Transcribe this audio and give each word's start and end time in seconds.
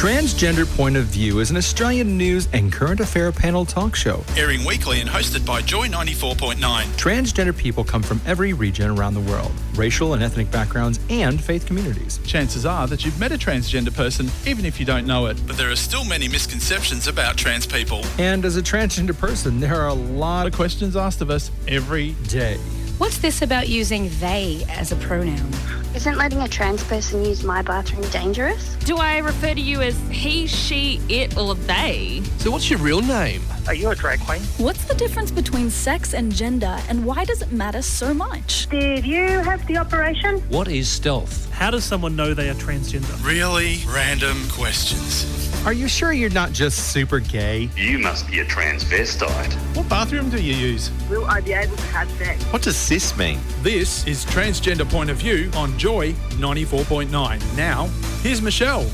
Transgender 0.00 0.64
Point 0.78 0.96
of 0.96 1.04
View 1.04 1.40
is 1.40 1.50
an 1.50 1.58
Australian 1.58 2.16
news 2.16 2.48
and 2.54 2.72
current 2.72 3.00
affair 3.00 3.30
panel 3.30 3.66
talk 3.66 3.94
show. 3.94 4.24
Airing 4.34 4.64
weekly 4.64 5.02
and 5.02 5.10
hosted 5.10 5.44
by 5.44 5.60
Joy 5.60 5.88
94.9. 5.88 6.56
Transgender 6.96 7.54
people 7.54 7.84
come 7.84 8.02
from 8.02 8.18
every 8.24 8.54
region 8.54 8.90
around 8.90 9.12
the 9.12 9.20
world, 9.20 9.52
racial 9.74 10.14
and 10.14 10.22
ethnic 10.22 10.50
backgrounds, 10.50 11.00
and 11.10 11.38
faith 11.38 11.66
communities. 11.66 12.18
Chances 12.24 12.64
are 12.64 12.86
that 12.86 13.04
you've 13.04 13.20
met 13.20 13.30
a 13.30 13.36
transgender 13.36 13.94
person, 13.94 14.30
even 14.46 14.64
if 14.64 14.80
you 14.80 14.86
don't 14.86 15.06
know 15.06 15.26
it. 15.26 15.38
But 15.46 15.58
there 15.58 15.70
are 15.70 15.76
still 15.76 16.06
many 16.06 16.28
misconceptions 16.28 17.06
about 17.06 17.36
trans 17.36 17.66
people. 17.66 18.02
And 18.18 18.46
as 18.46 18.56
a 18.56 18.62
transgender 18.62 19.14
person, 19.14 19.60
there 19.60 19.78
are 19.78 19.88
a 19.88 19.92
lot 19.92 20.46
of 20.46 20.54
questions 20.54 20.96
asked 20.96 21.20
of 21.20 21.28
us 21.28 21.50
every 21.68 22.12
day. 22.28 22.56
What's 23.00 23.16
this 23.16 23.40
about 23.40 23.66
using 23.66 24.10
they 24.20 24.62
as 24.68 24.92
a 24.92 24.96
pronoun? 24.96 25.50
Isn't 25.94 26.18
letting 26.18 26.42
a 26.42 26.48
trans 26.48 26.84
person 26.84 27.24
use 27.24 27.42
my 27.42 27.62
bathroom 27.62 28.06
dangerous? 28.10 28.76
Do 28.84 28.98
I 28.98 29.16
refer 29.16 29.54
to 29.54 29.60
you 29.60 29.80
as 29.80 29.98
he, 30.10 30.46
she, 30.46 31.00
it, 31.08 31.34
or 31.38 31.54
they? 31.54 32.20
So, 32.36 32.50
what's 32.50 32.68
your 32.68 32.78
real 32.78 33.00
name? 33.00 33.40
Are 33.70 33.74
you 33.74 33.90
a 33.90 33.94
drag 33.94 34.18
queen? 34.18 34.40
What's 34.58 34.82
the 34.86 34.96
difference 34.96 35.30
between 35.30 35.70
sex 35.70 36.12
and 36.12 36.34
gender, 36.34 36.76
and 36.88 37.04
why 37.04 37.24
does 37.24 37.40
it 37.40 37.52
matter 37.52 37.82
so 37.82 38.12
much? 38.12 38.66
Did 38.68 39.06
you 39.06 39.22
have 39.22 39.64
the 39.68 39.78
operation? 39.78 40.40
What 40.48 40.66
is 40.66 40.88
stealth? 40.88 41.48
How 41.52 41.70
does 41.70 41.84
someone 41.84 42.16
know 42.16 42.34
they 42.34 42.50
are 42.50 42.54
transgender? 42.54 43.24
Really 43.24 43.78
random 43.86 44.36
questions. 44.48 45.54
Are 45.64 45.72
you 45.72 45.86
sure 45.86 46.12
you're 46.12 46.30
not 46.30 46.50
just 46.50 46.90
super 46.92 47.20
gay? 47.20 47.70
You 47.76 48.00
must 48.00 48.28
be 48.28 48.40
a 48.40 48.44
transvestite. 48.44 49.52
What 49.76 49.88
bathroom 49.88 50.30
do 50.30 50.42
you 50.42 50.54
use? 50.54 50.90
Will 51.08 51.26
I 51.26 51.40
be 51.40 51.52
able 51.52 51.76
to 51.76 51.86
have 51.92 52.10
sex? 52.18 52.42
What 52.46 52.62
does 52.62 52.76
cis 52.76 53.16
mean? 53.16 53.38
This 53.62 54.04
is 54.04 54.24
Transgender 54.24 54.90
Point 54.90 55.10
of 55.10 55.18
View 55.18 55.48
on 55.54 55.78
Joy 55.78 56.10
94.9. 56.40 57.56
Now, 57.56 57.86
here's 58.24 58.42
Michelle. 58.42 58.90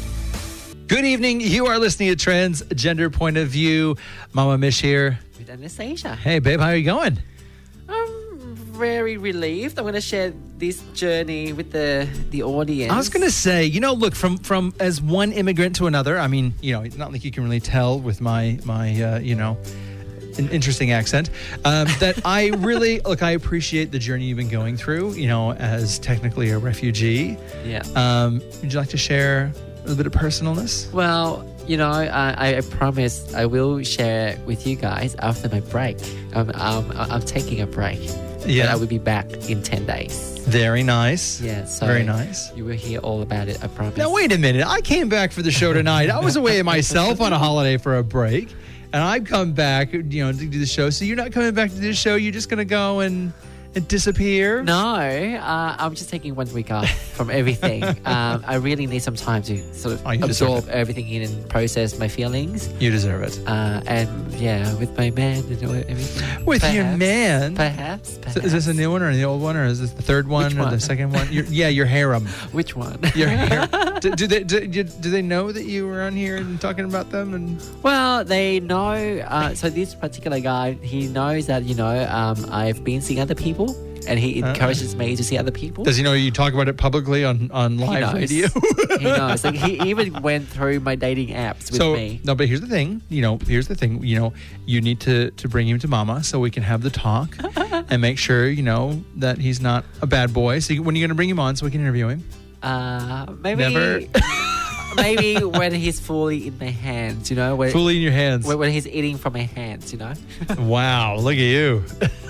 Good 0.89 1.05
evening. 1.05 1.41
You 1.41 1.67
are 1.67 1.81
listening 1.81 2.15
to 2.15 2.31
Transgender 2.31 3.13
Point 3.13 3.37
of 3.39 3.49
View. 3.49 3.97
Mama 4.33 4.57
Mish 4.57 4.81
here. 4.81 5.19
With 5.37 5.51
Anastasia. 5.51 6.15
Hey, 6.15 6.39
babe, 6.39 6.61
how 6.61 6.69
are 6.69 6.77
you 6.77 6.85
going? 6.85 7.19
I'm 7.89 8.55
very 8.55 9.17
relieved. 9.17 9.79
I'm 9.79 9.85
going 9.85 9.95
to 9.95 10.01
share 10.01 10.33
this 10.59 10.83
journey 10.95 11.53
with 11.53 11.73
the 11.73 12.09
the 12.31 12.45
audience. 12.45 12.93
I 12.93 12.97
was 12.97 13.09
going 13.09 13.25
to 13.25 13.33
say, 13.33 13.65
you 13.65 13.81
know, 13.81 13.95
look 13.95 14.15
from 14.15 14.39
from 14.39 14.75
as 14.79 15.03
one 15.03 15.33
immigrant 15.33 15.75
to 15.77 15.89
another. 15.89 16.21
I 16.21 16.29
mean, 16.29 16.55
you 16.61 16.73
know, 16.73 16.83
it's 16.83 16.97
not 16.97 17.11
like 17.11 17.25
you 17.25 17.33
can 17.33 17.43
really 17.43 17.59
tell 17.59 17.99
with 17.99 18.21
my 18.21 18.61
my 18.65 19.03
uh, 19.03 19.19
you 19.19 19.35
know 19.35 19.59
an 20.39 20.49
interesting 20.51 20.93
accent. 20.93 21.31
Um, 21.65 21.89
that 21.99 22.21
I 22.25 22.51
really 22.59 23.01
look. 23.01 23.25
I 23.25 23.33
appreciate 23.33 23.91
the 23.91 23.99
journey 23.99 24.27
you've 24.27 24.39
been 24.39 24.49
going 24.49 24.77
through. 24.77 25.15
You 25.15 25.27
know, 25.27 25.53
as 25.55 25.99
technically 25.99 26.51
a 26.51 26.59
refugee. 26.59 27.37
Yeah. 27.65 27.83
Um, 27.97 28.41
would 28.61 28.73
you 28.73 28.79
like 28.79 28.91
to 28.91 28.97
share 28.97 29.53
a 29.87 29.91
little 29.91 30.05
bit 30.05 30.07
of 30.07 30.21
personalness? 30.21 30.91
Well, 30.93 31.49
you 31.67 31.77
know, 31.77 31.91
I, 31.91 32.57
I 32.57 32.61
promise 32.61 33.33
I 33.35 33.47
will 33.47 33.83
share 33.85 34.39
with 34.45 34.67
you 34.67 34.77
guys 34.77 35.15
after 35.17 35.49
my 35.49 35.61
break. 35.61 35.99
Um, 36.35 36.51
um, 36.55 36.93
I'm 36.97 37.23
taking 37.23 37.61
a 37.61 37.67
break. 37.67 38.01
Yeah. 38.45 38.73
I 38.73 38.77
will 38.77 38.87
be 38.87 38.99
back 38.99 39.31
in 39.49 39.63
10 39.63 39.87
days. 39.87 40.39
Very 40.47 40.83
nice. 40.83 41.41
Yeah, 41.41 41.65
so 41.65 41.87
very 41.87 42.05
nice. 42.05 42.55
You 42.55 42.65
will 42.65 42.77
hear 42.77 43.01
all 43.01 43.23
about 43.23 43.49
it, 43.49 43.63
I 43.63 43.69
promise. 43.69 43.97
Now, 43.97 44.13
wait 44.13 44.33
a 44.33 44.39
minute. 44.39 44.65
I 44.67 44.81
came 44.81 45.09
back 45.09 45.33
for 45.33 45.43
the 45.43 45.51
show 45.51 45.73
tonight. 45.73 46.11
I 46.11 46.21
was 46.21 46.37
away 46.37 46.63
myself 46.75 47.21
on 47.21 47.33
a 47.33 47.39
holiday 47.39 47.77
for 47.77 47.99
a 47.99 48.05
break, 48.05 48.51
and 48.93 49.03
I've 49.03 49.25
come 49.25 49.53
back, 49.53 49.93
you 49.93 50.03
know, 50.03 50.33
to 50.33 50.47
do 50.47 50.59
the 50.61 50.67
show. 50.67 50.91
So 50.91 51.05
you're 51.05 51.17
not 51.17 51.33
coming 51.33 51.53
back 51.55 51.71
to 51.71 51.77
do 51.77 51.83
the 51.89 51.95
show. 51.95 52.15
You're 52.15 52.33
just 52.33 52.49
going 52.49 52.59
to 52.59 52.65
go 52.65 53.01
and 53.01 53.33
disappear? 53.81 54.63
No, 54.63 54.75
uh, 54.97 55.77
I'm 55.79 55.95
just 55.95 56.09
taking 56.11 56.35
one 56.35 56.53
week 56.53 56.71
off 56.71 56.89
from 57.17 57.31
everything. 57.31 57.85
um, 57.85 58.45
I 58.47 58.57
really 58.57 58.87
need 58.87 59.03
some 59.03 59.15
time 59.17 59.43
to 59.45 59.75
sort 59.75 59.95
of 59.95 60.07
Oh, 60.07 60.11
absorb 60.11 60.69
everything 60.69 61.09
in 61.09 61.23
and 61.23 61.49
process 61.49 61.99
my 61.99 62.09
feelings. 62.09 62.69
You 62.81 62.91
deserve 62.91 63.23
it. 63.23 63.41
Uh, 63.47 63.81
and 63.87 64.33
yeah, 64.35 64.73
with 64.77 64.97
my 64.97 65.11
man 65.11 65.45
and 65.45 65.63
everything. 65.63 66.45
With 66.45 66.73
your 66.73 66.85
man? 66.97 67.55
Perhaps. 67.57 68.19
So 68.33 68.41
is 68.41 68.53
this 68.53 68.67
a 68.67 68.75
new 68.75 68.91
one 68.91 69.03
or 69.03 69.15
the 69.15 69.25
old 69.25 69.43
one, 69.43 69.57
or 69.57 69.65
is 69.65 69.81
this 69.81 69.93
the 69.93 70.03
third 70.03 70.29
one 70.29 70.59
or 70.59 70.71
the 70.71 70.81
second 70.81 71.13
one? 71.13 71.31
Your, 71.33 71.45
yeah, 71.47 71.69
your 71.69 71.87
harem. 71.87 72.27
Which 72.53 72.77
one? 72.77 73.01
Your 73.15 73.29
harem. 73.29 73.69
do, 74.01 74.11
do 74.13 74.27
they 74.27 74.45
do 74.45 74.67
do 74.67 75.11
they 75.11 75.23
know 75.23 75.53
that 75.53 75.65
you 75.65 75.87
were 75.87 76.03
on 76.03 76.15
here 76.15 76.37
and 76.37 76.61
talking 76.61 76.85
about 76.85 77.11
them? 77.11 77.35
And 77.35 77.63
Well, 77.83 78.25
they 78.25 78.61
know. 78.61 78.93
Uh, 79.27 79.55
so 79.55 79.69
this 79.71 79.95
particular 79.95 80.41
guy, 80.41 80.73
he 80.83 81.07
knows 81.09 81.47
that 81.47 81.65
you 81.65 81.75
know 81.75 82.07
um, 82.11 82.47
I've 82.51 82.83
been 82.85 83.01
seeing 83.01 83.21
other 83.21 83.35
people, 83.35 83.66
and 84.07 84.19
he 84.19 84.43
Uh-uh. 84.43 84.51
encourages 84.51 84.95
me 84.97 85.17
to 85.17 85.25
see 85.25 85.37
other 85.39 85.51
people. 85.51 85.85
does 85.85 85.97
he 85.97 86.03
know 86.03 86.13
you 86.13 86.31
talk 86.31 86.53
about 86.55 86.69
it 86.69 86.77
publicly 86.77 87.25
on 87.25 87.51
on 87.53 87.79
He 87.79 87.85
live 87.85 88.01
knows. 88.01 88.15
radio? 88.15 88.49
he 88.99 89.05
knows. 89.19 89.45
Like 89.45 89.55
he 89.55 89.81
even 89.89 90.23
went 90.23 90.49
through 90.49 90.81
my 90.81 90.95
dating 90.95 91.29
apps 91.29 91.71
with 91.71 91.77
so 91.77 91.95
me. 91.95 92.21
no, 92.25 92.35
but 92.35 92.47
here's 92.49 92.61
the 92.61 92.67
thing. 92.69 93.03
You 93.09 93.23
know, 93.23 93.39
here's 93.47 93.69
the 93.69 93.75
thing. 93.75 94.03
You 94.05 94.19
know, 94.19 94.33
you 94.67 94.81
need 94.81 95.01
to 95.01 95.31
to 95.31 95.49
bring 95.49 95.69
him 95.69 95.79
to 95.81 95.89
Mama 95.89 96.23
so 96.25 96.39
we 96.41 96.51
can 96.51 96.63
have 96.63 96.83
the 96.83 96.91
talk 96.91 97.37
and 97.91 98.01
make 98.03 98.19
sure 98.19 98.49
you 98.49 98.63
know 98.63 99.03
that 99.17 99.39
he's 99.39 99.61
not 99.61 99.85
a 100.03 100.07
bad 100.07 100.33
boy. 100.35 100.59
So 100.61 100.75
you, 100.75 100.83
when 100.83 100.95
are 100.95 100.99
you 100.99 101.03
going 101.03 101.11
to 101.11 101.15
bring 101.15 101.29
him 101.31 101.39
on 101.41 101.57
so 101.57 101.65
we 101.67 101.71
can 101.73 101.81
interview 101.81 102.09
him? 102.09 102.25
Uh, 102.63 103.27
maybe. 103.43 103.63
Never. 103.63 104.01
maybe 104.97 105.45
when 105.45 105.73
he's 105.73 106.01
fully 106.01 106.49
in 106.49 106.59
my 106.59 106.71
hands, 106.71 107.31
you 107.31 107.37
know, 107.37 107.57
when, 107.57 107.71
Fully 107.71 107.97
in 107.97 108.03
your 108.03 108.13
hands. 108.13 108.47
when, 108.47 108.59
when 108.59 108.73
he's 108.73 108.87
eating 108.87 109.17
from 109.17 109.35
my 109.35 109.43
hands, 109.43 109.93
you 109.93 109.99
know. 109.99 110.13
wow, 110.59 111.17
look 111.17 111.35
at 111.35 111.39
you. 111.39 111.85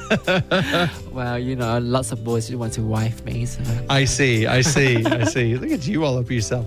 well, 1.10 1.38
you 1.38 1.56
know, 1.56 1.78
lots 1.78 2.12
of 2.12 2.22
boys 2.22 2.54
want 2.54 2.72
to 2.74 2.82
wife 2.82 3.24
me, 3.24 3.44
so. 3.44 3.62
I 3.88 4.04
see, 4.04 4.46
I 4.46 4.60
see, 4.60 5.04
I 5.04 5.24
see. 5.24 5.56
Look 5.56 5.70
at 5.70 5.86
you 5.86 6.04
all 6.04 6.18
up 6.18 6.30
yourself. 6.30 6.66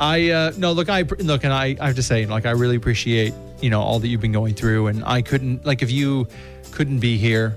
I 0.00 0.30
uh, 0.30 0.52
no, 0.56 0.72
look, 0.72 0.88
I 0.88 1.02
look, 1.02 1.44
and 1.44 1.52
I, 1.52 1.76
I 1.80 1.86
have 1.86 1.96
to 1.96 2.02
say, 2.02 2.26
like, 2.26 2.46
I 2.46 2.50
really 2.50 2.76
appreciate 2.76 3.34
you 3.60 3.70
know 3.70 3.80
all 3.80 4.00
that 4.00 4.08
you've 4.08 4.20
been 4.20 4.32
going 4.32 4.54
through, 4.54 4.88
and 4.88 5.04
I 5.04 5.22
couldn't 5.22 5.64
like 5.64 5.82
if 5.82 5.90
you 5.90 6.26
couldn't 6.72 6.98
be 6.98 7.16
here 7.16 7.56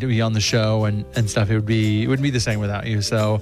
to 0.00 0.06
be 0.06 0.20
on 0.20 0.32
the 0.32 0.40
show 0.40 0.84
and 0.84 1.04
and 1.14 1.30
stuff, 1.30 1.50
it 1.50 1.54
would 1.54 1.66
be 1.66 2.02
it 2.02 2.08
wouldn't 2.08 2.24
be 2.24 2.30
the 2.30 2.40
same 2.40 2.60
without 2.60 2.86
you. 2.86 3.00
So, 3.00 3.40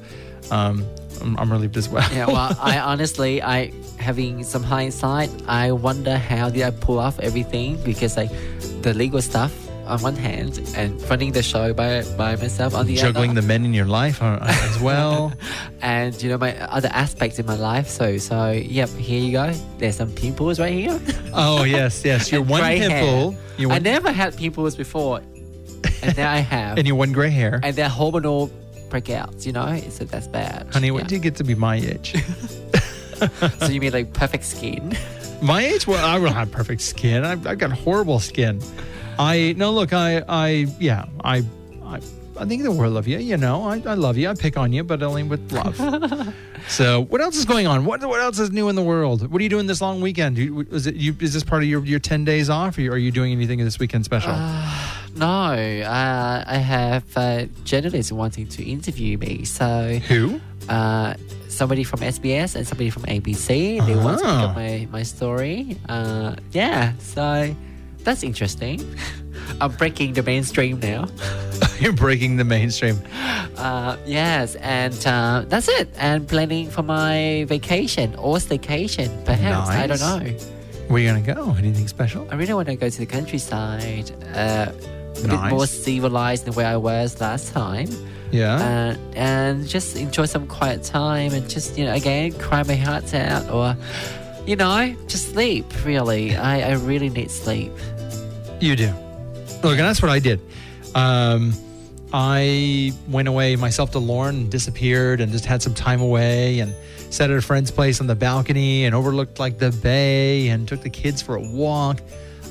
um, 0.51 0.85
I'm, 1.21 1.39
I'm 1.39 1.51
relieved 1.51 1.77
as 1.77 1.89
well. 1.89 2.09
Yeah, 2.13 2.27
well, 2.27 2.57
I 2.61 2.79
honestly, 2.93 3.43
I 3.43 3.73
having 3.99 4.45
some 4.45 4.63
hindsight, 4.63 5.31
I 5.49 5.73
wonder 5.73 6.17
how 6.17 6.51
did 6.51 6.63
I 6.63 6.71
pull 6.71 6.99
off 6.99 7.19
everything 7.21 7.83
because 7.85 8.17
like 8.17 8.31
the 8.83 8.95
legal 8.95 9.21
stuff 9.23 9.53
on 9.87 10.03
one 10.03 10.17
hand 10.17 10.61
and 10.77 11.01
running 11.09 11.33
the 11.33 11.43
show 11.43 11.73
by 11.73 12.03
by 12.17 12.37
myself 12.37 12.75
on 12.75 12.87
the 12.87 12.95
other. 12.95 13.07
juggling 13.09 13.31
other. 13.31 13.41
the 13.41 13.47
men 13.47 13.65
in 13.65 13.73
your 13.73 13.87
life 13.87 14.23
uh, 14.23 14.39
as 14.41 14.81
well. 14.81 15.33
and 15.81 16.21
you 16.23 16.29
know 16.29 16.39
my 16.39 16.57
other 16.67 16.89
aspects 16.93 17.39
in 17.39 17.47
my 17.47 17.55
life. 17.57 17.89
So 17.89 18.19
so 18.19 18.51
yep, 18.51 18.89
here 18.91 19.21
you 19.21 19.33
go. 19.33 19.53
There's 19.79 19.97
some 19.97 20.13
pimples 20.13 20.59
right 20.59 20.73
here. 20.73 21.01
oh 21.35 21.65
yes, 21.65 22.05
yes. 22.05 22.31
Your 22.31 22.43
one 22.43 22.63
pimple. 22.63 23.37
Your 23.59 23.73
I 23.73 23.79
never 23.79 24.13
had 24.13 24.37
pimples 24.37 24.77
before, 24.77 25.23
and 26.03 26.17
now 26.17 26.33
I 26.33 26.39
have. 26.39 26.79
and 26.79 26.87
your 26.87 26.97
one 26.97 27.13
gray 27.13 27.31
hair. 27.31 27.61
and 27.63 27.75
they're 27.75 27.89
hormonal 27.89 28.51
breakouts. 28.89 29.47
You 29.47 29.53
know, 29.53 29.81
so 29.91 30.05
that's 30.05 30.29
bad. 30.29 30.69
Honey, 30.73 30.91
when 30.91 31.03
Yeah. 31.05 31.09
do 31.09 31.15
you 31.17 31.21
get 31.21 31.37
to 31.37 31.45
be 31.45 31.55
my 31.55 31.77
age? 31.77 32.15
so 33.59 33.67
you 33.67 33.81
mean 33.81 33.93
like 33.93 34.13
perfect 34.13 34.45
skin? 34.45 34.97
My 35.43 35.61
age? 35.67 35.87
Well, 35.87 36.03
I 36.03 36.19
don't 36.19 36.33
have 36.33 36.51
perfect 36.51 36.81
skin. 36.81 37.23
I've, 37.23 37.47
I've 37.47 37.59
got 37.59 37.71
horrible 37.71 38.21
skin. 38.21 38.59
I 39.19 39.55
no 39.59 39.71
look. 39.71 39.93
I 39.93 40.23
I 40.27 40.67
yeah. 40.81 41.05
I 41.23 41.45
I 41.85 42.01
I 42.39 42.45
think 42.47 42.63
the 42.63 42.73
world 42.73 42.97
of 42.97 43.07
you. 43.07 43.19
You 43.19 43.37
know, 43.37 43.63
I, 43.65 43.83
I 43.87 43.95
love 43.95 44.17
you. 44.17 44.31
I 44.31 44.35
pick 44.35 44.57
on 44.57 44.73
you, 44.73 44.83
but 44.83 45.03
only 45.03 45.25
with 45.25 45.53
love. 45.53 45.77
so, 46.69 47.03
what 47.05 47.21
else 47.21 47.37
is 47.37 47.45
going 47.45 47.67
on? 47.67 47.85
What 47.85 48.03
what 48.07 48.19
else 48.21 48.39
is 48.39 48.51
new 48.51 48.71
in 48.71 48.77
the 48.77 48.83
world? 48.83 49.31
What 49.31 49.39
are 49.41 49.43
you 49.43 49.51
doing 49.51 49.67
this 49.67 49.83
long 49.83 50.01
weekend? 50.01 50.37
Do 50.37 50.43
you, 50.43 50.61
is 50.71 50.87
it 50.87 50.95
you? 50.97 51.15
Is 51.21 51.35
this 51.35 51.45
part 51.45 51.63
of 51.63 51.69
your 51.69 51.85
your 51.85 51.99
ten 52.01 52.25
days 52.25 52.49
off? 52.49 52.79
Or 52.79 52.93
are 52.93 52.97
you 52.99 53.11
doing 53.11 53.31
anything 53.33 53.59
this 53.59 53.79
weekend 53.79 54.07
special? 54.07 54.33
Uh, 54.35 54.96
No, 55.17 55.27
uh, 55.27 56.45
I 56.47 56.57
have 56.59 57.05
uh, 57.17 57.47
journalists 57.65 58.13
wanting 58.13 58.49
to 58.49 58.63
interview 58.65 59.17
me. 59.19 59.45
So 59.45 59.99
Who? 60.09 60.41
uh, 60.69 61.15
somebody 61.49 61.85
from 61.85 62.01
SBS 62.01 62.55
and 62.55 62.67
somebody 62.67 62.91
from 62.91 63.03
ABC. 63.05 63.85
They 63.87 63.97
want 63.97 64.19
to 64.19 64.25
pick 64.25 64.35
Ah. 64.35 64.51
up 64.51 64.57
my, 64.57 64.87
my 64.91 65.03
story. 65.03 65.77
Uh, 65.89 66.37
yeah, 66.53 66.93
so 66.99 67.55
that's 68.05 68.23
interesting. 68.23 68.85
I'm 69.61 69.73
breaking 69.73 70.13
the 70.15 70.23
mainstream 70.23 70.81
now. 70.81 71.07
You're 71.81 71.93
breaking 71.93 72.37
the 72.37 72.45
mainstream. 72.45 72.99
Uh, 73.57 73.97
yes, 74.07 74.55
and 74.57 74.95
uh, 75.07 75.45
that's 75.49 75.69
it. 75.69 75.89
And 75.97 76.27
planning 76.29 76.69
for 76.71 76.83
my 76.83 77.45
vacation 77.49 78.15
or 78.17 78.37
staycation, 78.37 79.25
perhaps. 79.25 79.69
I 79.71 79.87
don't 79.87 80.01
know. 80.01 80.19
Where 80.89 80.97
are 80.97 81.05
you 81.05 81.09
gonna 81.25 81.35
go? 81.35 81.55
Anything 81.59 81.89
special? 81.89 82.27
I 82.31 82.35
really 82.37 82.55
want 82.55 82.69
to 82.69 82.77
go 82.77 82.89
to 82.89 82.99
the 82.99 83.07
countryside, 83.07 84.11
uh, 84.35 84.71
a 85.25 85.29
bit 85.29 85.51
more 85.51 85.67
civilized 85.67 86.45
than 86.45 86.55
where 86.55 86.67
I 86.67 86.77
was 86.77 87.21
last 87.21 87.53
time. 87.53 87.89
Yeah. 88.31 88.57
Uh, 88.57 88.97
and 89.15 89.67
just 89.67 89.97
enjoy 89.97 90.27
some 90.27 90.47
quiet 90.47 90.83
time 90.83 91.33
and 91.33 91.49
just, 91.49 91.79
you 91.79 91.85
know, 91.85 91.95
again, 91.95 92.33
cry 92.33 92.63
my 92.65 92.75
heart 92.75 93.15
out 93.15 93.49
or, 93.51 93.77
you 94.47 94.57
know, 94.57 94.95
just 95.07 95.31
sleep, 95.31 95.67
really. 95.85 96.37
I, 96.37 96.71
I 96.71 96.73
really 96.75 97.09
need 97.09 97.31
sleep. 97.31 97.73
You 98.61 98.77
do. 98.77 98.93
Look, 99.63 99.79
and 99.79 99.81
that's 99.81 100.03
what 100.03 100.11
I 100.11 100.19
did. 100.19 100.41
Um, 100.95 101.53
I 102.13 102.93
went 103.09 103.29
away 103.29 103.57
myself 103.57 103.91
to 103.93 103.99
Lorne 103.99 104.37
and 104.37 104.51
disappeared 104.51 105.21
and 105.21 105.33
just 105.33 105.45
had 105.45 105.63
some 105.63 105.75
time 105.75 106.01
away 106.01 106.61
and 106.61 106.75
sat 107.11 107.31
at 107.31 107.37
a 107.37 107.43
friend's 107.43 107.71
place 107.71 108.01
on 108.01 108.07
the 108.07 108.15
balcony 108.15 108.85
and 108.85 108.95
overlooked 108.95 109.39
like 109.39 109.59
the 109.59 109.71
bay 109.71 110.49
and 110.49 110.67
took 110.67 110.83
the 110.83 110.91
kids 110.91 111.23
for 111.23 111.37
a 111.37 111.41
walk. 111.41 112.01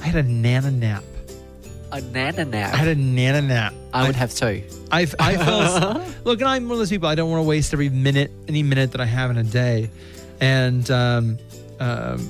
I 0.02 0.06
had 0.06 0.16
a 0.16 0.28
nana 0.28 0.72
nap. 0.72 1.04
A 1.92 2.02
nana 2.02 2.46
nap. 2.46 2.74
I 2.74 2.78
had 2.78 2.88
a 2.88 2.96
nana 2.96 3.42
nap. 3.42 3.74
I 3.94 4.06
would 4.08 4.16
have 4.16 4.34
two. 4.34 4.64
I, 4.92 5.02
I 5.20 5.38
fell 5.38 5.62
asleep. 5.98 6.16
Look, 6.26 6.40
and 6.42 6.50
I'm 6.50 6.64
one 6.66 6.74
of 6.74 6.80
those 6.80 6.90
people, 6.90 7.08
I 7.08 7.16
don't 7.16 7.30
want 7.30 7.44
to 7.44 7.48
waste 7.48 7.74
every 7.74 7.90
minute, 7.90 8.32
any 8.48 8.64
minute 8.64 8.92
that 8.92 9.02
I 9.02 9.06
have 9.06 9.30
in 9.32 9.38
a 9.38 9.44
day. 9.44 9.90
And 10.42 10.90
um, 10.92 11.38
um, 11.80 12.30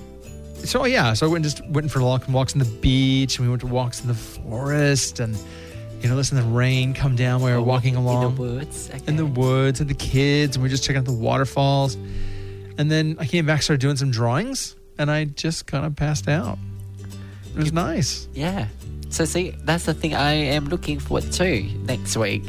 so, 0.57 0.85
yeah, 0.85 1.13
so 1.13 1.27
I 1.27 1.31
went 1.31 1.43
just 1.43 1.65
went 1.67 1.89
for 1.89 1.99
a 1.99 2.03
walk, 2.03 2.25
and 2.25 2.33
walks 2.33 2.53
on 2.53 2.59
the 2.59 2.65
beach 2.65 3.37
and 3.37 3.47
we 3.47 3.49
went 3.49 3.61
to 3.61 3.67
walks 3.67 4.01
in 4.01 4.07
the 4.07 4.13
forest 4.13 5.19
and, 5.19 5.37
you 6.01 6.09
know, 6.09 6.15
listen 6.15 6.37
to 6.37 6.43
the 6.43 6.49
rain 6.49 6.93
come 6.93 7.15
down 7.15 7.41
while 7.41 7.51
we 7.51 7.57
were 7.57 7.63
walking 7.63 7.95
along. 7.95 8.23
In 8.25 8.35
the 8.35 8.41
woods. 8.41 8.89
In 9.07 9.15
the 9.15 9.25
woods 9.25 9.79
and 9.79 9.89
the 9.89 9.95
kids 9.95 10.55
and 10.55 10.63
we 10.63 10.67
are 10.67 10.69
just 10.69 10.83
checking 10.83 10.99
out 10.99 11.05
the 11.05 11.13
waterfalls. 11.13 11.95
And 12.77 12.91
then 12.91 13.15
I 13.19 13.25
came 13.25 13.45
back, 13.45 13.61
started 13.63 13.81
doing 13.81 13.95
some 13.95 14.11
drawings 14.11 14.75
and 14.97 15.09
I 15.09 15.25
just 15.25 15.65
kind 15.65 15.85
of 15.85 15.95
passed 15.95 16.27
out. 16.27 16.59
It 17.55 17.57
was 17.57 17.71
nice. 17.73 18.27
Yeah. 18.33 18.67
So, 19.09 19.25
see, 19.25 19.51
that's 19.63 19.85
the 19.85 19.93
thing 19.93 20.13
I 20.13 20.33
am 20.33 20.65
looking 20.65 20.99
forward 20.99 21.31
to 21.33 21.61
next 21.85 22.17
week. 22.17 22.43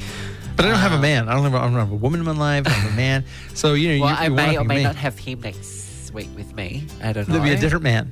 But 0.57 0.65
I 0.65 0.69
don't 0.71 0.79
have 0.79 0.93
a 0.93 0.99
man. 0.99 1.29
I 1.29 1.35
don't 1.35 1.45
have, 1.45 1.55
I 1.55 1.61
don't 1.65 1.75
have 1.75 1.93
a 1.93 1.95
woman 1.97 2.19
in 2.21 2.27
my 2.27 2.33
life. 2.33 2.67
I 2.67 2.71
have 2.71 2.93
a 2.93 2.97
man. 2.97 3.25
So, 3.55 3.73
you 3.75 3.97
know, 3.99 4.05
Well, 4.05 4.15
you, 4.15 4.21
I 4.21 4.25
you 4.25 4.31
may 4.35 4.59
or 4.59 4.65
may 4.65 4.83
not 4.83 4.97
have 4.97 5.19
him 5.19 5.41
next 5.41 6.13
week 6.13 6.29
with 6.37 6.55
me. 6.55 6.87
I 7.03 7.13
don't 7.13 7.27
know. 7.27 7.35
There'll 7.35 7.49
be 7.49 7.55
a 7.55 7.59
different 7.59 7.85
man. 7.85 8.11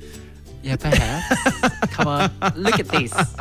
Yeah, 0.63 0.77
perhaps. 0.77 1.91
Come 1.93 2.09
on, 2.09 2.31
look 2.57 2.79
at 2.81 2.89
this. 2.89 3.13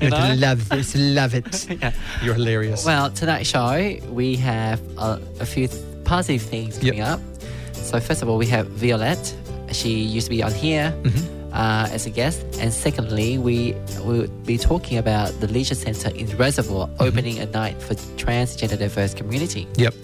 You 0.00 0.10
know? 0.10 0.34
love 0.38 0.68
this, 0.68 0.94
love 0.96 1.34
it. 1.34 1.66
Yeah. 1.80 1.92
You're 2.22 2.34
hilarious. 2.34 2.84
Well, 2.84 3.10
tonight's 3.10 3.48
show 3.48 3.96
we 4.10 4.36
have 4.36 4.80
a, 4.98 5.20
a 5.40 5.46
few 5.46 5.66
th- 5.68 5.82
positive 6.04 6.42
things 6.42 6.78
coming 6.78 7.00
up. 7.00 7.20
So 7.72 7.98
first 7.98 8.22
of 8.22 8.28
all, 8.28 8.38
we 8.38 8.46
have 8.46 8.68
Violet. 8.68 9.34
She 9.72 9.90
used 10.00 10.26
to 10.26 10.30
be 10.30 10.42
on 10.42 10.52
here 10.52 10.92
Mm-hmm. 11.02 11.37
Uh, 11.58 11.88
as 11.90 12.06
a 12.06 12.10
guest, 12.10 12.40
and 12.60 12.72
secondly, 12.72 13.36
we 13.36 13.74
will 14.04 14.26
be 14.46 14.56
talking 14.56 14.96
about 14.96 15.28
the 15.40 15.48
leisure 15.48 15.74
centre 15.74 16.08
in 16.10 16.26
Reservoir 16.38 16.86
Mm-hmm. 16.88 17.02
opening 17.02 17.38
a 17.40 17.46
night 17.46 17.82
for 17.82 17.94
transgender 18.16 18.78
diverse 18.78 19.12
community. 19.14 19.66
Yep. 19.76 19.94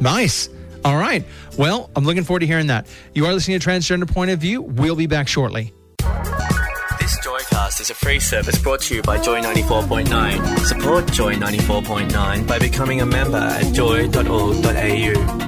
Nice. 0.00 0.48
All 0.84 0.96
right. 0.96 1.24
Well, 1.58 1.90
I'm 1.94 2.04
looking 2.04 2.24
forward 2.24 2.40
to 2.40 2.46
hearing 2.46 2.68
that. 2.68 2.86
You 3.14 3.26
are 3.26 3.32
listening 3.32 3.58
to 3.60 3.68
Transgender 3.68 4.08
Point 4.10 4.30
of 4.30 4.38
View. 4.40 4.62
We'll 4.62 4.96
be 4.96 5.06
back 5.06 5.28
shortly. 5.28 5.72
This 6.98 7.18
Joycast 7.26 7.80
is 7.80 7.90
a 7.90 7.94
free 7.94 8.20
service 8.20 8.58
brought 8.58 8.80
to 8.82 8.94
you 8.96 9.02
by 9.02 9.18
Joy 9.20 9.40
94.9. 9.42 10.58
Support 10.66 11.10
Joy 11.12 11.34
94.9 11.34 12.46
by 12.46 12.58
becoming 12.58 13.00
a 13.00 13.06
member 13.06 13.38
at 13.38 13.72
joy.org.au. 13.74 15.41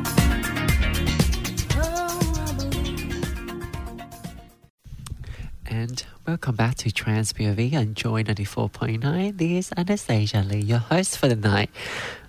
welcome 6.26 6.54
back 6.54 6.74
to 6.76 6.90
Trans 6.90 7.32
POV 7.32 7.74
on 7.74 7.94
Joy 7.94 8.22
94.9. 8.22 9.36
This 9.36 9.66
is 9.66 9.72
Anastasia 9.76 10.38
Lee, 10.38 10.60
your 10.60 10.78
host 10.78 11.18
for 11.18 11.28
the 11.28 11.36
night. 11.36 11.70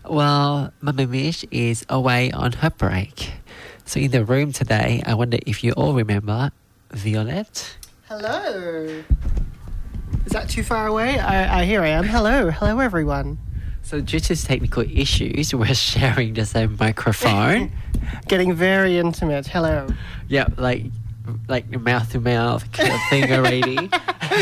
Well, 0.04 0.74
Mama 0.82 1.08
Mish 1.08 1.46
is 1.52 1.86
away 1.88 2.32
on 2.32 2.52
her 2.54 2.70
break. 2.70 3.34
So 3.86 4.00
in 4.00 4.12
the 4.12 4.26
room 4.26 4.52
today, 4.52 5.02
I 5.06 5.14
wonder 5.14 5.38
if 5.46 5.64
you 5.64 5.72
all 5.74 5.94
remember 5.94 6.52
Violet. 6.92 7.78
Hello. 8.08 9.04
Is 10.26 10.32
that 10.32 10.50
too 10.50 10.64
far 10.64 10.88
away? 10.88 11.18
I, 11.20 11.62
I 11.62 11.66
here 11.66 11.82
I 11.82 11.90
am. 11.90 12.04
Hello, 12.04 12.52
hello 12.52 12.80
everyone. 12.80 13.38
So 13.82 14.02
due 14.02 14.20
to 14.20 14.36
technical 14.36 14.84
issues, 14.84 15.54
we're 15.56 15.74
sharing 15.74 16.34
the 16.34 16.46
same 16.46 16.76
microphone. 16.80 17.72
Getting 18.28 18.54
very 18.54 18.98
intimate. 18.98 19.48
Hello. 19.48 19.88
yeah, 20.28 20.48
like 20.58 20.86
like 21.48 21.70
mouth 21.70 22.12
to 22.12 22.20
mouth 22.20 22.70
kind 22.72 22.92
of 22.94 23.00
thing 23.10 23.32
already. 23.32 23.90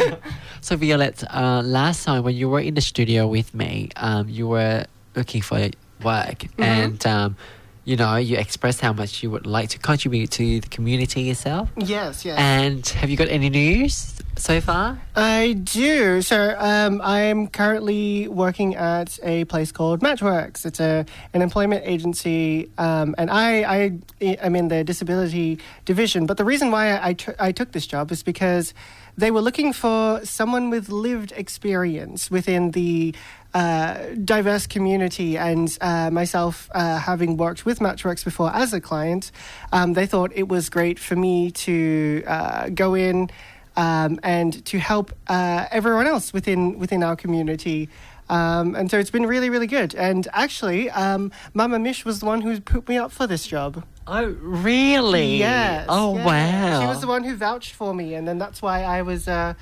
so 0.61 0.75
Violet, 0.75 1.23
uh, 1.33 1.61
last 1.63 2.03
time 2.05 2.23
when 2.23 2.35
you 2.35 2.49
were 2.49 2.59
in 2.59 2.73
the 2.75 2.81
studio 2.81 3.27
with 3.27 3.53
me, 3.53 3.89
um, 3.95 4.27
you 4.29 4.47
were 4.47 4.85
looking 5.15 5.41
for 5.41 5.59
work, 6.03 6.39
Mm-hmm. 6.39 6.63
and 6.63 7.05
um, 7.07 7.37
you 7.85 7.95
know 7.95 8.15
you 8.15 8.37
express 8.37 8.79
how 8.79 8.93
much 8.93 9.23
you 9.23 9.29
would 9.31 9.45
like 9.45 9.69
to 9.69 9.79
contribute 9.79 10.31
to 10.31 10.61
the 10.61 10.67
community 10.69 11.21
yourself. 11.23 11.69
Yes, 11.77 12.25
yes. 12.25 12.37
And 12.39 12.85
have 12.87 13.09
you 13.09 13.17
got 13.17 13.29
any 13.29 13.49
news 13.49 14.21
so 14.37 14.61
far? 14.61 14.99
I 15.15 15.53
do. 15.63 16.21
So 16.21 16.55
um, 16.57 17.01
I'm 17.03 17.47
currently 17.47 18.27
working 18.27 18.75
at 18.75 19.19
a 19.23 19.43
place 19.45 19.71
called 19.71 19.99
Matchworks. 20.01 20.65
It's 20.65 20.79
a 20.79 21.05
an 21.33 21.41
employment 21.41 21.83
agency, 21.85 22.69
um, 22.77 23.15
and 23.17 23.29
I, 23.29 23.63
I 23.63 23.77
am 24.21 24.55
in 24.55 24.69
the 24.69 24.83
disability 24.83 25.59
division. 25.85 26.25
But 26.25 26.37
the 26.37 26.45
reason 26.45 26.71
why 26.71 26.99
I, 27.01 27.13
t- 27.13 27.33
I 27.39 27.51
took 27.51 27.73
this 27.73 27.85
job 27.85 28.11
is 28.11 28.23
because 28.23 28.73
they 29.17 29.31
were 29.31 29.41
looking 29.41 29.73
for 29.73 30.23
someone 30.23 30.69
with 30.69 30.89
lived 30.89 31.31
experience 31.35 32.31
within 32.31 32.71
the 32.71 33.13
uh, 33.53 34.07
diverse 34.23 34.65
community, 34.65 35.37
and 35.37 35.77
uh, 35.79 36.09
myself 36.09 36.69
uh, 36.73 36.97
having 36.97 37.37
worked 37.37 37.65
with 37.65 37.79
Matchworks 37.79 38.23
before 38.23 38.51
as 38.53 38.73
a 38.73 38.81
client, 38.81 39.31
um, 39.71 39.93
they 39.93 40.07
thought 40.07 40.31
it 40.33 40.47
was 40.47 40.69
great 40.69 40.97
for 40.97 41.15
me 41.15 41.51
to 41.51 42.23
uh, 42.25 42.69
go 42.69 42.95
in 42.95 43.29
um, 43.75 44.19
and 44.23 44.65
to 44.65 44.79
help 44.79 45.13
uh, 45.27 45.65
everyone 45.71 46.07
else 46.07 46.33
within 46.33 46.79
within 46.79 47.03
our 47.03 47.15
community. 47.15 47.89
Um, 48.33 48.75
and 48.75 48.89
so 48.89 48.97
it's 48.97 49.11
been 49.11 49.25
really, 49.25 49.49
really 49.49 49.67
good. 49.67 49.93
And 49.95 50.27
actually, 50.33 50.89
um, 50.89 51.31
Mama 51.53 51.77
Mish 51.79 52.03
was 52.05 52.19
the 52.21 52.25
one 52.25 52.41
who 52.41 52.59
put 52.59 52.87
me 52.89 52.97
up 52.97 53.11
for 53.11 53.27
this 53.27 53.45
job. 53.45 53.83
Oh, 54.07 54.25
really? 54.41 55.37
Yes. 55.37 55.85
Oh, 55.89 56.15
yes. 56.15 56.25
wow. 56.25 56.79
She 56.81 56.87
was 56.87 57.01
the 57.01 57.07
one 57.07 57.23
who 57.23 57.35
vouched 57.35 57.73
for 57.73 57.93
me, 57.93 58.15
and 58.15 58.27
then 58.27 58.37
that's 58.39 58.61
why 58.61 58.83
I 58.83 59.01
was 59.03 59.27
uh, 59.27 59.53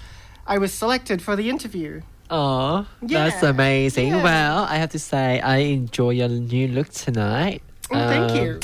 I 0.47 0.57
was 0.57 0.71
selected 0.73 1.21
for 1.21 1.35
the 1.35 1.49
interview. 1.49 2.01
Oh, 2.29 2.87
that's 3.01 3.43
amazing. 3.43 4.07
yeah. 4.09 4.23
Well, 4.23 4.63
I 4.63 4.77
have 4.77 4.91
to 4.91 4.99
say, 4.99 5.41
I 5.41 5.57
enjoy 5.57 6.11
your 6.11 6.29
new 6.29 6.69
look 6.69 6.89
tonight. 6.89 7.61
Oh, 7.91 8.07
thank 8.07 8.31
Um, 8.31 8.37
you. 8.37 8.59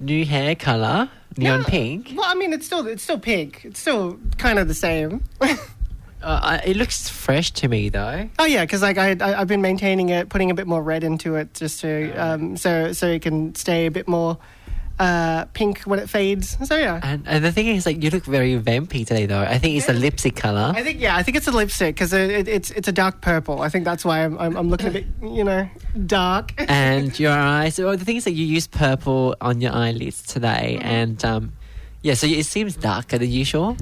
New 0.00 0.24
hair 0.24 0.56
color, 0.56 1.08
neon 1.36 1.60
Yeah. 1.60 1.66
pink. 1.68 2.12
Well, 2.16 2.26
I 2.28 2.34
mean, 2.34 2.52
it's 2.52 2.66
still 2.66 2.84
it's 2.88 3.04
still 3.04 3.20
pink. 3.20 3.64
It's 3.64 3.78
still 3.78 4.18
kind 4.38 4.58
of 4.58 4.66
the 4.66 4.74
same. 4.74 5.22
Uh, 6.22 6.60
it 6.64 6.76
looks 6.76 7.08
fresh 7.08 7.50
to 7.52 7.68
me, 7.68 7.88
though. 7.88 8.28
Oh 8.38 8.44
yeah, 8.44 8.64
because 8.64 8.82
like 8.82 8.98
I, 8.98 9.16
I 9.20 9.40
I've 9.40 9.48
been 9.48 9.62
maintaining 9.62 10.08
it, 10.10 10.28
putting 10.28 10.50
a 10.50 10.54
bit 10.54 10.66
more 10.66 10.82
red 10.82 11.04
into 11.04 11.34
it, 11.36 11.54
just 11.54 11.80
to 11.80 12.12
um 12.14 12.56
so 12.56 12.92
so 12.92 13.06
it 13.08 13.22
can 13.22 13.54
stay 13.54 13.86
a 13.86 13.90
bit 13.90 14.06
more 14.08 14.38
uh 14.98 15.46
pink 15.54 15.80
when 15.82 15.98
it 15.98 16.08
fades. 16.08 16.56
So 16.68 16.76
yeah. 16.76 17.00
And, 17.02 17.26
and 17.26 17.44
the 17.44 17.50
thing 17.50 17.66
is, 17.66 17.86
like, 17.86 18.02
you 18.02 18.10
look 18.10 18.24
very 18.24 18.58
vampy 18.60 19.06
today, 19.06 19.26
though. 19.26 19.40
I 19.40 19.58
think 19.58 19.76
it's 19.76 19.88
a 19.88 19.92
lipstick 19.94 20.36
color. 20.36 20.72
I 20.76 20.82
think 20.82 21.00
yeah, 21.00 21.16
I 21.16 21.22
think 21.22 21.36
it's 21.36 21.48
a 21.48 21.50
lipstick 21.52 21.94
because 21.96 22.12
it, 22.12 22.30
it, 22.30 22.48
it's 22.48 22.70
it's 22.70 22.88
a 22.88 22.92
dark 22.92 23.20
purple. 23.22 23.62
I 23.62 23.68
think 23.68 23.84
that's 23.84 24.04
why 24.04 24.22
I'm 24.24 24.38
I'm, 24.38 24.56
I'm 24.56 24.68
looking 24.68 24.88
a 24.88 24.90
bit 24.92 25.06
you 25.22 25.44
know 25.44 25.68
dark. 26.06 26.52
and 26.58 27.18
your 27.24 27.32
eyes. 27.32 27.78
Well, 27.78 27.96
the 27.96 28.04
thing 28.04 28.16
is 28.16 28.24
that 28.24 28.32
you 28.32 28.44
use 28.44 28.66
purple 28.66 29.34
on 29.40 29.60
your 29.60 29.72
eyelids 29.72 30.22
today, 30.22 30.76
Mm-hmm. 30.78 30.88
and 30.88 31.24
um, 31.24 31.52
yeah, 32.02 32.14
so 32.14 32.26
it 32.26 32.44
seems 32.46 32.76
darker 32.76 33.16
than 33.18 33.30
usual. 33.30 33.76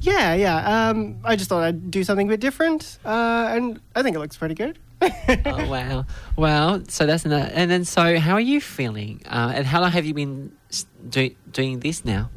Yeah, 0.00 0.34
yeah. 0.34 0.88
Um, 0.90 1.18
I 1.24 1.36
just 1.36 1.48
thought 1.48 1.62
I'd 1.62 1.90
do 1.90 2.04
something 2.04 2.26
a 2.28 2.30
bit 2.30 2.40
different, 2.40 2.98
uh, 3.04 3.48
and 3.50 3.80
I 3.94 4.02
think 4.02 4.14
it 4.16 4.18
looks 4.20 4.36
pretty 4.36 4.54
good. 4.54 4.78
oh 5.02 5.68
wow! 5.68 6.06
Well, 6.36 6.82
so 6.88 7.06
that's 7.06 7.24
another. 7.24 7.50
And 7.52 7.70
then, 7.70 7.84
so 7.84 8.18
how 8.18 8.34
are 8.34 8.40
you 8.40 8.60
feeling? 8.60 9.22
Uh, 9.26 9.52
and 9.54 9.66
how 9.66 9.80
long 9.80 9.90
have 9.90 10.06
you 10.06 10.14
been 10.14 10.52
s- 10.70 10.86
doing 11.10 11.80
this 11.80 12.04
now? 12.04 12.30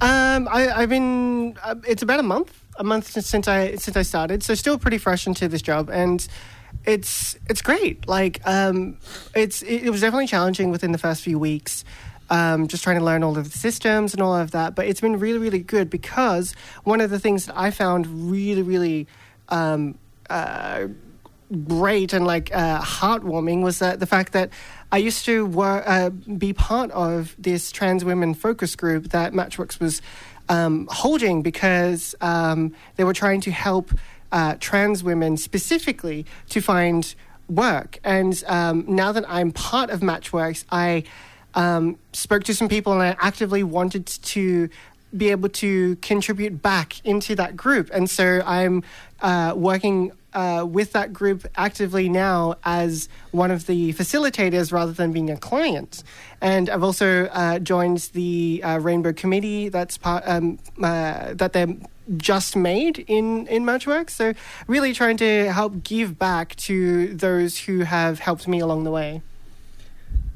Um, 0.00 0.48
I, 0.50 0.70
I've 0.74 0.88
been. 0.88 1.56
Uh, 1.62 1.74
it's 1.86 2.02
about 2.02 2.20
a 2.20 2.22
month, 2.22 2.64
a 2.76 2.84
month 2.84 3.10
since, 3.10 3.26
since 3.26 3.48
I 3.48 3.74
since 3.76 3.96
I 3.96 4.02
started, 4.02 4.42
so 4.42 4.54
still 4.54 4.78
pretty 4.78 4.98
fresh 4.98 5.26
into 5.26 5.48
this 5.48 5.60
job, 5.60 5.90
and 5.90 6.26
it's 6.86 7.36
it's 7.50 7.60
great. 7.62 8.06
Like, 8.08 8.40
um, 8.46 8.96
it's 9.34 9.62
it, 9.62 9.84
it 9.84 9.90
was 9.90 10.00
definitely 10.00 10.28
challenging 10.28 10.70
within 10.70 10.92
the 10.92 10.98
first 10.98 11.22
few 11.22 11.38
weeks, 11.38 11.84
um, 12.30 12.68
just 12.68 12.84
trying 12.84 12.98
to 12.98 13.04
learn 13.04 13.22
all 13.22 13.36
of 13.38 13.50
the 13.50 13.58
systems 13.58 14.12
and 14.12 14.22
all 14.22 14.34
of 14.34 14.50
that. 14.52 14.74
But 14.74 14.86
it's 14.86 15.00
been 15.00 15.18
really 15.18 15.38
really 15.38 15.60
good 15.60 15.90
because 15.90 16.54
one 16.84 17.00
of 17.00 17.10
the 17.10 17.18
things 17.18 17.46
that 17.46 17.58
I 17.58 17.70
found 17.70 18.30
really 18.30 18.62
really 18.62 19.06
um, 19.48 19.98
uh, 20.28 20.88
great 21.66 22.12
and 22.12 22.26
like 22.26 22.54
uh, 22.54 22.80
heartwarming 22.80 23.62
was 23.62 23.78
that 23.78 24.00
the 24.00 24.06
fact 24.06 24.32
that 24.32 24.50
I 24.92 24.98
used 24.98 25.24
to 25.26 25.46
work, 25.46 25.84
uh, 25.86 26.10
be 26.10 26.52
part 26.52 26.90
of 26.90 27.34
this 27.38 27.70
trans 27.72 28.04
women 28.04 28.34
focus 28.34 28.76
group 28.76 29.10
that 29.10 29.32
Matchworks 29.32 29.80
was 29.80 30.02
um, 30.48 30.88
holding 30.90 31.42
because 31.42 32.14
um, 32.20 32.74
they 32.96 33.04
were 33.04 33.14
trying 33.14 33.40
to 33.42 33.50
help 33.50 33.92
uh, 34.32 34.56
trans 34.60 35.02
women 35.02 35.36
specifically 35.36 36.26
to 36.50 36.60
find 36.60 37.14
work. 37.48 37.98
And 38.04 38.42
um, 38.46 38.84
now 38.86 39.12
that 39.12 39.24
I'm 39.28 39.52
part 39.52 39.90
of 39.90 40.00
Matchworks, 40.00 40.64
I 40.70 41.04
um, 41.54 41.98
spoke 42.12 42.44
to 42.44 42.54
some 42.54 42.68
people 42.68 42.92
and 42.92 43.02
I 43.02 43.16
actively 43.20 43.62
wanted 43.62 44.06
to 44.06 44.68
be 45.16 45.30
able 45.30 45.48
to 45.48 45.96
contribute 45.96 46.60
back 46.60 47.04
into 47.04 47.34
that 47.36 47.56
group. 47.56 47.90
And 47.92 48.10
so 48.10 48.42
I'm 48.44 48.84
uh, 49.20 49.54
working 49.56 50.12
uh, 50.34 50.64
with 50.68 50.92
that 50.92 51.12
group 51.12 51.46
actively 51.56 52.08
now 52.08 52.54
as 52.64 53.08
one 53.30 53.50
of 53.50 53.66
the 53.66 53.92
facilitators 53.94 54.72
rather 54.72 54.92
than 54.92 55.12
being 55.12 55.30
a 55.30 55.36
client. 55.36 56.02
And 56.40 56.68
I've 56.68 56.82
also 56.82 57.26
uh, 57.26 57.58
joined 57.58 58.10
the 58.12 58.60
uh, 58.62 58.78
Rainbow 58.78 59.12
Committee 59.12 59.68
that's 59.68 59.96
part 59.96 60.24
um, 60.26 60.58
uh, 60.82 61.34
that 61.34 61.52
they're 61.54 61.74
just 62.16 62.56
made 62.56 63.04
in 63.06 63.46
in 63.48 63.64
Matchworks. 63.64 64.10
So 64.10 64.32
really 64.66 64.92
trying 64.92 65.16
to 65.18 65.52
help 65.52 65.82
give 65.82 66.18
back 66.18 66.56
to 66.56 67.14
those 67.14 67.58
who 67.58 67.80
have 67.80 68.20
helped 68.20 68.48
me 68.48 68.60
along 68.60 68.84
the 68.84 68.90
way. 68.90 69.22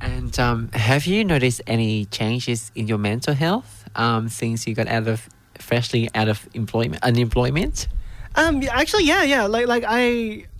And 0.02 0.36
um, 0.40 0.68
have 0.72 1.06
you 1.06 1.24
noticed 1.24 1.62
any 1.66 2.06
changes 2.06 2.72
in 2.74 2.88
your 2.88 2.98
mental 2.98 3.34
health 3.34 3.88
um, 3.94 4.28
since 4.28 4.66
you 4.66 4.74
got 4.74 4.88
out 4.88 5.06
of 5.06 5.28
freshly 5.58 6.10
out 6.14 6.28
of 6.28 6.48
employment 6.54 7.02
unemployment? 7.04 7.86
Um, 8.34 8.62
actually, 8.68 9.04
yeah, 9.04 9.22
yeah. 9.22 9.46
Like, 9.46 9.68
like 9.68 9.84
I, 9.86 10.00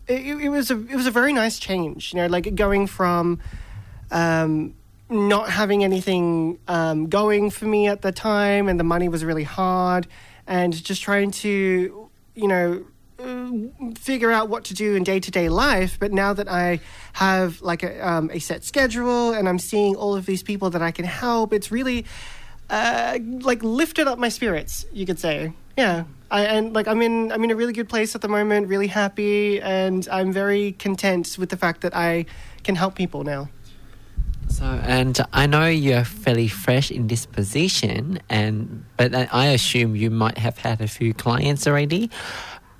it, 0.07 0.41
it 0.43 0.49
was 0.49 0.71
a, 0.71 0.79
it 0.87 0.95
was 0.95 1.07
a 1.07 1.11
very 1.11 1.33
nice 1.33 1.59
change. 1.59 2.13
You 2.13 2.21
know, 2.21 2.27
like 2.29 2.55
going 2.55 2.87
from, 2.87 3.41
um, 4.13 4.75
not 5.11 5.51
having 5.51 5.83
anything 5.83 6.59
um, 6.69 7.09
going 7.09 7.51
for 7.51 7.67
me 7.67 7.89
at 7.89 8.03
the 8.03 8.13
time, 8.13 8.69
and 8.69 8.79
the 8.79 8.85
money 8.85 9.09
was 9.09 9.25
really 9.25 9.45
hard, 9.45 10.07
and 10.47 10.73
just 10.73 11.03
trying 11.03 11.33
to, 11.33 12.09
you 12.37 12.49
know, 12.49 12.85
figure 13.99 14.31
out 14.31 14.49
what 14.49 14.65
to 14.65 14.75
do 14.75 14.95
in 14.95 15.05
day 15.05 15.21
to 15.21 15.31
day 15.31 15.49
life. 15.49 15.99
But 15.99 16.13
now 16.13 16.33
that 16.33 16.49
I 16.49 16.81
have 17.15 17.61
like 17.63 17.83
a, 17.83 18.07
um, 18.07 18.31
a 18.33 18.39
set 18.39 18.65
schedule 18.65 19.33
and 19.33 19.49
I'm 19.49 19.59
seeing 19.59 19.97
all 19.97 20.15
of 20.15 20.27
these 20.27 20.43
people 20.43 20.71
that 20.71 20.83
I 20.83 20.91
can 20.91 21.05
help, 21.05 21.53
it's 21.53 21.71
really 21.71 22.07
uh, 22.71 23.19
like 23.41 23.63
lifted 23.63 24.07
up 24.09 24.19
my 24.19 24.29
spirits. 24.29 24.85
You 24.93 25.07
could 25.07 25.19
say, 25.19 25.53
yeah. 25.77 26.05
I, 26.31 26.45
and 26.45 26.73
like 26.73 26.89
I'm 26.89 27.03
in 27.03 27.31
I'm 27.31 27.45
in 27.45 27.51
a 27.51 27.57
really 27.57 27.75
good 27.75 27.91
place 27.91 28.15
at 28.15 28.23
the 28.23 28.29
moment, 28.29 28.69
really 28.69 28.87
happy, 28.87 29.61
and 29.61 30.09
I'm 30.11 30.33
very 30.33 30.73
content 30.73 31.37
with 31.39 31.51
the 31.51 31.59
fact 31.59 31.83
that 31.83 31.95
I 31.95 32.25
can 32.65 32.75
help 32.75 32.95
people 32.95 33.23
now. 33.23 33.51
So, 34.49 34.65
and 34.65 35.19
I 35.33 35.47
know 35.47 35.67
you're 35.67 36.05
fairly 36.05 36.49
fresh 36.49 36.91
in 36.91 37.07
this 37.09 37.27
position, 37.27 38.19
and 38.31 38.85
but 38.97 39.15
I 39.15 39.47
assume 39.49 39.95
you 39.95 40.11
might 40.11 40.39
have 40.39 40.59
had 40.59 40.81
a 40.81 40.89
few 40.89 41.13
clients 41.15 41.67
already. 41.67 42.11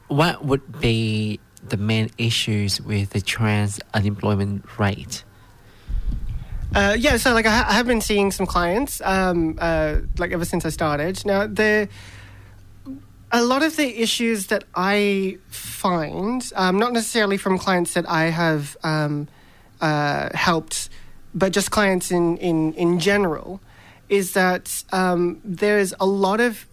What 0.09 0.45
would 0.45 0.81
be 0.81 1.41
the 1.69 1.77
main 1.77 2.11
issues 2.19 2.81
with 2.81 3.11
the 3.11 3.21
trans 3.21 3.81
unemployment 3.95 4.79
rate? 4.79 5.25
Uh, 6.75 6.97
yeah, 6.99 7.17
so 7.19 7.33
like 7.35 7.47
I, 7.47 7.51
ha- 7.51 7.67
I, 7.69 7.75
have 7.75 7.87
been 7.87 8.01
seeing 8.01 8.31
some 8.31 8.47
clients, 8.47 9.03
um, 9.05 9.59
uh, 9.61 9.99
like 10.19 10.33
ever 10.33 10.45
since 10.45 10.65
I 10.65 10.71
started. 10.71 11.25
Now 11.27 11.47
the 11.47 11.89
a 13.31 13.43
lot 13.43 13.63
of 13.63 13.77
the 13.77 14.03
issues 14.03 14.47
that 14.49 14.65
I 14.75 15.39
find, 15.49 16.51
um, 16.55 16.79
not 16.79 16.93
necessarily 16.93 17.37
from 17.37 17.59
clients 17.59 17.95
that 17.95 18.09
I 18.09 18.25
have 18.25 18.77
um, 18.83 19.29
uh, 19.81 20.31
helped, 20.35 20.89
but 21.35 21.53
just 21.53 21.71
clients 21.71 22.11
in 22.11 22.39
in 22.39 22.73
in 22.75 22.99
general, 22.99 23.61
is 24.09 24.33
that 24.33 24.85
um, 24.93 25.41
there's 25.45 25.93
a 26.01 26.07
lot 26.07 26.41
of 26.41 26.67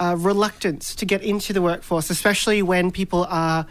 uh, 0.00 0.16
reluctance 0.18 0.94
to 0.96 1.06
get 1.06 1.22
into 1.22 1.52
the 1.52 1.62
workforce, 1.62 2.10
especially 2.10 2.62
when 2.62 2.90
people 2.90 3.26
are 3.28 3.66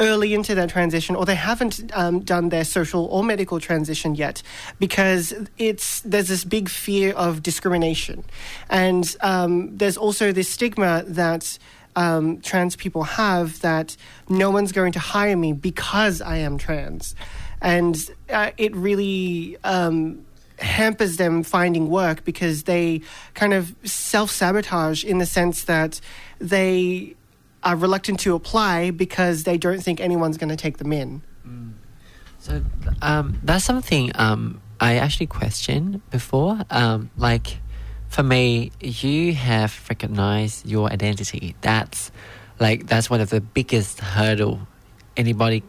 early 0.00 0.34
into 0.34 0.54
their 0.54 0.66
transition 0.66 1.14
or 1.14 1.24
they 1.24 1.34
haven't 1.34 1.90
um, 1.94 2.20
done 2.20 2.48
their 2.48 2.64
social 2.64 3.04
or 3.06 3.22
medical 3.22 3.60
transition 3.60 4.14
yet 4.14 4.42
because 4.78 5.32
it's 5.58 6.00
there's 6.00 6.28
this 6.28 6.44
big 6.44 6.68
fear 6.68 7.12
of 7.14 7.42
discrimination. 7.42 8.24
And 8.68 9.14
um, 9.20 9.76
there's 9.76 9.96
also 9.96 10.32
this 10.32 10.48
stigma 10.48 11.04
that 11.06 11.58
um, 11.94 12.40
trans 12.40 12.74
people 12.74 13.04
have 13.04 13.60
that 13.60 13.96
no 14.28 14.50
one's 14.50 14.72
going 14.72 14.92
to 14.92 14.98
hire 14.98 15.36
me 15.36 15.52
because 15.52 16.20
I 16.20 16.38
am 16.38 16.58
trans. 16.58 17.14
And 17.60 17.96
uh, 18.28 18.50
it 18.56 18.74
really 18.74 19.56
um, 19.62 20.24
hampers 20.58 21.16
them 21.16 21.42
finding 21.42 21.88
work 21.88 22.24
because 22.24 22.64
they 22.64 23.00
kind 23.34 23.54
of 23.54 23.74
self 23.84 24.30
sabotage 24.30 25.04
in 25.04 25.18
the 25.18 25.26
sense 25.26 25.64
that 25.64 26.00
they 26.38 27.14
are 27.62 27.76
reluctant 27.76 28.20
to 28.20 28.34
apply 28.34 28.90
because 28.90 29.44
they 29.44 29.56
don't 29.56 29.80
think 29.80 30.00
anyone's 30.00 30.36
going 30.36 30.48
to 30.48 30.56
take 30.56 30.78
them 30.78 30.92
in. 30.92 31.22
Mm. 31.46 31.72
So 32.38 32.62
um, 33.00 33.38
that's 33.44 33.64
something 33.64 34.10
um, 34.16 34.60
I 34.80 34.96
actually 34.96 35.28
questioned 35.28 36.00
before. 36.10 36.60
Um, 36.70 37.10
like 37.16 37.58
for 38.08 38.22
me, 38.22 38.72
you 38.80 39.32
have 39.34 39.80
recognized 39.88 40.66
your 40.66 40.90
identity. 40.90 41.54
That's 41.60 42.10
like 42.58 42.86
that's 42.86 43.08
one 43.08 43.20
of 43.20 43.30
the 43.30 43.40
biggest 43.40 44.00
hurdle 44.00 44.66
anybody 45.16 45.62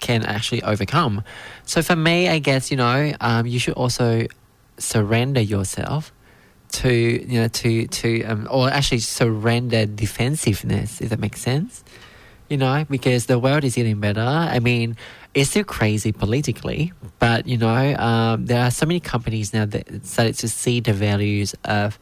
can 0.00 0.24
actually 0.24 0.62
overcome. 0.62 1.22
So 1.64 1.82
for 1.82 1.96
me, 1.96 2.28
I 2.28 2.38
guess 2.38 2.70
you 2.70 2.76
know 2.76 3.12
um, 3.20 3.46
you 3.46 3.58
should 3.58 3.74
also 3.74 4.26
surrender 4.78 5.40
yourself 5.40 6.12
to 6.68 6.90
you 6.90 7.40
know 7.40 7.48
to 7.48 7.86
to 7.86 8.24
um, 8.24 8.48
or 8.50 8.68
actually 8.68 8.98
surrender 8.98 9.86
defensiveness 9.86 11.00
if 11.00 11.10
that 11.10 11.18
makes 11.18 11.40
sense 11.40 11.84
you 12.48 12.56
know 12.56 12.84
because 12.90 13.26
the 13.26 13.38
world 13.38 13.64
is 13.64 13.76
getting 13.76 14.00
better 14.00 14.20
i 14.20 14.58
mean 14.58 14.96
it's 15.34 15.50
still 15.50 15.64
crazy 15.64 16.12
politically 16.12 16.92
but 17.18 17.46
you 17.46 17.56
know 17.56 17.94
um, 17.96 18.46
there 18.46 18.62
are 18.62 18.70
so 18.70 18.84
many 18.86 19.00
companies 19.00 19.52
now 19.52 19.64
that 19.64 20.04
started 20.04 20.34
to 20.36 20.48
see 20.48 20.80
the 20.80 20.92
values 20.92 21.54
of 21.64 21.98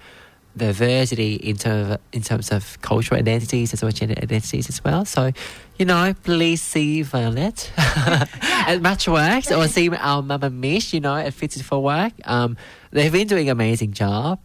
diversity 0.56 1.34
in 1.34 1.56
terms 1.56 1.90
of, 1.90 2.00
in 2.12 2.23
terms 2.23 2.50
of 2.50 2.80
cultural 2.80 3.18
identities 3.18 3.73
as 3.73 3.82
well 3.82 3.88
as 3.88 3.94
gender 3.94 4.14
identities 4.23 4.68
as 4.68 4.82
well. 4.84 5.04
So, 5.04 5.32
you 5.78 5.84
know, 5.87 6.14
please 6.23 6.62
see 6.62 7.02
Violet 7.02 7.73
at 7.76 8.80
Matchworks 8.80 9.56
or 9.56 9.68
see 9.68 9.88
our 9.90 10.23
Mama 10.23 10.50
Mish, 10.50 10.92
you 10.92 11.00
know, 11.00 11.16
at 11.16 11.34
Fit 11.34 11.52
for 11.54 11.82
Work. 11.82 12.12
Um, 12.25 12.56
they've 12.90 13.12
been 13.12 13.26
doing 13.26 13.49
an 13.49 13.52
amazing 13.52 13.92
job. 13.92 14.40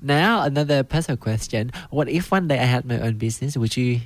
Now, 0.00 0.42
another 0.42 0.84
personal 0.84 1.16
question. 1.16 1.72
What 1.90 2.08
if 2.08 2.30
one 2.30 2.46
day 2.46 2.58
I 2.58 2.64
had 2.64 2.84
my 2.84 3.00
own 3.00 3.18
business? 3.18 3.56
Would 3.56 3.76
you 3.76 4.00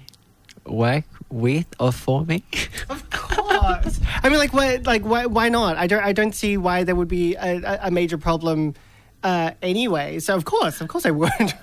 work 0.66 1.04
with 1.28 1.66
or 1.78 1.92
for 1.92 2.25
me? 2.25 2.42
Of 2.88 3.09
course. 3.11 4.00
I 4.23 4.28
mean, 4.28 4.38
like, 4.38 4.52
what, 4.52 4.87
like, 4.87 5.02
why, 5.02 5.26
why 5.26 5.49
not? 5.49 5.76
I 5.76 5.87
don't, 5.87 6.02
I 6.02 6.12
don't 6.12 6.35
see 6.35 6.56
why 6.56 6.85
there 6.85 6.94
would 6.94 7.09
be 7.09 7.35
a, 7.37 7.78
a 7.82 7.90
major 7.90 8.18
problem 8.18 8.75
uh, 9.23 9.52
anyway. 9.62 10.19
So, 10.19 10.35
of 10.35 10.45
course, 10.45 10.81
of 10.81 10.88
course, 10.88 11.07
I 11.07 11.11
would. 11.11 11.31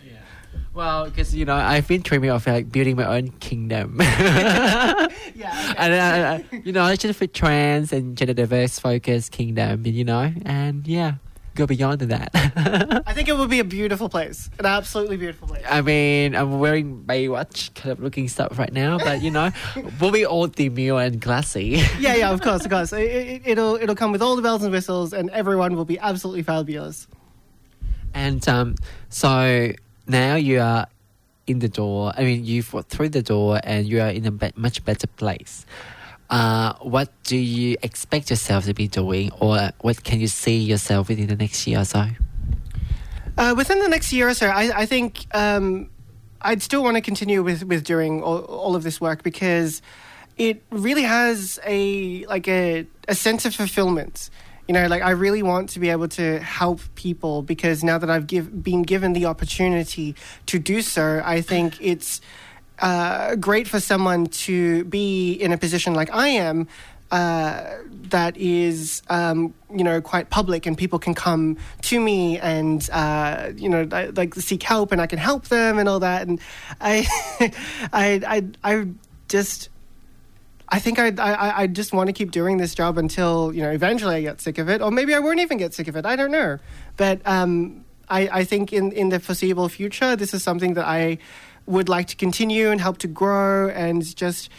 Well, 0.73 1.05
because 1.05 1.35
you 1.35 1.45
know, 1.45 1.55
I've 1.55 1.87
been 1.87 2.01
dreaming 2.01 2.29
of 2.29 2.45
like 2.45 2.71
building 2.71 2.95
my 2.95 3.17
own 3.17 3.31
kingdom. 3.39 3.97
yeah, 3.99 5.07
okay. 5.09 5.15
and 5.77 5.93
uh, 5.93 6.55
uh, 6.55 6.59
you 6.63 6.71
know, 6.71 6.85
it's 6.87 7.01
just 7.01 7.19
for 7.19 7.27
trans 7.27 7.91
and 7.91 8.15
gender 8.15 8.33
diverse 8.33 8.79
focused 8.79 9.31
kingdom, 9.31 9.85
you 9.85 10.05
know, 10.05 10.31
and 10.45 10.87
yeah, 10.87 11.15
go 11.55 11.65
beyond 11.65 12.01
that. 12.01 12.29
I 13.05 13.13
think 13.13 13.27
it 13.27 13.35
would 13.35 13.49
be 13.49 13.59
a 13.59 13.63
beautiful 13.63 14.09
place, 14.09 14.49
an 14.59 14.65
absolutely 14.65 15.17
beautiful 15.17 15.47
place. 15.47 15.65
I 15.67 15.81
mean, 15.81 16.35
I'm 16.35 16.59
wearing 16.59 17.03
Baywatch 17.03 17.73
kind 17.73 17.91
of 17.91 17.99
looking 17.99 18.27
stuff 18.27 18.59
right 18.59 18.71
now, 18.71 18.99
but 18.99 19.23
you 19.23 19.31
know, 19.31 19.51
we'll 19.99 20.11
be 20.11 20.25
all 20.25 20.47
demure 20.47 21.01
and 21.01 21.19
classy. 21.19 21.81
yeah, 21.99 22.15
yeah, 22.15 22.31
of 22.31 22.41
course, 22.41 22.63
of 22.63 22.71
course. 22.71 22.93
It, 22.93 23.01
it, 23.01 23.41
it'll 23.43 23.75
it'll 23.75 23.95
come 23.95 24.11
with 24.11 24.21
all 24.21 24.35
the 24.35 24.43
bells 24.43 24.63
and 24.63 24.71
whistles, 24.71 25.13
and 25.13 25.31
everyone 25.31 25.75
will 25.75 25.83
be 25.83 25.97
absolutely 25.99 26.43
fabulous. 26.43 27.07
And 28.13 28.47
um, 28.47 28.75
so 29.09 29.71
now 30.07 30.35
you 30.35 30.59
are 30.59 30.87
in 31.47 31.59
the 31.59 31.69
door. 31.69 32.13
I 32.15 32.23
mean, 32.23 32.45
you've 32.45 32.73
walked 32.73 32.89
through 32.89 33.09
the 33.09 33.21
door, 33.21 33.59
and 33.63 33.87
you 33.87 34.01
are 34.01 34.09
in 34.09 34.25
a 34.25 34.31
be- 34.31 34.51
much 34.55 34.83
better 34.85 35.07
place. 35.07 35.65
Uh, 36.29 36.73
what 36.81 37.09
do 37.23 37.37
you 37.37 37.75
expect 37.81 38.29
yourself 38.29 38.65
to 38.65 38.73
be 38.73 38.87
doing, 38.87 39.31
or 39.39 39.71
what 39.81 40.03
can 40.03 40.19
you 40.19 40.27
see 40.27 40.57
yourself 40.57 41.09
within 41.09 41.27
the 41.27 41.35
next 41.35 41.65
year 41.65 41.79
or 41.79 41.85
so? 41.85 42.05
Uh, 43.37 43.53
within 43.57 43.79
the 43.79 43.87
next 43.87 44.11
year 44.13 44.27
or 44.27 44.33
so, 44.33 44.47
I, 44.47 44.81
I 44.81 44.85
think 44.85 45.25
um, 45.33 45.89
I'd 46.41 46.61
still 46.61 46.83
want 46.83 46.95
to 46.97 47.01
continue 47.01 47.41
with, 47.41 47.63
with 47.63 47.83
doing 47.83 48.21
all, 48.21 48.39
all 48.39 48.75
of 48.75 48.83
this 48.83 49.01
work 49.01 49.23
because 49.23 49.81
it 50.37 50.61
really 50.71 51.03
has 51.03 51.59
a 51.65 52.25
like 52.25 52.47
a, 52.47 52.85
a 53.07 53.15
sense 53.15 53.45
of 53.45 53.55
fulfillment 53.55 54.29
you 54.69 54.73
know 54.73 54.85
like 54.85 55.01
i 55.01 55.09
really 55.09 55.41
want 55.41 55.67
to 55.67 55.79
be 55.79 55.89
able 55.89 56.07
to 56.07 56.39
help 56.39 56.79
people 56.93 57.41
because 57.41 57.83
now 57.83 57.97
that 57.97 58.09
i've 58.09 58.27
give, 58.27 58.63
been 58.63 58.83
given 58.83 59.13
the 59.13 59.25
opportunity 59.25 60.15
to 60.45 60.59
do 60.59 60.81
so 60.81 61.21
i 61.25 61.41
think 61.41 61.75
it's 61.81 62.21
uh, 62.81 63.35
great 63.35 63.67
for 63.67 63.79
someone 63.79 64.25
to 64.27 64.85
be 64.85 65.33
in 65.33 65.51
a 65.51 65.57
position 65.57 65.93
like 65.93 66.09
I 66.13 66.29
am. 66.29 66.65
Uh, 67.11 67.75
that 68.09 68.37
is, 68.37 69.01
um, 69.09 69.53
you 69.69 69.83
know, 69.83 69.99
quite 69.99 70.29
public, 70.29 70.65
and 70.65 70.77
people 70.77 70.97
can 70.97 71.13
come 71.13 71.57
to 71.81 71.99
me 71.99 72.39
and, 72.39 72.87
uh, 72.93 73.51
you 73.57 73.67
know, 73.67 73.85
I- 73.91 74.05
like 74.15 74.33
seek 74.35 74.63
help, 74.63 74.93
and 74.93 75.01
I 75.01 75.07
can 75.07 75.19
help 75.19 75.49
them 75.49 75.77
and 75.77 75.89
all 75.89 75.99
that. 75.99 76.27
And 76.27 76.39
I, 76.79 77.05
I, 77.91 78.21
I, 78.25 78.45
I 78.63 78.87
just, 79.27 79.67
I 80.71 80.79
think 80.79 80.99
I, 80.99 81.07
I, 81.17 81.61
I 81.63 81.67
just 81.67 81.93
want 81.93 82.07
to 82.07 82.13
keep 82.13 82.31
doing 82.31 82.57
this 82.57 82.75
job 82.75 82.97
until 82.97 83.51
you 83.53 83.61
know 83.61 83.71
eventually 83.71 84.15
I 84.15 84.21
get 84.21 84.39
sick 84.39 84.57
of 84.57 84.69
it, 84.69 84.81
or 84.81 84.91
maybe 84.91 85.15
I 85.15 85.19
won't 85.19 85.39
even 85.39 85.57
get 85.57 85.73
sick 85.73 85.87
of 85.87 85.95
it. 85.95 86.05
I 86.05 86.15
don't 86.15 86.31
know, 86.31 86.59
but 86.95 87.21
um, 87.25 87.85
I, 88.07 88.29
I 88.31 88.43
think 88.43 88.71
in 88.71 88.91
in 88.91 89.09
the 89.09 89.19
foreseeable 89.19 89.69
future, 89.69 90.15
this 90.15 90.33
is 90.33 90.43
something 90.43 90.75
that 90.75 90.85
I 90.85 91.17
would 91.65 91.89
like 91.89 92.07
to 92.07 92.15
continue 92.15 92.69
and 92.71 92.81
help 92.81 92.97
to 92.99 93.07
grow 93.07 93.69
and 93.69 94.15
just 94.15 94.49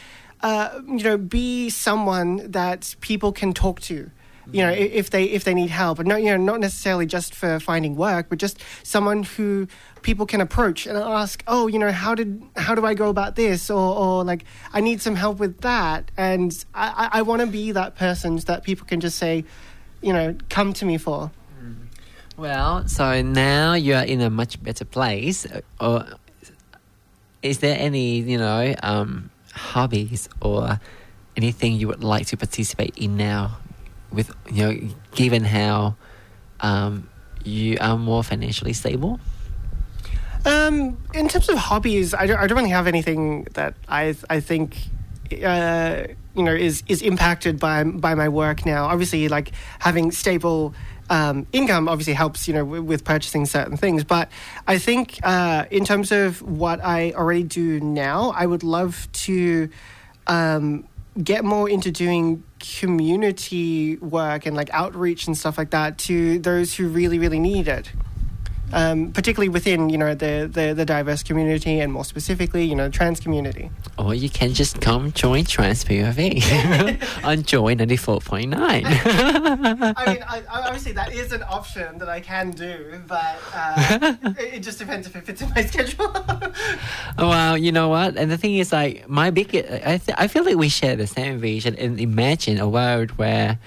uh, 0.43 0.81
you 0.87 1.05
know 1.05 1.17
be 1.17 1.71
someone 1.71 2.51
that 2.51 2.95
people 3.01 3.33
can 3.33 3.53
talk 3.53 3.81
to. 3.83 4.11
You 4.53 4.63
know, 4.63 4.71
if 4.73 5.11
they 5.11 5.25
if 5.25 5.45
they 5.45 5.55
need 5.55 5.71
help, 5.71 6.01
and 6.01 6.09
not 6.09 6.23
you 6.23 6.31
know 6.31 6.37
not 6.37 6.59
necessarily 6.59 7.07
just 7.07 7.37
for 7.37 7.61
finding 7.61 7.95
work, 7.95 8.29
but 8.29 8.39
just 8.39 8.59
someone 8.83 9.23
who 9.23 9.69
people 10.03 10.27
can 10.27 10.41
approach 10.41 10.87
and 10.87 10.97
ask, 10.97 11.43
oh, 11.47 11.67
you 11.67 11.79
know, 11.79 11.93
how 11.93 12.15
did 12.15 12.43
how 12.57 12.75
do 12.75 12.85
I 12.85 12.95
go 12.95 13.09
about 13.09 13.37
this, 13.37 13.71
or 13.71 13.97
or 13.97 14.25
like 14.25 14.45
I 14.73 14.81
need 14.81 15.01
some 15.01 15.15
help 15.15 15.39
with 15.39 15.61
that, 15.61 16.11
and 16.17 16.53
I 16.75 17.09
I, 17.13 17.23
want 17.23 17.41
to 17.41 17.47
be 17.47 17.73
that 17.73 17.97
person 17.97 18.37
that 18.47 18.65
people 18.65 18.87
can 18.87 19.01
just 19.01 19.19
say, 19.19 19.45
you 20.03 20.13
know, 20.13 20.37
come 20.49 20.73
to 20.75 20.85
me 20.85 20.99
for. 20.99 21.31
Well, 22.37 22.89
so 22.89 23.21
now 23.21 23.75
you 23.75 23.95
are 23.95 24.05
in 24.05 24.23
a 24.23 24.31
much 24.31 24.63
better 24.63 24.87
place. 24.87 25.45
uh, 25.45 25.61
Or 25.79 26.07
is 27.43 27.59
there 27.59 27.77
any, 27.79 28.21
you 28.21 28.39
know, 28.39 28.75
um, 28.83 29.31
hobbies 29.53 30.29
or 30.41 30.81
anything 31.37 31.75
you 31.75 31.89
would 31.89 32.03
like 32.03 32.27
to 32.29 32.39
participate 32.39 32.97
in 32.97 33.17
now? 33.17 33.59
With 34.11 34.35
you 34.51 34.63
know, 34.65 34.89
given 35.15 35.45
how 35.45 35.97
um, 36.61 37.09
you 37.45 37.77
are 37.81 37.97
more 37.99 38.25
financially 38.25 38.73
stable. 38.73 39.21
Um, 40.45 40.97
in 41.13 41.29
terms 41.29 41.49
of 41.49 41.59
hobbies, 41.59 42.15
I 42.15 42.27
don't, 42.27 42.39
I 42.39 42.47
don't 42.47 42.59
really 42.59 42.71
have 42.71 42.87
anything 42.87 43.45
that 43.55 43.75
I 43.89 44.15
I 44.29 44.41
think 44.41 44.77
uh, 45.45 46.05
you 46.35 46.43
know 46.43 46.55
is 46.55 46.83
is 46.89 47.03
impacted 47.03 47.59
by 47.59 47.85
by 47.85 48.15
my 48.15 48.29
work 48.29 48.65
now. 48.65 48.87
Obviously, 48.87 49.29
like 49.29 49.53
having 49.79 50.11
stable 50.11 50.75
um, 51.11 51.47
income 51.53 51.89
obviously 51.89 52.15
helps 52.15 52.49
you 52.49 52.55
know 52.55 52.65
w- 52.65 52.83
with 52.83 53.05
purchasing 53.05 53.45
certain 53.45 53.77
things. 53.77 54.03
But 54.05 54.31
I 54.67 54.79
think 54.79 55.19
uh, 55.23 55.67
in 55.71 55.85
terms 55.85 56.11
of 56.11 56.41
what 56.43 56.83
I 56.83 57.13
already 57.13 57.43
do 57.43 57.81
now, 57.81 58.33
I 58.35 58.47
would 58.47 58.63
love 58.63 59.09
to. 59.13 59.69
Um, 60.27 60.87
get 61.25 61.45
more 61.45 61.69
into 61.69 61.91
doing 61.91 62.43
community 62.61 63.97
work 63.97 64.47
and 64.47 64.57
like 64.57 64.71
outreach 64.73 65.27
and 65.27 65.37
stuff 65.37 65.59
like 65.59 65.71
that 65.71 65.99
to 65.99 66.39
those 66.39 66.73
who 66.73 66.89
really 66.89 67.19
really 67.19 67.41
need 67.41 67.67
it 67.67 67.91
um, 68.73 69.13
particularly 69.13 69.49
within 69.49 69.89
you 69.91 69.99
know 69.99 70.15
the, 70.15 70.49
the 70.53 70.73
the 70.75 70.85
diverse 70.85 71.23
community 71.23 71.81
and 71.81 71.93
more 71.93 72.05
specifically 72.05 72.65
you 72.65 72.75
know 72.75 72.85
the 72.89 72.91
trans 72.97 73.21
community 73.21 73.71
Or 73.99 74.15
you 74.15 74.29
can 74.31 74.55
just 74.55 74.81
come 74.81 75.13
join 75.13 75.45
TransPOV 75.45 77.25
on 77.25 77.43
Joy 77.43 77.75
94.9. 77.75 78.55
I 78.55 80.13
mean, 80.15 80.23
I, 80.27 80.43
I- 80.51 80.63
obviously 80.67 80.93
that 80.93 81.13
is 81.13 81.33
an 81.33 81.43
option 81.43 81.99
that 81.99 82.09
I 82.09 82.21
can 82.21 82.51
do, 82.53 83.01
but 83.07 83.37
uh, 83.55 84.15
it, 84.39 84.55
it 84.55 84.61
just 84.63 84.79
depends 84.79 85.07
if 85.07 85.17
it 85.17 85.25
fits 85.27 85.43
in 85.43 85.51
my 85.51 85.63
schedule. 85.71 86.13
Well, 87.19 87.57
you 87.59 87.73
know 87.73 87.89
what? 87.89 88.17
And 88.17 88.31
the 88.31 88.37
thing 88.39 88.57
is, 88.57 88.73
like, 88.73 89.09
my 89.09 89.31
big, 89.31 89.55
I, 89.57 89.99
th- 89.99 90.17
I 90.17 90.29
feel 90.29 90.45
like 90.45 90.57
we 90.57 90.69
share 90.69 90.97
the 90.97 91.07
same 91.07 91.39
vision 91.39 91.75
and 91.77 92.01
imagine 92.01 92.59
a 92.59 92.69
world 92.69 93.11
where, 93.19 93.59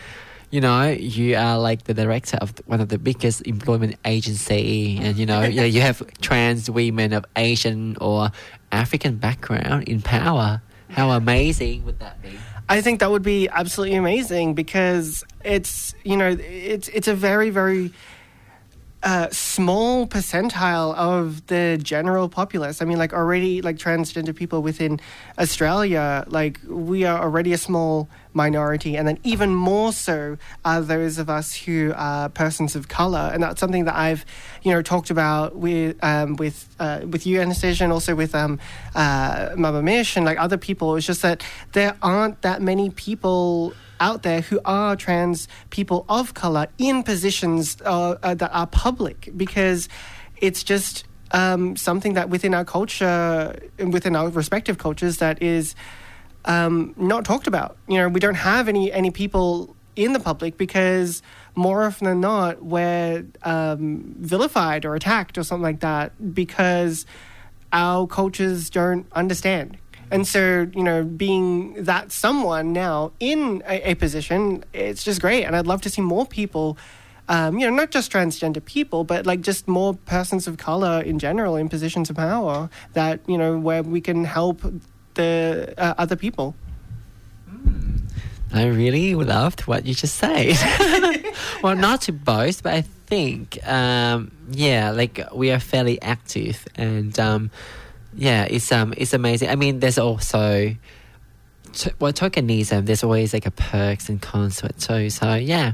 you 0.53 0.61
know, 0.61 0.87
you 0.87 1.35
are 1.35 1.57
like 1.57 1.85
the 1.85 1.95
director 1.95 2.37
of 2.37 2.53
one 2.67 2.79
of 2.79 2.89
the 2.89 2.99
biggest 2.99 3.41
employment 3.47 3.95
agency, 4.05 4.99
and 5.01 5.17
you 5.17 5.25
know, 5.25 5.41
you, 5.57 5.63
you 5.63 5.81
have 5.81 6.03
trans 6.21 6.69
women 6.69 7.11
of 7.11 7.25
Asian 7.35 7.97
or 7.99 8.29
African 8.71 9.15
background 9.15 9.89
in 9.89 10.03
power. 10.03 10.61
How 10.89 11.09
amazing 11.09 11.85
would 11.85 11.97
that 11.97 12.21
be? 12.21 12.37
I 12.69 12.81
think 12.81 12.99
that 12.99 13.09
would 13.09 13.23
be 13.23 13.49
absolutely 13.49 13.95
amazing 13.95 14.53
because 14.53 15.23
it's 15.43 15.95
you 16.03 16.15
know 16.15 16.37
it's 16.39 16.87
it's 16.89 17.07
a 17.07 17.15
very 17.15 17.49
very 17.49 17.91
uh, 19.03 19.29
small 19.31 20.07
percentile 20.07 20.95
of 20.95 21.45
the 21.47 21.77
general 21.81 22.29
populace. 22.29 22.81
I 22.81 22.85
mean, 22.85 22.97
like 22.97 23.13
already 23.13 23.61
like 23.61 23.75
transgender 23.75 24.33
people 24.33 24.61
within 24.61 24.99
Australia, 25.37 26.23
like 26.27 26.61
we 26.67 27.03
are 27.03 27.21
already 27.21 27.51
a 27.51 27.57
small 27.57 28.07
minority, 28.33 28.95
and 28.95 29.05
then 29.05 29.19
even 29.23 29.53
more 29.53 29.91
so 29.91 30.37
are 30.63 30.81
those 30.81 31.17
of 31.17 31.29
us 31.29 31.53
who 31.53 31.91
are 31.95 32.29
persons 32.29 32.75
of 32.75 32.87
color, 32.87 33.29
and 33.33 33.43
that's 33.43 33.59
something 33.59 33.85
that 33.85 33.95
I've 33.95 34.25
you 34.63 34.71
know 34.71 34.81
talked 34.81 35.09
about 35.09 35.55
with 35.55 36.01
um, 36.01 36.37
with 36.37 36.73
uh, 36.79 37.01
with 37.05 37.27
you 37.27 37.41
Anastasia 37.41 37.83
and 37.83 37.91
also 37.91 38.15
with 38.15 38.33
um, 38.33 38.57
uh, 38.95 39.49
Mama 39.57 39.83
Mish 39.83 40.15
and 40.15 40.25
like 40.25 40.39
other 40.39 40.57
people. 40.57 40.95
It's 40.95 41.05
just 41.05 41.21
that 41.23 41.43
there 41.73 41.97
aren't 42.01 42.41
that 42.43 42.61
many 42.61 42.89
people 42.89 43.73
out 44.03 44.23
there 44.23 44.41
who 44.41 44.59
are 44.65 44.95
trans 44.95 45.47
people 45.69 46.05
of 46.09 46.33
color 46.33 46.67
in 46.77 47.03
positions 47.03 47.77
uh, 47.85 48.17
uh, 48.21 48.33
that 48.35 48.51
are 48.53 48.67
public 48.67 49.29
because 49.35 49.87
it's 50.37 50.61
just 50.61 51.05
um, 51.31 51.75
something 51.77 52.13
that 52.13 52.29
within 52.29 52.53
our 52.53 52.65
culture 52.65 53.55
and 53.79 53.93
within 53.93 54.15
our 54.15 54.29
respective 54.29 54.77
cultures 54.77 55.17
that 55.17 55.41
is 55.41 55.73
um, 56.45 56.93
not 56.97 57.23
talked 57.23 57.47
about. 57.47 57.77
You 57.87 57.97
know, 57.97 58.09
we 58.09 58.19
don't 58.19 58.35
have 58.35 58.67
any 58.67 58.91
any 58.91 59.09
people 59.09 59.75
in 59.95 60.11
the 60.11 60.19
public 60.19 60.57
because 60.57 61.21
more 61.55 61.83
often 61.83 62.05
than 62.05 62.19
not 62.19 62.63
we're 62.63 63.25
um, 63.43 64.15
vilified 64.19 64.85
or 64.85 64.95
attacked 64.95 65.37
or 65.37 65.43
something 65.43 65.63
like 65.63 65.79
that 65.79 66.11
because 66.33 67.05
our 67.71 68.05
cultures 68.05 68.69
don't 68.69 69.05
understand. 69.13 69.77
And 70.11 70.27
so, 70.27 70.67
you 70.73 70.83
know, 70.83 71.03
being 71.03 71.73
that 71.83 72.11
someone 72.11 72.73
now 72.73 73.11
in 73.19 73.63
a, 73.67 73.91
a 73.91 73.95
position, 73.95 74.63
it's 74.73 75.03
just 75.03 75.21
great. 75.21 75.43
And 75.43 75.55
I'd 75.55 75.67
love 75.67 75.81
to 75.83 75.89
see 75.89 76.01
more 76.01 76.25
people, 76.25 76.77
um, 77.29 77.57
you 77.57 77.65
know, 77.65 77.75
not 77.75 77.91
just 77.91 78.11
transgender 78.11 78.63
people, 78.63 79.03
but 79.03 79.25
like 79.25 79.41
just 79.41 79.67
more 79.67 79.95
persons 79.95 80.47
of 80.47 80.57
color 80.57 81.01
in 81.01 81.19
general 81.19 81.55
in 81.55 81.69
positions 81.69 82.09
of 82.09 82.15
power 82.15 82.69
that, 82.93 83.21
you 83.27 83.37
know, 83.37 83.57
where 83.57 83.81
we 83.81 84.01
can 84.01 84.23
help 84.25 84.61
the 85.15 85.73
uh, 85.77 85.93
other 85.97 86.15
people. 86.15 86.55
I 88.53 88.65
really 88.65 89.15
loved 89.15 89.61
what 89.61 89.85
you 89.85 89.95
just 89.95 90.17
said. 90.17 90.55
well, 91.63 91.75
not 91.75 92.01
to 92.01 92.13
boast, 92.13 92.61
but 92.61 92.73
I 92.73 92.81
think, 92.81 93.57
um, 93.67 94.31
yeah, 94.51 94.91
like 94.91 95.19
we 95.33 95.51
are 95.51 95.59
fairly 95.59 95.99
active, 96.01 96.67
and 96.75 97.17
um, 97.19 97.49
yeah, 98.15 98.45
it's 98.49 98.71
um, 98.71 98.93
it's 98.97 99.13
amazing. 99.13 99.49
I 99.49 99.55
mean, 99.55 99.79
there's 99.79 99.97
also. 99.97 100.75
Well, 101.99 102.13
tokenism, 102.13 102.85
there's 102.85 103.03
always 103.03 103.33
like 103.33 103.47
a 103.47 103.51
perks 103.51 104.07
and 104.07 104.21
cons 104.21 104.57
to 104.57 104.67
it 104.67 104.77
too. 104.77 105.09
So 105.09 105.33
yeah, 105.33 105.73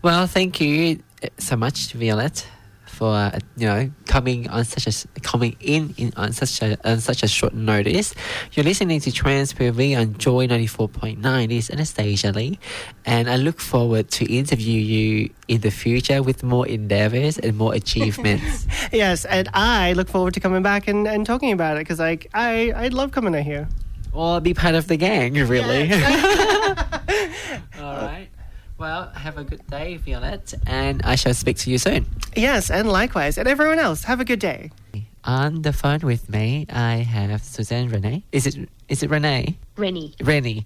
well, 0.00 0.26
thank 0.26 0.58
you 0.58 1.00
so 1.36 1.54
much, 1.54 1.92
Violet, 1.92 2.46
for 2.94 3.10
uh, 3.10 3.38
you 3.56 3.66
know 3.66 3.90
coming 4.06 4.48
on 4.48 4.64
such 4.64 4.86
a 4.86 5.20
coming 5.20 5.56
in, 5.60 5.92
in 5.96 6.12
on 6.16 6.32
such 6.32 6.62
a 6.62 6.78
on 6.88 7.00
such 7.00 7.22
a 7.22 7.28
short 7.28 7.52
notice. 7.52 8.14
You're 8.52 8.64
listening 8.64 9.00
to 9.00 9.10
Trans 9.12 9.52
POV 9.52 9.98
on 9.98 10.14
Joy 10.16 10.46
ninety 10.46 10.66
four 10.66 10.88
point 10.88 11.18
nine. 11.20 11.48
This 11.50 11.64
is 11.68 11.70
Anastasia 11.74 12.32
Lee, 12.32 12.58
and 13.04 13.28
I 13.28 13.36
look 13.36 13.60
forward 13.60 14.10
to 14.12 14.24
interview 14.32 14.80
you 14.80 15.30
in 15.48 15.60
the 15.60 15.70
future 15.70 16.22
with 16.22 16.42
more 16.42 16.66
endeavors 16.66 17.38
and 17.38 17.56
more 17.58 17.74
achievements. 17.74 18.66
Yes, 18.92 19.24
and 19.24 19.48
I 19.54 19.92
look 19.94 20.08
forward 20.08 20.34
to 20.34 20.40
coming 20.40 20.62
back 20.62 20.86
and, 20.86 21.08
and 21.08 21.26
talking 21.26 21.50
about 21.52 21.76
it 21.76 21.80
because 21.80 21.98
like 21.98 22.30
I 22.32 22.70
I 22.76 22.88
love 22.88 23.10
coming 23.10 23.34
in 23.34 23.42
here. 23.42 23.66
or 24.12 24.40
be 24.40 24.54
part 24.54 24.74
of 24.76 24.86
the 24.86 24.96
gang, 24.96 25.34
really. 25.34 25.90
All 27.80 27.96
right. 28.06 28.28
Well, 28.76 29.10
have 29.10 29.38
a 29.38 29.44
good 29.44 29.66
day, 29.68 29.96
Violet, 29.98 30.52
and 30.66 31.00
I 31.02 31.14
shall 31.14 31.34
speak 31.34 31.58
to 31.58 31.70
you 31.70 31.78
soon. 31.78 32.06
Yes, 32.34 32.70
and 32.70 32.88
likewise, 32.88 33.38
and 33.38 33.46
everyone 33.46 33.78
else, 33.78 34.04
have 34.04 34.20
a 34.20 34.24
good 34.24 34.40
day. 34.40 34.70
On 35.24 35.62
the 35.62 35.72
phone 35.72 36.00
with 36.00 36.28
me, 36.28 36.66
I 36.68 36.96
have 36.96 37.42
Suzanne 37.42 37.88
Renee. 37.88 38.24
Is 38.32 38.46
it 38.46 38.68
is 38.88 39.02
it 39.02 39.10
Renee? 39.10 39.56
Rennie. 39.76 40.14
Rennie. 40.20 40.64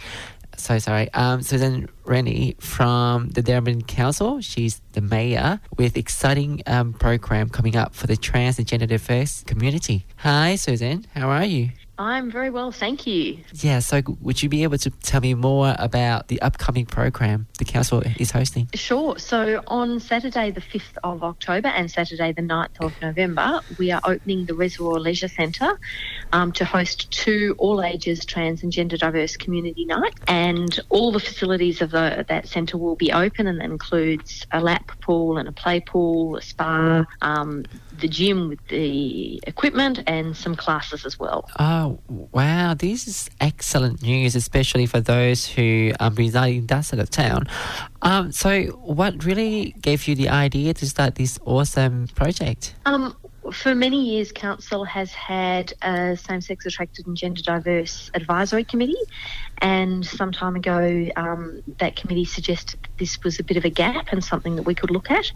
So 0.57 0.79
sorry. 0.79 1.13
Um, 1.15 1.43
Suzanne 1.43 1.89
Rennie 2.05 2.57
from 2.59 3.29
the 3.29 3.43
Darebin 3.43 3.87
Council. 3.87 4.41
She's 4.41 4.81
the 4.95 5.01
mayor 5.01 5.61
with 5.77 5.97
exciting 5.97 6.63
um, 6.67 6.95
program 6.95 7.49
coming 7.49 7.77
up 7.77 7.95
for 7.95 8.09
the 8.09 8.17
trans 8.17 8.59
and 8.59 8.67
gender 8.67 8.87
diverse 8.87 9.45
community. 9.45 10.05
Hi, 10.17 10.57
Suzanne. 10.57 11.07
How 11.15 11.29
are 11.29 11.45
you? 11.45 11.71
I'm 11.99 12.31
very 12.31 12.49
well, 12.51 12.71
thank 12.71 13.07
you. 13.07 13.39
Yeah. 13.55 13.81
So, 13.81 14.03
would 14.21 14.43
you 14.43 14.49
be 14.49 14.63
able 14.63 14.79
to 14.79 14.91
tell 14.91 15.21
me 15.21 15.35
more 15.35 15.75
about 15.79 16.29
the 16.29 16.41
upcoming 16.41 16.87
program 16.87 17.49
the 17.59 17.65
council 17.65 18.03
is 18.19 18.31
hosting? 18.31 18.69
Sure. 18.75 19.19
So 19.19 19.63
on 19.67 19.99
Saturday, 19.99 20.53
the 20.53 20.61
5th 20.61 20.97
of 21.03 21.25
October 21.25 21.69
and 21.69 21.91
Saturday, 21.91 22.33
the 22.33 22.43
9th 22.43 22.81
of 22.81 22.93
November, 23.03 23.61
we 23.79 23.91
are 23.91 24.01
opening 24.05 24.47
the 24.47 24.55
Reservoir 24.55 25.01
Leisure 25.01 25.29
Centre 25.29 25.79
um, 26.33 26.53
to 26.53 26.65
host 26.65 27.11
two 27.11 27.55
all 27.59 27.83
ages 27.83 28.25
trans 28.25 28.63
and 28.63 28.73
gender 28.73 28.97
diverse 28.97 29.37
community 29.37 29.85
night. 29.85 30.15
And 30.27 30.79
all 30.89 31.13
the 31.13 31.21
facilities 31.21 31.81
of 31.81 31.91
the, 31.91 32.25
that 32.29 32.49
centre 32.49 32.79
will 32.79 32.97
be 32.97 33.13
open, 33.13 33.47
and 33.47 33.61
that 33.61 33.65
includes 33.65 34.47
a 34.53 34.61
lap 34.61 34.93
pool 35.01 35.39
and 35.39 35.49
a 35.49 35.53
play 35.53 35.81
pool, 35.81 36.37
a 36.37 36.43
spa, 36.43 37.05
um, 37.23 37.65
the 37.99 38.09
gym 38.09 38.49
with 38.49 38.67
the 38.69 39.41
equipment, 39.47 40.01
and 40.07 40.37
some 40.37 40.55
classes 40.55 41.05
as 41.05 41.19
well. 41.19 41.49
Oh, 41.59 41.99
wow. 42.09 42.75
This 42.75 43.07
is 43.09 43.31
excellent 43.41 44.03
news, 44.03 44.35
especially 44.35 44.87
for 44.87 45.01
those 45.01 45.47
who 45.47 45.93
reside 46.15 46.55
in 46.55 46.67
that 46.67 46.85
side 46.85 47.01
of 47.01 47.11
town. 47.11 47.47
Um, 48.03 48.33
so, 48.33 48.65
what 48.83 49.25
really 49.25 49.75
gave 49.81 50.07
you 50.07 50.15
the 50.15 50.29
idea 50.29 50.75
to 50.75 50.87
start 50.87 51.17
this 51.17 51.39
awesome 51.45 52.09
project? 52.15 52.75
Um, 52.87 53.17
for 53.53 53.75
many 53.75 54.03
years, 54.03 54.33
Council 54.33 54.85
has 54.85 55.13
had 55.13 55.73
a 55.83 56.17
same 56.17 56.41
sex 56.41 56.67
attracted 56.67 57.07
and 57.07 57.17
gender 57.17 57.43
diverse 57.43 58.11
advisory 58.15 58.65
committee. 58.65 58.95
And 59.61 60.07
some 60.07 60.33
time 60.33 60.57
ago, 60.57 61.09
um, 61.17 61.63
that 61.79 61.97
committee 61.97 62.25
suggested 62.25 62.81
that 62.83 62.91
this 62.99 63.23
was 63.25 63.41
a 63.41 63.45
bit 63.45 63.57
of 63.57 63.65
a 63.65 63.71
gap 63.71 64.13
and 64.13 64.23
something 64.23 64.57
that 64.57 64.63
we 64.63 64.75
could 64.75 64.91
look 64.91 65.11
at. 65.11 65.31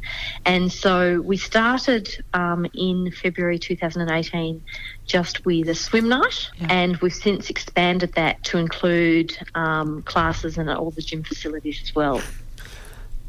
And 0.44 0.72
so 0.72 1.20
we 1.20 1.36
started 1.36 2.08
um, 2.32 2.66
in 2.74 3.10
February 3.10 3.58
2018 3.58 4.62
just 5.06 5.44
with 5.44 5.68
a 5.68 5.74
swim 5.74 6.08
night, 6.08 6.50
and 6.60 6.96
we've 6.98 7.12
since 7.12 7.50
expanded 7.50 8.12
that 8.14 8.42
to 8.44 8.58
include 8.58 9.36
um, 9.54 10.02
classes 10.02 10.56
and 10.58 10.70
all 10.70 10.90
the 10.90 11.02
gym 11.02 11.24
facilities 11.24 11.80
as 11.82 11.94
well. 11.94 12.22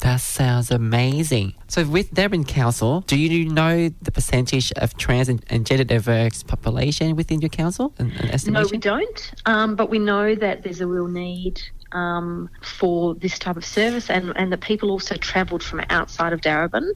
That 0.04 0.20
sounds 0.20 0.70
amazing. 0.70 1.54
So, 1.70 1.86
with 1.86 2.14
Darebin 2.14 2.46
Council, 2.46 3.02
do 3.08 3.18
you 3.18 3.48
know 3.48 3.88
the 4.02 4.12
percentage 4.12 4.70
of 4.74 4.98
trans 4.98 5.30
and, 5.30 5.42
and 5.50 5.66
gender 5.66 5.86
diverse 5.86 6.44
population 6.44 7.16
within 7.16 7.40
your 7.40 7.48
council? 7.48 7.94
An, 8.00 8.12
an 8.12 8.38
No, 8.48 8.68
we 8.70 8.78
don't. 8.78 9.32
Um, 9.46 9.78
but 9.78 9.90
we 9.90 10.00
know 10.00 10.36
that 10.36 10.64
there's 10.64 10.82
a 10.82 10.88
real 10.88 11.08
need 11.08 11.62
um, 11.94 12.50
for 12.62 13.16
this 13.16 13.40
type 13.40 13.58
of 13.58 13.66
service, 13.66 14.10
and, 14.10 14.34
and 14.36 14.52
that 14.52 14.62
people 14.62 14.92
also 14.92 15.16
travelled 15.16 15.64
from 15.64 15.82
outside 15.90 16.34
of 16.34 16.42
Darebin 16.42 16.90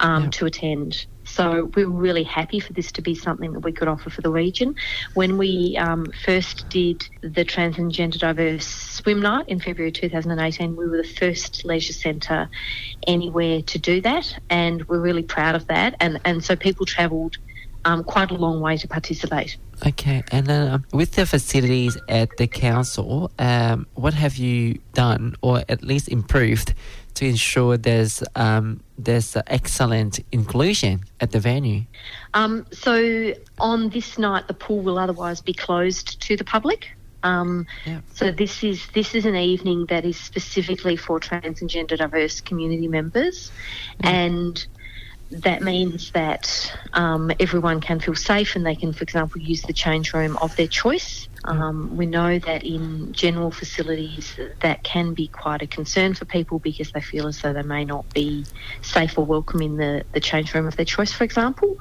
um, 0.00 0.30
to 0.30 0.46
attend. 0.46 1.06
So 1.24 1.70
we 1.74 1.84
were 1.84 1.98
really 1.98 2.24
happy 2.24 2.58
for 2.60 2.72
this 2.72 2.92
to 2.92 3.02
be 3.02 3.14
something 3.14 3.52
that 3.52 3.60
we 3.60 3.72
could 3.72 3.88
offer 3.88 4.10
for 4.10 4.20
the 4.22 4.30
region. 4.30 4.74
When 5.14 5.38
we 5.38 5.76
um, 5.78 6.06
first 6.24 6.68
did 6.68 7.02
the 7.22 7.44
Trans 7.44 7.78
and 7.78 7.92
Gender 7.92 8.18
Diverse 8.18 8.66
Swim 8.66 9.20
Night 9.20 9.48
in 9.48 9.60
February 9.60 9.92
2018, 9.92 10.76
we 10.76 10.88
were 10.88 10.96
the 10.96 11.04
first 11.04 11.64
leisure 11.64 11.92
centre 11.92 12.50
anywhere 13.06 13.62
to 13.62 13.78
do 13.78 14.00
that, 14.00 14.36
and 14.50 14.86
we're 14.88 15.00
really 15.00 15.22
proud 15.22 15.54
of 15.54 15.66
that. 15.68 15.94
And, 16.00 16.20
and 16.24 16.44
so 16.44 16.56
people 16.56 16.86
travelled 16.86 17.36
um, 17.84 18.04
quite 18.04 18.30
a 18.30 18.34
long 18.34 18.60
way 18.60 18.76
to 18.76 18.88
participate. 18.88 19.56
Okay, 19.84 20.22
and 20.30 20.46
then 20.46 20.68
um, 20.70 20.84
with 20.92 21.12
the 21.12 21.26
facilities 21.26 21.98
at 22.08 22.36
the 22.36 22.46
council, 22.46 23.32
um, 23.38 23.86
what 23.94 24.14
have 24.14 24.36
you 24.36 24.78
done, 24.94 25.34
or 25.42 25.64
at 25.68 25.82
least 25.82 26.08
improved, 26.08 26.74
to 27.14 27.26
ensure 27.26 27.76
there's 27.76 28.22
um, 28.36 28.80
there's 28.96 29.36
excellent 29.48 30.20
inclusion 30.30 31.00
at 31.20 31.32
the 31.32 31.40
venue? 31.40 31.82
Um, 32.32 32.64
so 32.70 33.34
on 33.58 33.88
this 33.90 34.18
night, 34.18 34.46
the 34.46 34.54
pool 34.54 34.82
will 34.82 34.98
otherwise 34.98 35.40
be 35.40 35.52
closed 35.52 36.20
to 36.22 36.36
the 36.36 36.44
public. 36.44 36.88
Um, 37.24 37.66
So 38.14 38.30
this 38.30 38.62
is 38.64 38.86
this 38.94 39.14
is 39.14 39.24
an 39.24 39.36
evening 39.36 39.86
that 39.86 40.04
is 40.04 40.16
specifically 40.16 40.96
for 40.96 41.18
trans 41.20 41.60
and 41.60 41.68
gender 41.68 41.96
diverse 41.96 42.40
community 42.40 42.88
members, 42.88 43.50
and 44.00 44.64
that 45.40 45.62
means 45.62 46.10
that 46.12 46.72
um, 46.92 47.30
everyone 47.40 47.80
can 47.80 48.00
feel 48.00 48.14
safe 48.14 48.56
and 48.56 48.64
they 48.66 48.76
can, 48.76 48.92
for 48.92 49.02
example, 49.02 49.40
use 49.40 49.62
the 49.62 49.72
change 49.72 50.12
room 50.12 50.36
of 50.38 50.54
their 50.56 50.68
choice. 50.68 51.28
Um, 51.44 51.96
we 51.96 52.06
know 52.06 52.38
that 52.38 52.64
in 52.64 53.12
general 53.12 53.50
facilities 53.50 54.38
that 54.60 54.84
can 54.84 55.14
be 55.14 55.28
quite 55.28 55.62
a 55.62 55.66
concern 55.66 56.14
for 56.14 56.24
people 56.24 56.58
because 56.58 56.92
they 56.92 57.00
feel 57.00 57.26
as 57.26 57.40
though 57.40 57.52
they 57.52 57.62
may 57.62 57.84
not 57.84 58.12
be 58.14 58.44
safe 58.80 59.18
or 59.18 59.24
welcome 59.24 59.60
in 59.60 59.76
the, 59.76 60.04
the 60.12 60.20
change 60.20 60.54
room 60.54 60.66
of 60.66 60.76
their 60.76 60.84
choice, 60.84 61.12
for 61.12 61.24
example. 61.24 61.76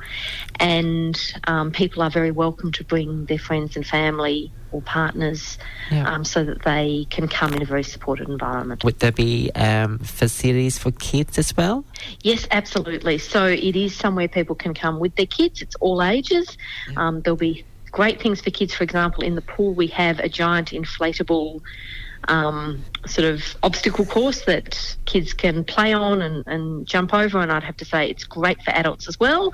And 0.60 1.20
um, 1.46 1.72
people 1.72 2.02
are 2.02 2.10
very 2.10 2.32
welcome 2.32 2.72
to 2.74 2.84
bring 2.84 3.26
their 3.26 3.40
friends 3.40 3.76
and 3.76 3.86
family 3.86 4.52
or 4.72 4.82
partners 4.82 5.58
um, 5.92 6.24
so 6.24 6.44
that 6.46 6.64
they 6.64 7.06
can 7.10 7.28
come 7.28 7.54
in 7.54 7.62
a 7.62 7.66
very 7.66 7.84
supported 7.84 8.30
environment. 8.30 8.84
Would 8.84 9.00
there 9.00 9.12
be 9.12 9.52
um, 9.52 10.00
facilities 10.00 10.78
for 10.78 10.92
kids 10.92 11.38
as 11.38 11.56
well? 11.56 11.84
Yes, 12.24 12.48
absolutely. 12.52 13.18
So 13.18 13.48
it 13.48 13.76
is 13.76 13.96
somewhere 13.96 14.28
people 14.28 14.56
can 14.56 14.74
come 14.74 15.00
with 15.00 15.16
their 15.16 15.26
kids. 15.26 15.62
It's 15.62 15.76
all 15.76 16.02
ages. 16.02 16.58
Um, 16.96 17.22
there'll 17.22 17.36
be 17.36 17.66
great 17.92 18.22
things 18.22 18.42
for 18.42 18.52
kids. 18.52 18.74
For 18.74 18.84
example, 18.84 19.24
in 19.24 19.36
the 19.36 19.42
pool 19.42 19.74
we 19.74 19.88
have 19.88 20.20
a 20.20 20.30
giant 20.30 20.72
inflatable 20.72 21.62
um, 22.28 22.84
sort 23.08 23.28
of 23.28 23.56
obstacle 23.64 24.06
course 24.06 24.46
that 24.46 24.96
kids 25.06 25.34
can 25.34 25.64
play 25.64 25.94
on 25.94 26.22
and, 26.22 26.44
and 26.48 26.86
jump 26.86 27.14
over. 27.14 27.40
And 27.40 27.52
I'd 27.52 27.64
have 27.64 27.78
to 27.78 27.86
say 27.86 28.10
it's 28.10 28.24
great 28.24 28.62
for 28.64 28.72
adults 28.72 29.08
as 29.08 29.20
well. 29.20 29.54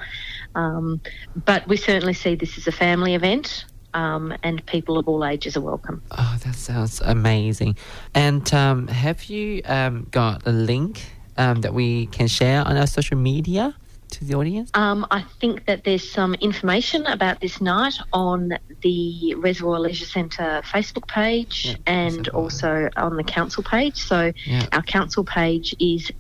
Um, 0.56 1.02
but 1.36 1.68
we 1.68 1.78
certainly 1.78 2.14
see 2.14 2.36
this 2.36 2.58
as 2.58 2.68
a 2.68 2.72
family 2.72 3.16
event. 3.16 3.66
Um, 3.94 4.36
and 4.44 4.64
people 4.66 5.00
of 5.00 5.08
all 5.08 5.26
ages 5.26 5.58
are 5.58 5.62
welcome. 5.62 6.04
Oh, 6.12 6.38
that 6.44 6.56
sounds 6.56 7.02
amazing. 7.02 7.78
And 8.14 8.54
um, 8.54 8.88
have 8.90 9.24
you 9.26 9.62
um, 9.66 10.08
got 10.12 10.46
a 10.46 10.52
link 10.52 11.04
um, 11.38 11.62
that 11.62 11.74
we 11.74 12.08
can 12.08 12.28
share 12.28 12.68
on 12.68 12.78
our 12.78 12.86
social 12.86 13.18
media 13.18 13.74
to 14.12 14.26
the 14.26 14.36
audience? 14.36 14.72
Um, 14.74 15.06
I 15.12 15.22
think 15.40 15.66
that 15.66 15.84
there's 15.84 16.10
some 16.10 16.34
information 16.36 17.06
about 17.06 17.40
this 17.42 17.60
night 17.62 17.96
on 18.14 18.58
the 18.82 19.36
Reservoir 19.36 19.80
Leisure 19.80 20.06
Centre 20.06 20.62
Facebook 20.66 21.08
page 21.08 21.78
and 21.86 22.28
also 22.30 22.90
on 22.96 23.16
the 23.18 23.24
council 23.24 23.64
page. 23.64 23.98
So 23.98 24.32
Yeah. 24.46 24.66
our 24.72 24.82
council 24.84 25.24
page 25.24 25.76
is 25.80 26.12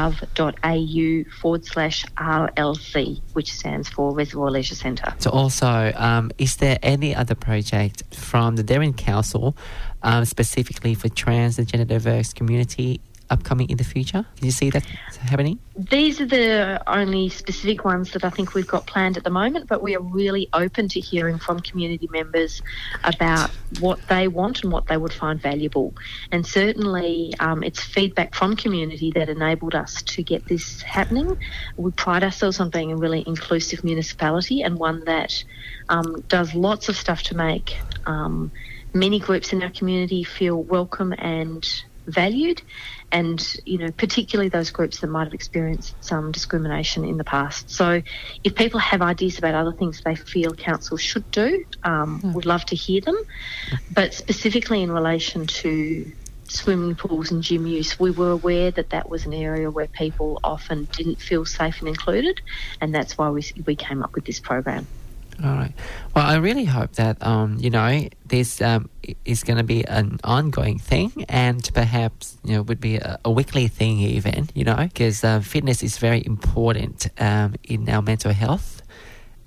darebin.vic.gov.au 0.00 1.30
forward 1.40 1.64
slash 1.64 2.04
RLC, 2.16 3.20
which 3.32 3.52
stands 3.52 3.88
for 3.88 4.12
Reservoir 4.14 4.50
Leisure 4.50 4.74
Centre. 4.74 5.14
So 5.18 5.30
also, 5.30 5.92
um, 5.96 6.30
is 6.38 6.56
there 6.56 6.78
any 6.82 7.14
other 7.14 7.34
project 7.34 8.02
from 8.14 8.56
the 8.56 8.64
Darebin 8.64 8.96
Council 8.96 9.56
um, 10.02 10.24
specifically 10.24 10.94
for 10.94 11.08
trans 11.08 11.58
and 11.58 11.66
gender 11.66 11.84
diverse 11.84 12.32
community 12.32 13.00
upcoming 13.30 13.68
in 13.70 13.76
the 13.76 13.84
future? 13.84 14.24
Can 14.36 14.44
you 14.46 14.52
see 14.52 14.70
that 14.70 14.84
happening? 15.20 15.58
These 15.76 16.20
are 16.20 16.26
the 16.26 16.82
only 16.86 17.28
specific 17.28 17.84
ones 17.84 18.12
that 18.12 18.24
I 18.24 18.30
think 18.30 18.54
we've 18.54 18.66
got 18.66 18.86
planned 18.86 19.16
at 19.16 19.24
the 19.24 19.30
moment, 19.30 19.68
but 19.68 19.82
we 19.82 19.94
are 19.96 20.00
really 20.00 20.48
open 20.52 20.88
to 20.88 21.00
hearing 21.00 21.38
from 21.38 21.60
community 21.60 22.08
members 22.10 22.62
about 23.04 23.50
what 23.80 23.98
they 24.08 24.28
want 24.28 24.62
and 24.62 24.72
what 24.72 24.86
they 24.86 24.96
would 24.96 25.12
find 25.12 25.40
valuable. 25.40 25.94
And 26.32 26.46
certainly, 26.46 27.34
um, 27.40 27.62
it's 27.62 27.82
feedback 27.82 28.34
from 28.34 28.56
community 28.56 29.12
that 29.12 29.28
enabled 29.28 29.74
us 29.74 30.02
to 30.02 30.22
get 30.22 30.46
this 30.46 30.82
happening. 30.82 31.36
We 31.76 31.90
pride 31.92 32.24
ourselves 32.24 32.60
on 32.60 32.70
being 32.70 32.92
a 32.92 32.96
really 32.96 33.24
inclusive 33.26 33.84
municipality 33.84 34.62
and 34.62 34.78
one 34.78 35.04
that 35.04 35.44
um, 35.88 36.22
does 36.28 36.54
lots 36.54 36.88
of 36.88 36.96
stuff 36.96 37.22
to 37.24 37.36
make 37.36 37.76
um, 38.06 38.50
many 38.94 39.18
groups 39.18 39.52
in 39.52 39.62
our 39.62 39.70
community 39.70 40.24
feel 40.24 40.62
welcome 40.62 41.12
and 41.18 41.68
valued 42.06 42.62
and 43.12 43.54
you 43.64 43.78
know 43.78 43.90
particularly 43.92 44.48
those 44.48 44.70
groups 44.70 45.00
that 45.00 45.08
might 45.08 45.24
have 45.24 45.34
experienced 45.34 45.96
some 46.00 46.32
discrimination 46.32 47.04
in 47.04 47.16
the 47.16 47.24
past. 47.24 47.70
So 47.70 48.02
if 48.44 48.54
people 48.54 48.80
have 48.80 49.02
ideas 49.02 49.38
about 49.38 49.54
other 49.54 49.72
things 49.72 50.00
they 50.04 50.14
feel 50.14 50.52
council 50.54 50.96
should 50.96 51.30
do 51.30 51.64
um, 51.82 52.20
we'd 52.34 52.46
love 52.46 52.64
to 52.66 52.76
hear 52.76 53.00
them. 53.00 53.16
But 53.90 54.14
specifically 54.14 54.82
in 54.82 54.92
relation 54.92 55.46
to 55.46 56.12
swimming 56.48 56.94
pools 56.94 57.32
and 57.32 57.42
gym 57.42 57.66
use 57.66 57.98
we 57.98 58.12
were 58.12 58.30
aware 58.30 58.70
that 58.70 58.90
that 58.90 59.08
was 59.08 59.26
an 59.26 59.34
area 59.34 59.68
where 59.68 59.88
people 59.88 60.38
often 60.44 60.88
didn't 60.92 61.20
feel 61.20 61.44
safe 61.44 61.80
and 61.80 61.88
included 61.88 62.40
and 62.80 62.94
that's 62.94 63.18
why 63.18 63.28
we, 63.30 63.42
we 63.66 63.74
came 63.74 64.00
up 64.00 64.14
with 64.14 64.24
this 64.24 64.38
program 64.38 64.86
All 65.44 65.52
right. 65.52 65.72
Well, 66.14 66.26
I 66.26 66.36
really 66.36 66.64
hope 66.64 66.92
that 66.92 67.24
um, 67.24 67.58
you 67.60 67.68
know 67.68 68.08
this 68.24 68.62
um, 68.62 68.88
is 69.24 69.42
going 69.42 69.58
to 69.58 69.64
be 69.64 69.84
an 69.84 70.18
ongoing 70.24 70.78
thing, 70.78 71.26
and 71.28 71.68
perhaps 71.74 72.38
you 72.42 72.54
know 72.54 72.62
would 72.62 72.80
be 72.80 72.96
a, 72.96 73.18
a 73.24 73.30
weekly 73.30 73.68
thing 73.68 73.98
even. 73.98 74.48
You 74.54 74.64
know, 74.64 74.76
because 74.76 75.22
uh, 75.24 75.40
fitness 75.40 75.82
is 75.82 75.98
very 75.98 76.24
important 76.24 77.08
um, 77.20 77.54
in 77.64 77.88
our 77.88 78.00
mental 78.00 78.32
health, 78.32 78.80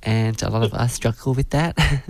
and 0.03 0.39
a 0.43 0.49
lot 0.49 0.63
of 0.63 0.73
us 0.73 0.93
struggle 0.93 1.33
with 1.33 1.49
that. 1.49 1.75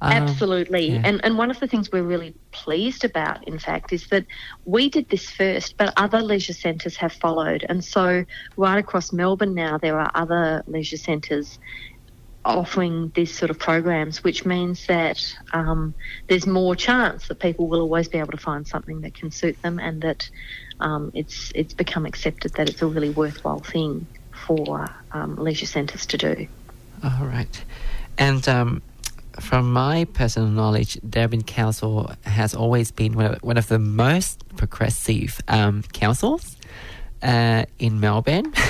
Um, 0.00 0.12
Absolutely. 0.12 0.90
yeah. 0.92 1.02
And 1.04 1.24
and 1.24 1.36
one 1.36 1.50
of 1.50 1.58
the 1.58 1.66
things 1.66 1.90
we're 1.90 2.02
really 2.02 2.34
pleased 2.52 3.04
about, 3.04 3.46
in 3.48 3.58
fact, 3.58 3.92
is 3.92 4.06
that 4.08 4.24
we 4.64 4.88
did 4.88 5.08
this 5.08 5.28
first, 5.28 5.76
but 5.76 5.92
other 5.96 6.22
leisure 6.22 6.52
centres 6.52 6.96
have 6.96 7.12
followed. 7.12 7.66
And 7.68 7.84
so 7.84 8.24
right 8.56 8.78
across 8.78 9.12
Melbourne 9.12 9.54
now, 9.54 9.76
there 9.78 9.98
are 9.98 10.10
other 10.14 10.62
leisure 10.66 10.96
centres 10.96 11.58
offering 12.48 13.12
these 13.14 13.36
sort 13.36 13.50
of 13.50 13.58
programs, 13.58 14.24
which 14.24 14.44
means 14.44 14.86
that 14.86 15.36
um, 15.52 15.94
there's 16.28 16.46
more 16.46 16.74
chance 16.74 17.28
that 17.28 17.38
people 17.38 17.68
will 17.68 17.80
always 17.80 18.08
be 18.08 18.18
able 18.18 18.32
to 18.32 18.38
find 18.38 18.66
something 18.66 19.02
that 19.02 19.14
can 19.14 19.30
suit 19.30 19.60
them, 19.62 19.78
and 19.78 20.02
that 20.02 20.28
um, 20.80 21.10
it's 21.14 21.52
it's 21.54 21.74
become 21.74 22.06
accepted 22.06 22.54
that 22.54 22.68
it's 22.68 22.82
a 22.82 22.86
really 22.86 23.10
worthwhile 23.10 23.60
thing 23.60 24.06
for 24.46 24.88
um, 25.12 25.36
leisure 25.36 25.66
centres 25.66 26.06
to 26.06 26.16
do. 26.16 26.48
All 27.04 27.26
right. 27.26 27.64
And 28.16 28.48
um, 28.48 28.82
from 29.40 29.72
my 29.72 30.04
personal 30.06 30.48
knowledge, 30.48 30.94
Darebin 30.94 31.46
Council 31.46 32.10
has 32.22 32.54
always 32.54 32.90
been 32.90 33.14
one 33.14 33.26
of, 33.26 33.42
one 33.42 33.56
of 33.56 33.68
the 33.68 33.78
most 33.78 34.42
progressive 34.56 35.40
um, 35.48 35.82
councils 35.92 36.56
uh, 37.22 37.64
in 37.78 38.00
Melbourne. 38.00 38.52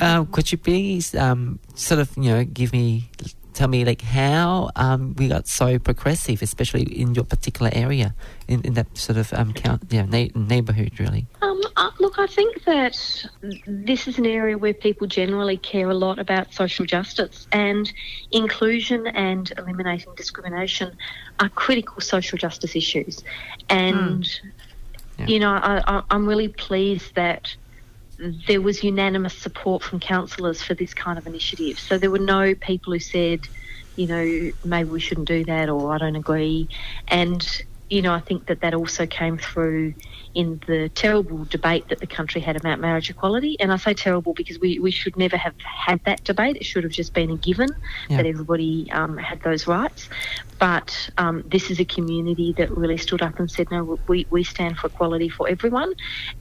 um, 0.00 0.26
could 0.26 0.50
you 0.52 0.58
please 0.58 1.14
um, 1.14 1.58
sort 1.74 2.00
of, 2.00 2.16
you 2.16 2.30
know, 2.30 2.44
give 2.44 2.72
me, 2.72 3.10
tell 3.52 3.68
me 3.68 3.84
like 3.84 4.02
how 4.02 4.70
um, 4.76 5.14
we 5.16 5.28
got 5.28 5.46
so 5.46 5.78
progressive, 5.78 6.42
especially 6.42 6.82
in 6.82 7.14
your 7.14 7.24
particular 7.24 7.70
area, 7.72 8.14
in, 8.48 8.60
in 8.62 8.74
that 8.74 8.86
sort 8.96 9.16
of 9.16 9.32
um, 9.32 9.52
count, 9.52 9.82
yeah, 9.90 10.04
na- 10.06 10.28
neighbourhood, 10.34 10.98
really? 10.98 11.26
Um, 11.42 11.60
uh, 11.76 11.90
look, 12.00 12.18
I 12.18 12.26
think 12.26 12.64
that 12.64 12.96
this 13.66 14.08
is 14.08 14.18
an 14.18 14.26
area 14.26 14.58
where 14.58 14.74
people 14.74 15.06
generally 15.06 15.56
care 15.56 15.88
a 15.90 15.94
lot 15.94 16.18
about 16.18 16.52
social 16.52 16.84
justice, 16.84 17.46
and 17.52 17.92
inclusion 18.30 19.06
and 19.08 19.52
eliminating 19.58 20.12
discrimination 20.16 20.96
are 21.40 21.48
critical 21.48 22.00
social 22.00 22.38
justice 22.38 22.74
issues. 22.76 23.22
And, 23.68 24.28
Yeah. 25.18 25.26
you 25.26 25.38
know, 25.38 25.52
I, 25.52 25.82
I, 25.86 26.02
I'm 26.10 26.26
really 26.26 26.48
pleased 26.48 27.14
that 27.14 27.54
there 28.46 28.60
was 28.60 28.82
unanimous 28.82 29.34
support 29.34 29.82
from 29.82 30.00
councillors 30.00 30.62
for 30.62 30.74
this 30.74 30.94
kind 30.94 31.18
of 31.18 31.26
initiative. 31.26 31.78
So 31.78 31.98
there 31.98 32.10
were 32.10 32.18
no 32.18 32.54
people 32.54 32.92
who 32.92 32.98
said, 32.98 33.40
you 33.96 34.06
know, 34.06 34.50
maybe 34.64 34.90
we 34.90 35.00
shouldn't 35.00 35.28
do 35.28 35.44
that 35.44 35.68
or 35.68 35.92
I 35.92 35.98
don't 35.98 36.16
agree. 36.16 36.68
And, 37.08 37.46
you 37.90 38.02
know, 38.02 38.12
I 38.12 38.20
think 38.20 38.46
that 38.46 38.60
that 38.60 38.74
also 38.74 39.06
came 39.06 39.38
through 39.38 39.94
in 40.34 40.60
the 40.66 40.88
terrible 40.88 41.44
debate 41.44 41.88
that 41.90 42.00
the 42.00 42.08
country 42.08 42.40
had 42.40 42.56
about 42.56 42.80
marriage 42.80 43.08
equality. 43.08 43.56
And 43.60 43.72
I 43.72 43.76
say 43.76 43.94
terrible 43.94 44.32
because 44.32 44.58
we, 44.58 44.80
we 44.80 44.90
should 44.90 45.16
never 45.16 45.36
have 45.36 45.54
had 45.60 46.00
that 46.06 46.24
debate. 46.24 46.56
It 46.56 46.64
should 46.64 46.82
have 46.82 46.92
just 46.92 47.14
been 47.14 47.30
a 47.30 47.36
given 47.36 47.68
Yeah. 48.08 48.16
that 48.16 48.26
everybody 48.26 48.90
um, 48.90 49.16
had 49.16 49.42
those 49.42 49.68
rights. 49.68 50.08
But 50.58 51.10
um, 51.18 51.44
this 51.46 51.70
is 51.70 51.78
a 51.78 51.84
community 51.84 52.52
that 52.58 52.70
really 52.76 52.96
stood 52.96 53.22
up 53.22 53.38
and 53.38 53.48
said, 53.48 53.70
no, 53.70 53.98
we, 54.08 54.26
we 54.30 54.42
stand 54.42 54.78
for 54.78 54.88
equality 54.88 55.28
for 55.28 55.48
everyone. 55.48 55.92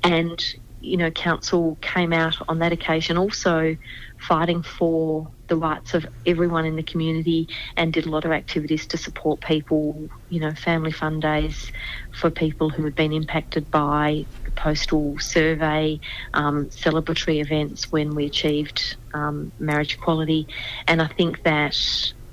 And, 0.02 0.43
you 0.84 0.98
know, 0.98 1.10
council 1.10 1.78
came 1.82 2.12
out 2.12 2.36
on 2.50 2.60
that 2.60 2.74
occasion 2.74 3.17
also 3.17 3.78
fighting 4.19 4.62
for 4.62 5.32
the 5.48 5.56
rights 5.56 5.93
of 5.93 6.06
everyone 6.26 6.65
in 6.65 6.76
the 6.76 6.84
community 6.84 7.48
and 7.78 7.93
did 7.93 8.06
a 8.06 8.10
lot 8.10 8.26
of 8.26 8.32
activities 8.32 8.86
to 8.88 8.98
support 8.98 9.41
people, 9.41 10.10
you 10.30 10.41
know, 10.41 10.54
family 10.54 10.91
fun 10.91 11.19
days 11.22 11.72
for 12.12 12.30
people 12.30 12.69
who 12.69 12.84
had 12.84 12.96
been 12.96 13.13
impacted 13.13 13.72
by 13.72 14.26
the 14.46 14.52
postal 14.52 15.17
survey, 15.19 16.00
um, 16.34 16.67
celebratory 16.67 17.41
events 17.41 17.91
when 17.91 18.13
we 18.13 18.26
achieved 18.26 18.98
um, 19.13 19.54
marriage 19.60 19.96
equality. 19.96 20.48
And 20.88 21.02
I 21.02 21.08
think 21.08 21.43
that 21.43 21.78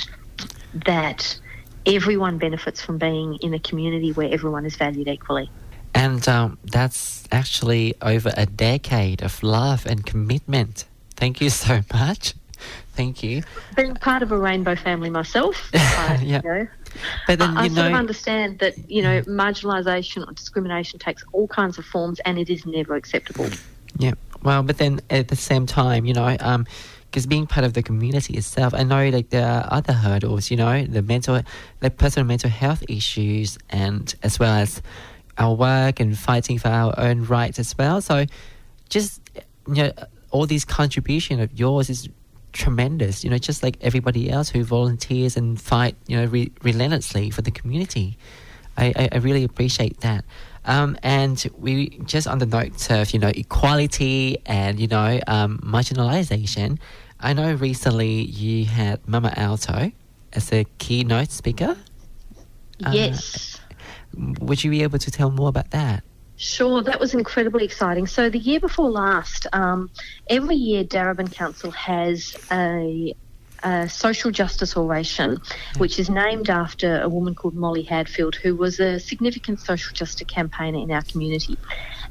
that 0.85 1.37
everyone 1.85 2.37
benefits 2.37 2.81
from 2.81 2.97
being 2.97 3.35
in 3.35 3.53
a 3.53 3.59
community 3.59 4.11
where 4.11 4.31
everyone 4.31 4.65
is 4.65 4.75
valued 4.75 5.07
equally. 5.07 5.49
And 5.93 6.27
um, 6.27 6.57
that's 6.63 7.27
actually 7.31 7.95
over 8.01 8.33
a 8.35 8.45
decade 8.45 9.21
of 9.21 9.41
love 9.43 9.85
and 9.85 10.05
commitment. 10.05 10.85
Thank 11.11 11.39
you 11.41 11.49
so 11.49 11.81
much. 11.93 12.33
Thank 12.93 13.23
you. 13.23 13.43
Being 13.75 13.95
part 13.95 14.23
of 14.23 14.31
a 14.31 14.37
rainbow 14.37 14.75
family 14.75 15.09
myself, 15.09 15.69
I, 15.73 16.19
Yeah. 16.23 16.41
you 16.43 16.49
know, 16.49 16.67
But 17.27 17.39
then, 17.39 17.57
I, 17.57 17.61
I 17.61 17.63
you 17.65 17.75
sort 17.75 17.87
of 17.87 17.93
understand 17.93 18.59
that 18.59 18.89
you 18.89 19.01
know 19.01 19.21
marginalisation 19.23 20.27
or 20.27 20.33
discrimination 20.33 20.99
takes 20.99 21.23
all 21.31 21.47
kinds 21.47 21.77
of 21.77 21.85
forms, 21.85 22.19
and 22.25 22.37
it 22.37 22.49
is 22.49 22.65
never 22.65 22.95
acceptable. 22.95 23.49
Yeah. 23.97 24.13
Well, 24.43 24.61
but 24.61 24.77
then 24.77 25.01
at 25.09 25.29
the 25.29 25.35
same 25.35 25.65
time, 25.65 26.05
you 26.05 26.13
know, 26.13 26.37
um, 26.39 26.67
because 27.15 27.25
being 27.25 27.47
part 27.47 27.65
of 27.65 27.73
the 27.73 27.81
community 27.81 28.35
itself, 28.35 28.73
I 28.73 28.83
know 28.83 29.09
like 29.09 29.29
there 29.29 29.47
are 29.47 29.67
other 29.71 29.93
hurdles, 29.93 30.51
you 30.51 30.57
know, 30.57 30.83
the 30.85 31.01
mental, 31.01 31.41
the 31.79 31.89
personal 31.89 32.27
mental 32.27 32.49
health 32.49 32.83
issues, 32.89 33.57
and 33.69 34.13
as 34.21 34.37
well 34.37 34.53
as 34.53 34.81
our 35.37 35.55
work 35.55 35.99
and 35.99 36.17
fighting 36.17 36.59
for 36.59 36.67
our 36.67 36.93
own 36.97 37.23
rights 37.23 37.57
as 37.57 37.75
well. 37.77 38.01
So, 38.01 38.25
just 38.89 39.21
you 39.67 39.83
know, 39.83 39.91
all 40.29 40.45
these 40.45 40.65
contribution 40.65 41.39
of 41.39 41.57
yours 41.57 41.89
is 41.89 42.09
tremendous. 42.55 43.23
You 43.23 43.29
know, 43.29 43.37
just 43.37 43.61
like 43.61 43.77
everybody 43.81 44.29
else 44.29 44.49
who 44.49 44.63
volunteers 44.63 45.37
and 45.37 45.59
fight, 45.61 45.95
you 46.07 46.17
know, 46.17 46.25
re- 46.25 46.51
relentlessly 46.63 47.29
for 47.29 47.41
the 47.41 47.51
community. 47.51 48.17
I, 48.77 48.93
I, 48.95 49.09
I 49.13 49.17
really 49.17 49.43
appreciate 49.43 50.01
that. 50.01 50.25
Um, 50.65 50.97
and 51.03 51.45
we 51.57 51.99
just 52.05 52.27
on 52.27 52.39
the 52.39 52.45
note 52.45 52.89
of 52.89 53.11
you 53.11 53.19
know 53.19 53.29
equality 53.29 54.39
and 54.45 54.79
you 54.79 54.87
know 54.87 55.19
um, 55.27 55.59
marginalization. 55.63 56.79
I 57.19 57.33
know 57.33 57.53
recently 57.53 58.23
you 58.23 58.65
had 58.65 59.07
Mama 59.07 59.33
Alto 59.37 59.91
as 60.33 60.51
a 60.51 60.65
keynote 60.79 61.31
speaker. 61.31 61.77
Uh, 62.83 62.91
yes. 62.91 63.59
Would 64.17 64.63
you 64.63 64.71
be 64.71 64.83
able 64.83 64.99
to 64.99 65.11
tell 65.11 65.31
more 65.31 65.49
about 65.49 65.71
that? 65.71 66.03
Sure, 66.37 66.81
that 66.83 66.99
was 66.99 67.13
incredibly 67.13 67.63
exciting. 67.63 68.07
So 68.07 68.29
the 68.29 68.39
year 68.39 68.59
before 68.59 68.89
last, 68.89 69.47
um, 69.53 69.89
every 70.29 70.55
year 70.55 70.83
Darebin 70.83 71.31
Council 71.31 71.71
has 71.71 72.35
a, 72.51 73.15
a 73.63 73.87
social 73.87 74.31
justice 74.31 74.75
oration, 74.75 75.37
which 75.77 75.97
is 75.97 76.09
named 76.09 76.49
after 76.49 76.99
a 77.01 77.07
woman 77.07 77.35
called 77.35 77.55
Molly 77.55 77.83
Hadfield, 77.83 78.35
who 78.35 78.53
was 78.53 78.81
a 78.81 78.99
significant 78.99 79.61
social 79.61 79.93
justice 79.93 80.27
campaigner 80.27 80.79
in 80.79 80.91
our 80.91 81.03
community. 81.03 81.57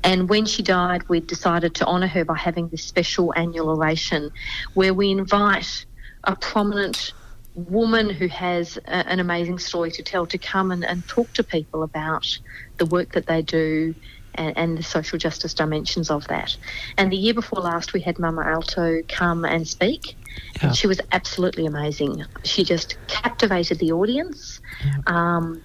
And 0.03 0.29
when 0.29 0.47
she 0.47 0.63
died, 0.63 1.07
we 1.09 1.21
decided 1.21 1.75
to 1.77 1.87
honour 1.87 2.07
her 2.07 2.25
by 2.25 2.37
having 2.37 2.69
this 2.69 2.83
special 2.83 3.35
annual 3.37 3.69
oration 3.69 4.31
where 4.73 4.95
we 4.95 5.11
invite 5.11 5.85
a 6.25 6.35
prominent 6.35 7.13
woman 7.55 8.11
who 8.11 8.27
has 8.29 8.79
a, 8.79 8.91
an 8.91 9.21
amazing 9.21 9.59
story 9.59 9.91
to 9.91 10.03
tell 10.03 10.27
to 10.27 10.39
come 10.39 10.73
and, 10.73 10.85
and 10.85 11.07
talk 11.07 11.33
to 11.35 11.45
people 11.45 11.83
about 11.83 12.39
the 12.79 12.87
work 12.87 13.13
that 13.13 13.27
they 13.27 13.43
do 13.43 13.95
and, 14.35 14.57
and 14.57 14.79
the 14.79 14.83
social 14.83 15.19
justice 15.19 15.55
dimensions 15.55 16.11
of 16.11 16.27
that. 16.29 16.57
And 16.97 17.11
the 17.11 17.17
year 17.17 17.35
before 17.35 17.63
last, 17.63 17.93
we 17.93 18.01
had 18.01 18.19
Mama 18.19 18.43
Alto 18.45 19.03
come 19.09 19.45
and 19.45 19.67
speak. 19.67 20.17
And 20.61 20.77
she 20.77 20.87
was 20.87 21.01
absolutely 21.13 21.67
amazing. 21.67 22.25
She 22.45 22.65
just 22.65 22.97
captivated 23.09 23.79
the 23.79 23.93
audience. 23.93 24.61
Um, 25.07 25.63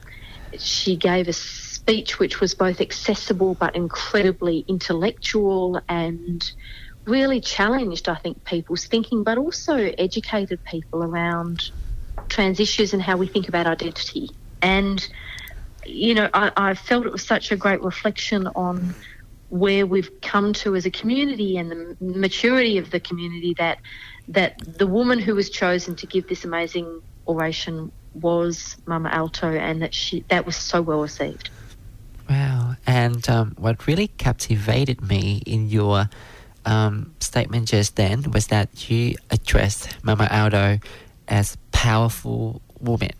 she 0.57 0.97
gave 0.97 1.27
a 1.27 1.33
speech 1.33 2.19
which 2.19 2.39
was 2.39 2.55
both 2.55 2.81
accessible 2.81 3.55
but 3.55 3.75
incredibly 3.75 4.65
intellectual 4.67 5.81
and 5.89 6.43
really 7.05 7.41
challenged, 7.41 8.09
I 8.09 8.15
think, 8.15 8.43
people's 8.45 8.85
thinking, 8.85 9.23
but 9.23 9.37
also 9.37 9.75
educated 9.97 10.59
people 10.63 11.03
around 11.03 11.63
trans 12.29 12.59
issues 12.59 12.93
and 12.93 13.01
how 13.01 13.17
we 13.17 13.27
think 13.27 13.47
about 13.47 13.67
identity. 13.67 14.29
And, 14.61 15.07
you 15.85 16.13
know, 16.13 16.29
I, 16.33 16.51
I 16.55 16.73
felt 16.73 17.05
it 17.05 17.11
was 17.11 17.25
such 17.25 17.51
a 17.51 17.55
great 17.55 17.81
reflection 17.81 18.47
on 18.47 18.93
where 19.49 19.85
we've 19.85 20.21
come 20.21 20.53
to 20.53 20.75
as 20.75 20.85
a 20.85 20.91
community 20.91 21.57
and 21.57 21.71
the 21.71 21.97
maturity 21.99 22.77
of 22.77 22.91
the 22.91 22.99
community 22.99 23.55
that 23.57 23.79
that 24.27 24.59
the 24.77 24.85
woman 24.85 25.17
who 25.17 25.33
was 25.33 25.49
chosen 25.49 25.95
to 25.95 26.05
give 26.05 26.27
this 26.27 26.45
amazing 26.45 27.01
oration 27.27 27.91
was 28.13 28.77
Mama 28.85 29.09
Alto 29.09 29.51
and 29.51 29.81
that 29.81 29.93
she 29.93 30.23
that 30.29 30.45
was 30.45 30.55
so 30.55 30.81
well 30.81 31.01
received. 31.01 31.49
Wow. 32.29 32.75
And 32.85 33.27
um, 33.27 33.55
what 33.57 33.87
really 33.87 34.07
captivated 34.07 35.01
me 35.01 35.41
in 35.47 35.67
your 35.67 36.09
um, 36.65 37.15
statement 37.19 37.69
just 37.69 37.95
then 37.95 38.29
was 38.31 38.47
that 38.47 38.89
you 38.89 39.15
addressed 39.31 40.03
Mama 40.03 40.27
Alto 40.29 40.77
as 41.27 41.57
powerful 41.71 42.61
woman. 42.79 43.11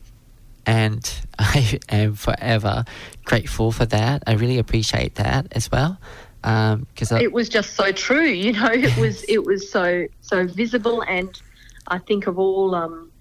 And 0.69 1.11
I 1.39 1.79
am 1.89 2.13
forever 2.13 2.85
grateful 3.23 3.71
for 3.71 3.87
that. 3.87 4.23
I 4.27 4.33
really 4.33 4.59
appreciate 4.59 5.15
that 5.15 5.47
as 5.53 5.71
well. 5.71 5.97
Because 6.41 7.11
um, 7.11 7.19
it 7.19 7.33
was 7.33 7.49
just 7.49 7.73
so 7.73 7.91
true, 7.91 8.27
you 8.43 8.53
know. 8.53 8.71
It 8.71 8.95
was 8.97 9.23
it 9.23 9.43
was 9.43 9.69
so 9.69 10.07
so 10.21 10.45
visible, 10.45 11.01
and 11.01 11.29
I 11.87 11.97
think 11.97 12.27
of 12.27 12.37
all, 12.37 12.75
um, 12.75 13.11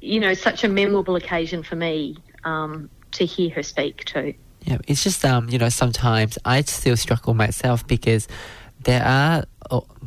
you 0.00 0.18
know, 0.18 0.32
such 0.32 0.64
a 0.64 0.68
memorable 0.68 1.14
occasion 1.14 1.62
for 1.62 1.76
me 1.76 2.16
um, 2.44 2.88
to 3.12 3.26
hear 3.26 3.50
her 3.50 3.62
speak 3.62 4.06
too. 4.06 4.32
Yeah, 4.62 4.78
it's 4.88 5.04
just 5.04 5.24
um, 5.26 5.50
you 5.50 5.58
know, 5.58 5.68
sometimes 5.68 6.38
I 6.46 6.62
still 6.62 6.96
struggle 6.96 7.34
myself 7.34 7.86
because 7.86 8.26
there 8.84 9.04
are, 9.04 9.44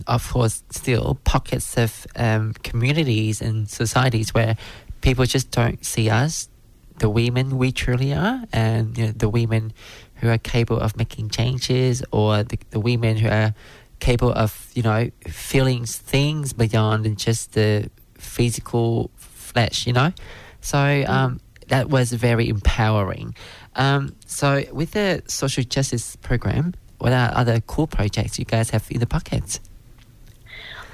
of 0.07 0.31
course, 0.31 0.63
still 0.71 1.19
pockets 1.25 1.77
of 1.77 2.07
um, 2.15 2.53
communities 2.63 3.39
and 3.39 3.69
societies 3.69 4.33
where 4.33 4.57
people 5.03 5.25
just 5.25 5.51
don't 5.51 5.85
see 5.85 6.09
us, 6.09 6.49
the 6.99 7.09
women 7.09 7.57
we 7.57 7.71
truly 7.71 8.13
are, 8.13 8.45
and 8.53 8.97
you 8.97 9.05
know, 9.07 9.11
the 9.11 9.29
women 9.29 9.73
who 10.15 10.29
are 10.29 10.37
capable 10.37 10.79
of 10.81 10.95
making 10.95 11.29
changes, 11.29 12.01
or 12.11 12.43
the, 12.43 12.57
the 12.71 12.79
women 12.79 13.17
who 13.17 13.27
are 13.27 13.53
capable 13.99 14.33
of, 14.33 14.71
you 14.73 14.81
know, 14.81 15.11
feeling 15.27 15.85
things 15.85 16.53
beyond 16.53 17.17
just 17.19 17.51
the 17.51 17.89
physical 18.17 19.11
flesh, 19.17 19.85
you 19.85 19.93
know. 19.93 20.13
So 20.61 21.03
um, 21.07 21.41
that 21.67 21.89
was 21.89 22.13
very 22.13 22.47
empowering. 22.47 23.35
Um, 23.75 24.15
so 24.25 24.63
with 24.71 24.91
the 24.91 25.21
social 25.27 25.63
justice 25.65 26.15
program, 26.15 26.75
what 26.99 27.11
are 27.11 27.31
other 27.35 27.59
cool 27.59 27.87
projects 27.87 28.39
you 28.39 28.45
guys 28.45 28.69
have 28.69 28.85
in 28.89 29.01
the 29.01 29.07
pocket? 29.07 29.59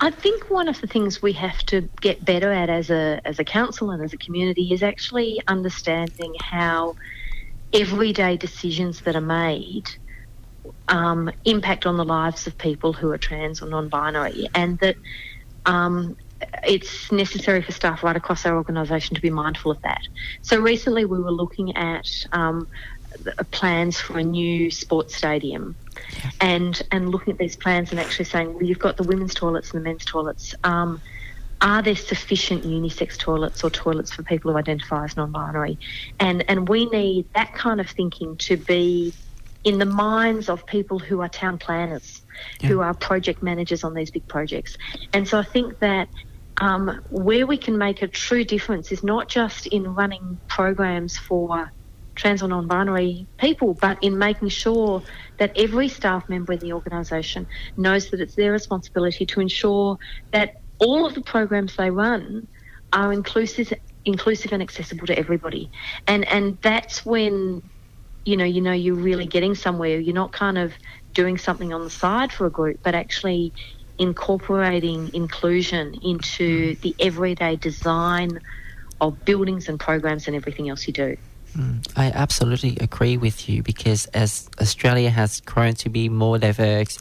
I 0.01 0.11
think 0.11 0.49
one 0.49 0.69
of 0.69 0.79
the 0.79 0.87
things 0.87 1.21
we 1.21 1.33
have 1.33 1.57
to 1.67 1.89
get 2.01 2.23
better 2.23 2.51
at 2.51 2.69
as 2.69 2.89
a 2.89 3.19
as 3.25 3.39
a 3.39 3.43
council 3.43 3.91
and 3.91 4.03
as 4.03 4.13
a 4.13 4.17
community 4.17 4.69
is 4.71 4.81
actually 4.81 5.41
understanding 5.47 6.33
how 6.39 6.95
everyday 7.73 8.37
decisions 8.37 9.01
that 9.01 9.15
are 9.15 9.21
made 9.21 9.83
um, 10.87 11.31
impact 11.45 11.85
on 11.85 11.97
the 11.97 12.05
lives 12.05 12.47
of 12.47 12.57
people 12.57 12.93
who 12.93 13.11
are 13.11 13.17
trans 13.17 13.61
or 13.61 13.69
non-binary, 13.69 14.47
and 14.55 14.79
that 14.79 14.95
um, 15.65 16.15
it's 16.65 17.11
necessary 17.11 17.61
for 17.61 17.73
staff 17.73 18.01
right 18.01 18.15
across 18.15 18.45
our 18.45 18.55
organisation 18.55 19.15
to 19.15 19.21
be 19.21 19.29
mindful 19.29 19.71
of 19.71 19.81
that. 19.83 20.01
So 20.41 20.59
recently 20.59 21.05
we 21.05 21.19
were 21.19 21.31
looking 21.31 21.75
at 21.75 22.05
um, 22.31 22.67
plans 23.51 23.99
for 23.99 24.17
a 24.17 24.23
new 24.23 24.71
sports 24.71 25.15
stadium 25.15 25.75
and 26.41 26.81
and 26.91 27.09
looking 27.09 27.33
at 27.33 27.39
these 27.39 27.55
plans 27.55 27.91
and 27.91 27.99
actually 27.99 28.25
saying, 28.25 28.53
well, 28.53 28.63
you've 28.63 28.79
got 28.79 28.97
the 28.97 29.03
women's 29.03 29.33
toilets 29.33 29.71
and 29.71 29.81
the 29.81 29.89
men's 29.89 30.05
toilets. 30.05 30.55
Um, 30.63 31.01
are 31.61 31.81
there 31.81 31.95
sufficient 31.95 32.63
unisex 32.63 33.17
toilets 33.17 33.63
or 33.63 33.69
toilets 33.69 34.11
for 34.13 34.23
people 34.23 34.51
who 34.51 34.57
identify 34.57 35.03
as 35.03 35.17
non-binary? 35.17 35.77
And 36.19 36.43
and 36.49 36.69
we 36.69 36.85
need 36.85 37.27
that 37.35 37.53
kind 37.53 37.81
of 37.81 37.89
thinking 37.89 38.37
to 38.37 38.57
be 38.57 39.13
in 39.63 39.77
the 39.77 39.85
minds 39.85 40.49
of 40.49 40.65
people 40.65 40.99
who 40.99 41.21
are 41.21 41.29
town 41.29 41.57
planners, 41.57 42.21
yeah. 42.61 42.69
who 42.69 42.79
are 42.79 42.93
project 42.93 43.43
managers 43.43 43.83
on 43.83 43.93
these 43.93 44.09
big 44.09 44.25
projects. 44.27 44.77
And 45.13 45.27
so 45.27 45.37
I 45.37 45.43
think 45.43 45.79
that 45.79 46.07
um, 46.61 47.01
where 47.09 47.45
we 47.45 47.57
can 47.57 47.77
make 47.77 48.01
a 48.01 48.07
true 48.07 48.43
difference 48.43 48.91
is 48.91 49.03
not 49.03 49.27
just 49.27 49.67
in 49.67 49.95
running 49.95 50.39
programs 50.47 51.17
for 51.17 51.71
trans 52.19 52.43
or 52.43 52.47
non-binary 52.49 53.27
people, 53.39 53.73
but 53.81 53.97
in 54.01 54.17
making 54.17 54.49
sure 54.49 55.01
that 55.37 55.51
every 55.55 55.87
staff 55.87 56.27
member 56.27 56.53
in 56.53 56.59
the 56.59 56.73
organisation 56.73 57.47
knows 57.77 58.09
that 58.09 58.19
it's 58.19 58.35
their 58.35 58.51
responsibility 58.51 59.25
to 59.25 59.39
ensure 59.39 59.97
that 60.33 60.51
all 60.79 61.05
of 61.05 61.15
the 61.15 61.21
programs 61.21 61.75
they 61.75 61.89
run 61.89 62.47
are 62.91 63.13
inclusive, 63.13 63.71
inclusive 64.05 64.51
and 64.51 64.61
accessible 64.61 65.07
to 65.07 65.17
everybody. 65.17 65.71
And 66.07 66.27
and 66.27 66.57
that's 66.61 67.05
when 67.05 67.61
you 68.25 68.37
know 68.37 68.45
you 68.45 68.61
know 68.61 68.73
you're 68.73 68.95
really 68.95 69.25
getting 69.25 69.55
somewhere. 69.55 69.99
You're 69.99 70.15
not 70.15 70.33
kind 70.33 70.57
of 70.57 70.73
doing 71.13 71.37
something 71.37 71.73
on 71.73 71.83
the 71.83 71.89
side 71.89 72.31
for 72.31 72.45
a 72.45 72.51
group, 72.51 72.79
but 72.83 72.95
actually 72.95 73.53
incorporating 73.97 75.09
inclusion 75.13 75.93
into 76.01 76.75
the 76.81 76.95
everyday 76.99 77.55
design 77.57 78.39
of 79.01 79.23
buildings 79.25 79.67
and 79.69 79.79
programs 79.79 80.27
and 80.27 80.35
everything 80.35 80.69
else 80.69 80.87
you 80.87 80.93
do. 80.93 81.15
Mm, 81.55 81.87
I 81.95 82.11
absolutely 82.11 82.77
agree 82.79 83.17
with 83.17 83.49
you 83.49 83.63
because 83.63 84.05
as 84.07 84.49
Australia 84.61 85.09
has 85.09 85.41
grown 85.41 85.73
to 85.75 85.89
be 85.89 86.09
more 86.09 86.37
diverse, 86.37 86.99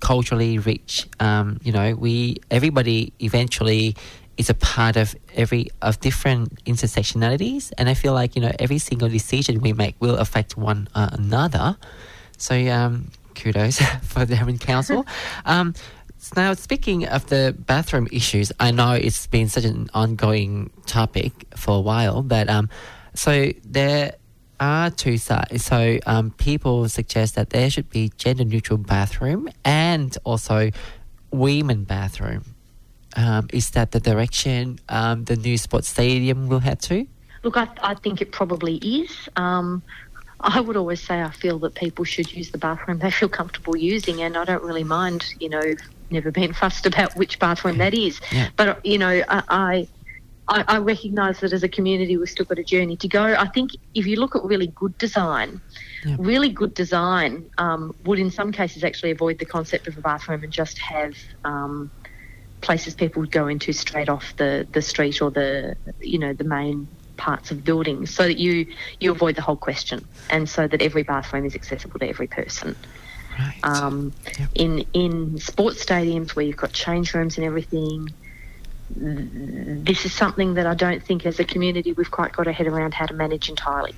culturally 0.00 0.58
rich, 0.58 1.06
um, 1.20 1.58
you 1.62 1.72
know, 1.72 1.94
we 1.94 2.38
everybody 2.50 3.12
eventually 3.20 3.96
is 4.36 4.50
a 4.50 4.54
part 4.54 4.96
of 4.96 5.14
every 5.34 5.68
of 5.80 6.00
different 6.00 6.64
intersectionalities, 6.64 7.72
and 7.78 7.88
I 7.88 7.94
feel 7.94 8.12
like 8.12 8.34
you 8.34 8.42
know 8.42 8.52
every 8.58 8.78
single 8.78 9.08
decision 9.08 9.60
we 9.60 9.72
make 9.72 9.94
will 10.00 10.16
affect 10.16 10.56
one 10.56 10.88
uh, 10.94 11.10
another. 11.12 11.76
So 12.36 12.54
um, 12.68 13.10
kudos 13.34 13.78
for 14.02 14.24
the 14.24 14.34
Darebin 14.34 14.60
Council. 14.60 15.06
um, 15.44 15.74
now, 16.36 16.54
speaking 16.54 17.06
of 17.06 17.26
the 17.26 17.54
bathroom 17.58 18.08
issues, 18.10 18.50
I 18.58 18.70
know 18.70 18.92
it's 18.92 19.26
been 19.26 19.48
such 19.48 19.64
an 19.64 19.90
ongoing 19.92 20.70
topic 20.86 21.32
for 21.54 21.76
a 21.76 21.80
while, 21.80 22.22
but 22.22 22.48
um, 22.48 22.70
so 23.14 23.50
there 23.64 24.14
are 24.60 24.90
two 24.90 25.18
sides. 25.18 25.64
So 25.64 25.98
um, 26.06 26.30
people 26.32 26.88
suggest 26.88 27.34
that 27.34 27.50
there 27.50 27.70
should 27.70 27.90
be 27.90 28.10
gender 28.16 28.44
neutral 28.44 28.78
bathroom 28.78 29.48
and 29.64 30.16
also 30.24 30.70
women 31.30 31.84
bathroom. 31.84 32.44
Um, 33.16 33.48
is 33.52 33.70
that 33.70 33.92
the 33.92 34.00
direction 34.00 34.80
um, 34.88 35.24
the 35.24 35.36
new 35.36 35.56
sports 35.56 35.88
stadium 35.88 36.48
will 36.48 36.58
head 36.58 36.80
to? 36.82 37.06
Look, 37.42 37.56
I, 37.56 37.68
I 37.82 37.94
think 37.94 38.20
it 38.20 38.32
probably 38.32 38.76
is. 38.76 39.28
Um, 39.36 39.82
I 40.40 40.60
would 40.60 40.76
always 40.76 41.00
say 41.00 41.22
I 41.22 41.30
feel 41.30 41.58
that 41.60 41.74
people 41.74 42.04
should 42.04 42.32
use 42.32 42.50
the 42.50 42.58
bathroom 42.58 42.98
they 42.98 43.10
feel 43.10 43.28
comfortable 43.28 43.76
using, 43.76 44.20
and 44.22 44.36
I 44.36 44.44
don't 44.44 44.62
really 44.62 44.84
mind, 44.84 45.24
you 45.40 45.48
know, 45.48 45.62
never 46.10 46.30
been 46.30 46.52
fussed 46.62 46.86
about 46.86 47.16
which 47.16 47.38
bathroom 47.38 47.78
that 47.78 47.94
is. 47.94 48.20
Yeah. 48.32 48.48
But, 48.56 48.84
you 48.84 48.98
know, 48.98 49.22
I, 49.28 49.42
I, 49.48 49.88
I 50.46 50.78
recognise 50.78 51.40
that 51.40 51.52
as 51.52 51.62
a 51.62 51.68
community 51.68 52.16
we've 52.16 52.28
still 52.28 52.44
got 52.44 52.58
a 52.58 52.64
journey 52.64 52.96
to 52.98 53.08
go. 53.08 53.22
I 53.22 53.48
think 53.48 53.72
if 53.94 54.06
you 54.06 54.16
look 54.16 54.36
at 54.36 54.44
really 54.44 54.66
good 54.66 54.96
design, 54.98 55.60
yep. 56.04 56.18
really 56.20 56.50
good 56.50 56.74
design 56.74 57.50
um, 57.56 57.94
would 58.04 58.18
in 58.18 58.30
some 58.30 58.52
cases 58.52 58.84
actually 58.84 59.10
avoid 59.10 59.38
the 59.38 59.46
concept 59.46 59.88
of 59.88 59.96
a 59.96 60.02
bathroom 60.02 60.44
and 60.44 60.52
just 60.52 60.78
have 60.78 61.16
um, 61.44 61.90
places 62.60 62.94
people 62.94 63.20
would 63.20 63.30
go 63.30 63.46
into 63.46 63.72
straight 63.72 64.08
off 64.08 64.36
the, 64.36 64.66
the 64.72 64.82
street 64.82 65.22
or 65.22 65.30
the 65.30 65.76
you 66.00 66.18
know 66.18 66.32
the 66.32 66.44
main 66.44 66.88
parts 67.16 67.50
of 67.50 67.64
buildings 67.64 68.12
so 68.12 68.24
that 68.24 68.38
you 68.38 68.66
you 69.00 69.12
avoid 69.12 69.36
the 69.36 69.42
whole 69.42 69.56
question 69.56 70.04
and 70.30 70.48
so 70.48 70.66
that 70.66 70.82
every 70.82 71.04
bathroom 71.04 71.44
is 71.44 71.54
accessible 71.54 71.98
to 71.98 72.08
every 72.08 72.26
person. 72.26 72.76
Right. 73.38 73.58
Um, 73.62 74.12
yep. 74.38 74.48
In 74.54 74.84
in 74.92 75.38
sports 75.38 75.84
stadiums 75.84 76.36
where 76.36 76.44
you've 76.44 76.56
got 76.56 76.72
change 76.72 77.14
rooms 77.14 77.36
and 77.38 77.46
everything, 77.46 78.08
this 78.90 80.04
is 80.04 80.12
something 80.12 80.54
that 80.54 80.66
I 80.66 80.74
don't 80.74 81.02
think 81.02 81.26
as 81.26 81.40
a 81.40 81.44
community 81.44 81.92
we've 81.92 82.10
quite 82.10 82.32
got 82.32 82.46
our 82.46 82.52
head 82.52 82.66
around 82.66 82.94
how 82.94 83.06
to 83.06 83.14
manage 83.14 83.48
entirely. 83.48 83.94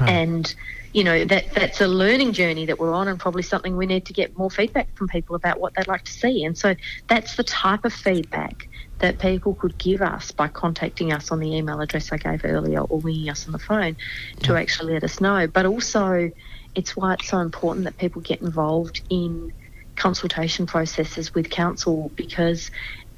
Right. 0.00 0.08
And 0.08 0.54
you 0.92 1.04
know 1.04 1.24
that 1.24 1.52
that's 1.54 1.80
a 1.80 1.86
learning 1.86 2.32
journey 2.32 2.66
that 2.66 2.78
we're 2.78 2.92
on, 2.92 3.08
and 3.08 3.18
probably 3.18 3.42
something 3.42 3.76
we 3.76 3.86
need 3.86 4.06
to 4.06 4.12
get 4.12 4.36
more 4.36 4.50
feedback 4.50 4.94
from 4.96 5.08
people 5.08 5.36
about 5.36 5.60
what 5.60 5.74
they'd 5.74 5.86
like 5.86 6.04
to 6.04 6.12
see. 6.12 6.44
And 6.44 6.56
so 6.56 6.74
that's 7.08 7.36
the 7.36 7.44
type 7.44 7.84
of 7.84 7.92
feedback 7.92 8.68
that 8.98 9.18
people 9.18 9.54
could 9.54 9.78
give 9.78 10.02
us 10.02 10.30
by 10.30 10.48
contacting 10.48 11.12
us 11.12 11.30
on 11.30 11.40
the 11.40 11.56
email 11.56 11.80
address 11.80 12.12
I 12.12 12.18
gave 12.18 12.44
earlier 12.44 12.80
or 12.80 13.00
ringing 13.00 13.30
us 13.30 13.46
on 13.46 13.52
the 13.52 13.58
phone 13.58 13.96
yeah. 14.38 14.46
to 14.46 14.56
actually 14.56 14.94
let 14.94 15.04
us 15.04 15.20
know. 15.20 15.46
But 15.46 15.66
also, 15.66 16.30
it's 16.74 16.96
why 16.96 17.14
it's 17.14 17.28
so 17.28 17.38
important 17.38 17.84
that 17.84 17.96
people 17.96 18.20
get 18.20 18.40
involved 18.40 19.00
in 19.10 19.52
consultation 19.96 20.66
processes 20.66 21.34
with 21.34 21.50
council 21.50 22.10
because 22.14 22.70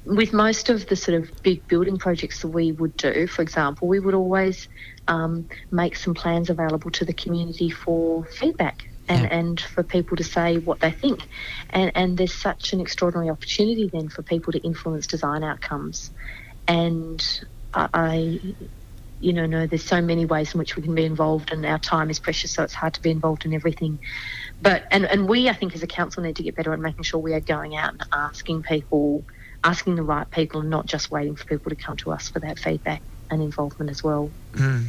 with 0.05 0.33
most 0.33 0.69
of 0.69 0.87
the 0.87 0.95
sort 0.95 1.21
of 1.21 1.43
big 1.43 1.67
building 1.67 1.97
projects 1.97 2.41
that 2.41 2.49
we 2.49 2.71
would 2.71 2.95
do, 2.97 3.27
for 3.27 3.41
example, 3.41 3.87
we 3.87 3.99
would 3.99 4.13
always 4.13 4.67
um, 5.07 5.47
make 5.71 5.95
some 5.95 6.13
plans 6.13 6.49
available 6.49 6.91
to 6.91 7.05
the 7.05 7.13
community 7.13 7.69
for 7.69 8.25
feedback 8.25 8.87
and, 9.07 9.31
and 9.31 9.61
for 9.61 9.83
people 9.83 10.17
to 10.17 10.23
say 10.23 10.57
what 10.57 10.79
they 10.79 10.91
think. 10.91 11.27
And, 11.69 11.91
and 11.95 12.17
there's 12.17 12.33
such 12.33 12.73
an 12.73 12.81
extraordinary 12.81 13.29
opportunity 13.29 13.89
then 13.91 14.09
for 14.09 14.23
people 14.23 14.53
to 14.53 14.59
influence 14.59 15.07
design 15.07 15.43
outcomes. 15.43 16.11
And 16.67 17.21
I, 17.73 17.89
I 17.93 18.39
you 19.19 19.31
know, 19.31 19.45
know 19.45 19.65
there's 19.65 19.85
so 19.85 20.01
many 20.01 20.25
ways 20.25 20.53
in 20.53 20.59
which 20.59 20.75
we 20.75 20.83
can 20.83 20.93
be 20.93 21.05
involved, 21.05 21.51
and 21.51 21.65
our 21.65 21.79
time 21.79 22.09
is 22.09 22.19
precious, 22.19 22.51
so 22.51 22.63
it's 22.63 22.73
hard 22.73 22.93
to 22.95 23.01
be 23.01 23.09
involved 23.09 23.45
in 23.45 23.53
everything. 23.53 23.99
But 24.61 24.85
and 24.91 25.05
and 25.05 25.29
we, 25.29 25.47
I 25.47 25.53
think, 25.53 25.73
as 25.75 25.81
a 25.81 25.87
council, 25.87 26.23
need 26.23 26.35
to 26.35 26.43
get 26.43 26.55
better 26.55 26.73
at 26.73 26.79
making 26.79 27.03
sure 27.03 27.21
we 27.21 27.33
are 27.33 27.39
going 27.39 27.75
out 27.75 27.93
and 27.93 28.03
asking 28.11 28.63
people, 28.63 29.23
asking 29.63 29.95
the 29.95 30.03
right 30.03 30.29
people, 30.31 30.61
and 30.61 30.69
not 30.69 30.85
just 30.85 31.11
waiting 31.11 31.35
for 31.35 31.45
people 31.45 31.69
to 31.69 31.75
come 31.75 31.97
to 31.97 32.11
us 32.11 32.29
for 32.29 32.39
that 32.39 32.59
feedback 32.59 33.01
and 33.29 33.41
involvement 33.41 33.89
as 33.89 34.03
well. 34.03 34.29
Mm. 34.53 34.87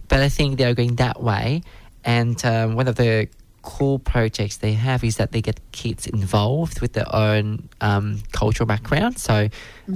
but 0.09 0.19
I 0.19 0.29
think 0.29 0.57
they 0.57 0.65
are 0.65 0.75
going 0.75 0.95
that 0.95 1.23
way. 1.23 1.63
And 2.03 2.43
um, 2.45 2.75
one 2.75 2.87
of 2.87 2.95
the 2.95 3.27
cool 3.61 3.99
projects 3.99 4.57
they 4.57 4.73
have 4.73 5.03
is 5.03 5.17
that 5.17 5.31
they 5.31 5.41
get 5.41 5.59
kids 5.71 6.07
involved 6.07 6.81
with 6.81 6.93
their 6.93 7.13
own 7.15 7.69
um, 7.79 8.21
cultural 8.31 8.65
background. 8.65 9.19
So 9.19 9.49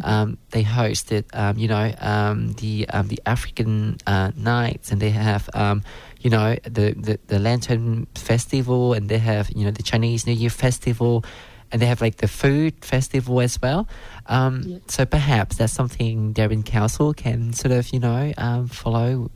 um, 0.04 0.38
they 0.52 0.64
hosted, 0.64 1.24
um, 1.34 1.58
you 1.58 1.68
know, 1.68 1.94
um, 2.00 2.54
the 2.54 2.88
um, 2.90 3.08
the 3.08 3.20
African 3.26 3.98
uh, 4.06 4.32
nights, 4.36 4.92
and 4.92 5.02
they 5.02 5.10
have, 5.10 5.50
um, 5.54 5.84
you 6.26 6.32
know, 6.32 6.58
the, 6.64 6.96
the 7.08 7.20
the 7.28 7.38
Lantern 7.38 8.08
Festival, 8.16 8.94
and 8.96 9.10
they 9.10 9.20
have, 9.20 9.46
you 9.52 9.64
know, 9.64 9.72
the 9.72 9.84
Chinese 9.84 10.26
New 10.26 10.34
Year 10.34 10.50
Festival. 10.50 11.24
And 11.72 11.82
they 11.82 11.88
have 11.88 12.02
like 12.02 12.18
the 12.18 12.28
food 12.28 12.74
festival 12.86 13.42
as 13.42 13.62
well. 13.62 13.88
Um, 14.28 14.82
So 14.88 15.06
perhaps 15.06 15.58
that's 15.58 15.74
something 15.74 16.34
Darebin 16.34 16.64
Council 16.64 17.14
can 17.14 17.54
sort 17.54 17.72
of, 17.72 17.94
you 17.94 18.00
know, 18.00 18.34
um, 18.38 18.68
follow 18.68 19.30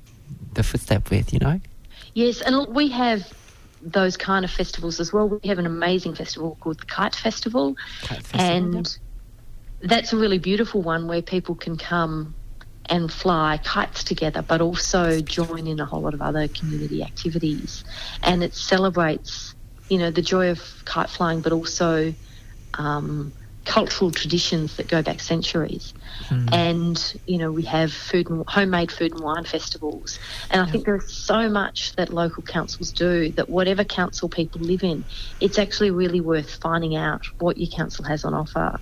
the 0.53 0.63
footstep 0.63 1.09
with, 1.09 1.33
you 1.33 1.39
know? 1.39 1.59
Yes, 2.13 2.41
and 2.41 2.55
look, 2.55 2.69
we 2.69 2.89
have 2.89 3.21
those 3.81 4.15
kind 4.17 4.45
of 4.45 4.51
festivals 4.51 4.99
as 4.99 5.11
well. 5.13 5.27
We 5.43 5.49
have 5.49 5.59
an 5.59 5.65
amazing 5.65 6.15
festival 6.15 6.57
called 6.61 6.79
the 6.79 6.85
Kite 6.85 7.15
Festival, 7.15 7.75
and 8.33 8.99
that's 9.81 10.13
a 10.13 10.17
really 10.17 10.39
beautiful 10.39 10.81
one 10.81 11.07
where 11.07 11.21
people 11.21 11.55
can 11.55 11.77
come 11.77 12.33
and 12.89 13.11
fly 13.11 13.59
kites 13.63 14.03
together, 14.03 14.41
but 14.41 14.61
also 14.61 15.21
join 15.21 15.67
in 15.67 15.79
a 15.79 15.85
whole 15.85 16.01
lot 16.01 16.13
of 16.13 16.21
other 16.21 16.47
community 16.47 17.03
activities. 17.03 17.83
And 18.23 18.43
it 18.43 18.55
celebrates, 18.55 19.55
you 19.89 19.99
know, 19.99 20.11
the 20.11 20.21
joy 20.21 20.49
of 20.49 20.61
kite 20.85 21.09
flying, 21.09 21.41
but 21.41 21.53
also 21.53 22.15
um, 22.77 23.33
cultural 23.69 24.09
traditions 24.09 24.77
that 24.77 24.87
go 24.87 25.03
back 25.03 25.19
centuries. 25.19 25.93
And 26.51 27.13
you 27.27 27.37
know, 27.37 27.51
we 27.51 27.63
have 27.63 27.93
food 27.93 28.29
and 28.29 28.43
homemade 28.47 28.91
food 28.91 29.13
and 29.13 29.23
wine 29.23 29.45
festivals. 29.45 30.17
And 30.49 30.59
I 30.59 30.65
think 30.65 30.85
there's 30.85 31.13
so 31.13 31.47
much 31.49 31.95
that 31.95 32.11
local 32.11 32.41
councils 32.41 32.91
do 32.91 33.31
that 33.33 33.47
whatever 33.47 33.83
council 33.83 34.27
people 34.27 34.61
live 34.61 34.83
in, 34.83 35.05
it's 35.39 35.59
actually 35.59 35.91
really 35.91 36.19
worth 36.19 36.49
finding 36.55 36.95
out 36.95 37.21
what 37.37 37.57
your 37.59 37.69
council 37.69 38.03
has 38.05 38.25
on 38.25 38.33
offer. 38.33 38.79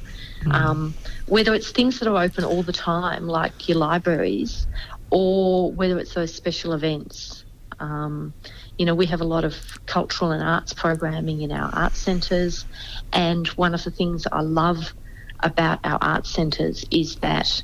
Um, 0.49 0.95
whether 1.25 1.53
it's 1.53 1.71
things 1.71 1.99
that 1.99 2.07
are 2.07 2.23
open 2.23 2.45
all 2.45 2.63
the 2.63 2.71
time, 2.71 3.27
like 3.27 3.67
your 3.67 3.77
libraries, 3.77 4.67
or 5.11 5.71
whether 5.73 5.99
it's 5.99 6.13
those 6.13 6.33
special 6.33 6.71
events. 6.71 7.43
Um, 7.79 8.33
you 8.77 8.85
know, 8.85 8.95
we 8.95 9.07
have 9.07 9.21
a 9.21 9.25
lot 9.25 9.43
of 9.43 9.59
cultural 9.85 10.31
and 10.31 10.43
arts 10.43 10.73
programming 10.73 11.41
in 11.41 11.51
our 11.51 11.69
arts 11.73 11.99
centres, 11.99 12.65
and 13.11 13.47
one 13.49 13.73
of 13.73 13.83
the 13.83 13.91
things 13.91 14.25
I 14.31 14.41
love 14.41 14.93
about 15.41 15.79
our 15.83 15.97
arts 16.01 16.31
centres 16.31 16.85
is 16.91 17.15
that 17.17 17.63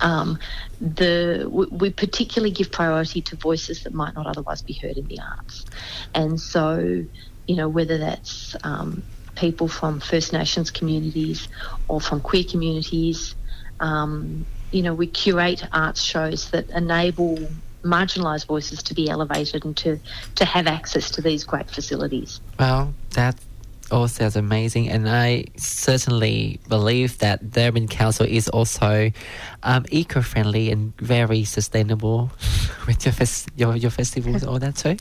um, 0.00 0.38
the 0.80 1.48
we, 1.50 1.66
we 1.70 1.90
particularly 1.90 2.52
give 2.52 2.72
priority 2.72 3.22
to 3.22 3.36
voices 3.36 3.82
that 3.82 3.94
might 3.94 4.14
not 4.14 4.26
otherwise 4.26 4.62
be 4.62 4.78
heard 4.80 4.96
in 4.96 5.06
the 5.06 5.20
arts, 5.20 5.64
and 6.14 6.40
so 6.40 7.04
you 7.46 7.56
know 7.56 7.68
whether 7.68 7.98
that's 7.98 8.56
um, 8.64 9.04
people 9.36 9.68
from 9.68 10.00
First 10.00 10.32
Nations 10.32 10.70
communities 10.70 11.48
or 11.88 12.00
from 12.00 12.20
queer 12.20 12.44
communities, 12.44 13.36
um, 13.78 14.46
you 14.72 14.82
know 14.82 14.94
we 14.94 15.06
curate 15.06 15.64
arts 15.72 16.02
shows 16.02 16.50
that 16.50 16.70
enable 16.70 17.48
marginalised 17.82 18.46
voices 18.46 18.82
to 18.82 18.94
be 18.94 19.08
elevated 19.08 19.64
and 19.64 19.76
to 19.78 19.98
to 20.36 20.44
have 20.44 20.66
access 20.66 21.10
to 21.12 21.22
these 21.22 21.44
great 21.44 21.70
facilities. 21.70 22.40
Well, 22.58 22.94
that 23.10 23.36
all 23.90 24.08
sounds 24.08 24.36
amazing, 24.36 24.88
and 24.88 25.08
I 25.08 25.46
certainly 25.56 26.60
believe 26.68 27.18
that 27.18 27.50
Darebin 27.50 27.90
Council 27.90 28.26
is 28.26 28.48
also 28.48 29.10
um, 29.62 29.84
eco-friendly 29.90 30.70
and 30.70 30.96
very 30.98 31.44
sustainable 31.44 32.30
with 32.86 33.04
your 33.04 33.12
fes- 33.12 33.46
your, 33.56 33.76
your 33.76 33.90
festivals, 33.90 34.42
and 34.42 34.50
all 34.50 34.58
that 34.58 34.76
too. 34.76 34.96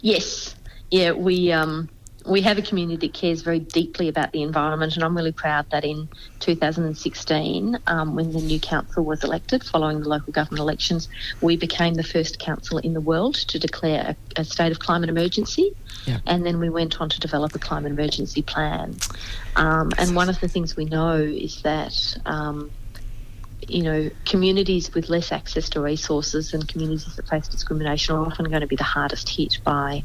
Yes, 0.00 0.54
yeah, 0.90 1.12
we 1.12 1.52
um, 1.52 1.88
we 2.26 2.42
have 2.42 2.58
a 2.58 2.62
community 2.62 3.06
that 3.06 3.14
cares 3.14 3.42
very 3.42 3.60
deeply 3.60 4.08
about 4.08 4.32
the 4.32 4.42
environment, 4.42 4.94
and 4.94 5.04
I'm 5.04 5.16
really 5.16 5.32
proud 5.32 5.70
that 5.70 5.84
in 5.84 6.08
2016, 6.40 7.78
um, 7.86 8.14
when 8.14 8.32
the 8.32 8.40
new 8.40 8.58
council 8.58 9.04
was 9.04 9.22
elected 9.22 9.62
following 9.64 10.00
the 10.00 10.08
local 10.08 10.32
government 10.32 10.60
elections, 10.60 11.08
we 11.40 11.56
became 11.56 11.94
the 11.94 12.02
first 12.02 12.38
council 12.38 12.78
in 12.78 12.94
the 12.94 13.00
world 13.00 13.36
to 13.36 13.58
declare 13.58 14.16
a, 14.36 14.40
a 14.40 14.44
state 14.44 14.72
of 14.72 14.78
climate 14.78 15.08
emergency. 15.08 15.74
Yeah. 16.04 16.18
And 16.26 16.44
then 16.44 16.58
we 16.58 16.68
went 16.68 17.00
on 17.00 17.08
to 17.08 17.20
develop 17.20 17.54
a 17.54 17.58
climate 17.58 17.92
emergency 17.92 18.42
plan. 18.42 18.96
Um, 19.54 19.92
and 19.98 20.14
one 20.14 20.28
of 20.28 20.40
the 20.40 20.48
things 20.48 20.76
we 20.76 20.84
know 20.84 21.16
is 21.16 21.62
that. 21.62 22.16
You 23.68 23.82
know, 23.82 24.10
communities 24.24 24.90
with 24.94 25.08
less 25.08 25.32
access 25.32 25.70
to 25.70 25.80
resources 25.80 26.54
and 26.54 26.68
communities 26.68 27.16
that 27.16 27.28
face 27.28 27.48
discrimination 27.48 28.14
are 28.14 28.24
often 28.26 28.46
going 28.46 28.60
to 28.60 28.66
be 28.68 28.76
the 28.76 28.84
hardest 28.84 29.28
hit 29.28 29.58
by 29.64 30.04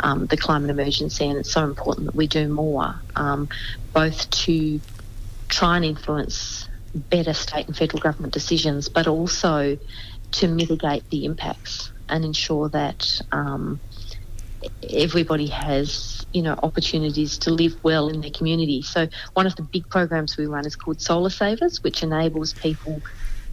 um, 0.00 0.26
the 0.26 0.36
climate 0.36 0.70
emergency, 0.70 1.28
and 1.28 1.38
it's 1.38 1.52
so 1.52 1.64
important 1.64 2.06
that 2.06 2.14
we 2.14 2.28
do 2.28 2.48
more, 2.48 2.94
um, 3.16 3.48
both 3.92 4.30
to 4.30 4.80
try 5.48 5.76
and 5.76 5.84
influence 5.84 6.68
better 6.94 7.34
state 7.34 7.66
and 7.66 7.76
federal 7.76 8.00
government 8.00 8.32
decisions, 8.32 8.88
but 8.88 9.06
also 9.08 9.78
to 10.32 10.48
mitigate 10.48 11.04
the 11.10 11.24
impacts 11.24 11.92
and 12.08 12.24
ensure 12.24 12.68
that 12.68 13.20
um, 13.32 13.80
everybody 14.88 15.46
has 15.46 16.26
you 16.32 16.42
know 16.42 16.58
opportunities 16.62 17.38
to 17.38 17.50
live 17.50 17.76
well 17.82 18.08
in 18.08 18.20
their 18.20 18.30
community. 18.30 18.82
So 18.82 19.08
one 19.34 19.46
of 19.46 19.56
the 19.56 19.62
big 19.62 19.88
programs 19.88 20.36
we 20.36 20.46
run 20.46 20.66
is 20.66 20.76
called 20.76 21.00
Solar 21.00 21.30
Savers, 21.30 21.82
which 21.82 22.02
enables 22.02 22.52
people 22.52 23.02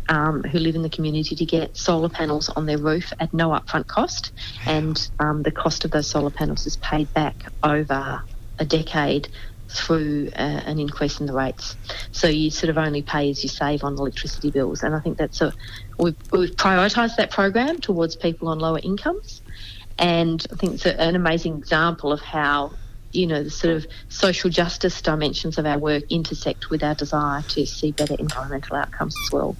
um, 0.09 0.43
who 0.43 0.59
live 0.59 0.75
in 0.75 0.83
the 0.83 0.89
community 0.89 1.35
to 1.35 1.45
get 1.45 1.75
solar 1.75 2.09
panels 2.09 2.49
on 2.49 2.65
their 2.65 2.77
roof 2.77 3.11
at 3.19 3.33
no 3.33 3.49
upfront 3.49 3.87
cost, 3.87 4.31
and 4.65 5.09
um, 5.19 5.43
the 5.43 5.51
cost 5.51 5.85
of 5.85 5.91
those 5.91 6.07
solar 6.07 6.29
panels 6.29 6.65
is 6.65 6.77
paid 6.77 7.13
back 7.13 7.35
over 7.63 8.21
a 8.59 8.65
decade 8.65 9.27
through 9.69 10.29
uh, 10.35 10.61
an 10.65 10.79
increase 10.79 11.19
in 11.19 11.25
the 11.25 11.33
rates. 11.33 11.75
So 12.11 12.27
you 12.27 12.49
sort 12.49 12.69
of 12.69 12.77
only 12.77 13.01
pay 13.01 13.29
as 13.29 13.43
you 13.43 13.49
save 13.49 13.83
on 13.83 13.97
electricity 13.97 14.49
bills, 14.49 14.83
and 14.83 14.95
I 14.95 14.99
think 14.99 15.17
that's 15.17 15.41
a 15.41 15.53
we've, 15.97 16.15
we've 16.31 16.55
prioritised 16.55 17.17
that 17.17 17.31
program 17.31 17.79
towards 17.79 18.15
people 18.15 18.47
on 18.47 18.59
lower 18.59 18.79
incomes, 18.81 19.41
and 19.99 20.45
I 20.51 20.55
think 20.55 20.73
it's 20.75 20.85
an 20.85 21.15
amazing 21.15 21.57
example 21.57 22.11
of 22.11 22.21
how 22.21 22.71
you 23.11 23.25
know 23.25 23.43
the 23.43 23.49
sort 23.49 23.75
of 23.75 23.87
social 24.09 24.49
justice 24.49 25.01
dimensions 25.01 25.57
of 25.57 25.65
our 25.65 25.77
work 25.77 26.03
intersect 26.09 26.69
with 26.69 26.83
our 26.83 26.95
desire 26.95 27.41
to 27.41 27.65
see 27.65 27.91
better 27.91 28.15
environmental 28.19 28.75
outcomes 28.75 29.15
as 29.25 29.31
well. 29.31 29.55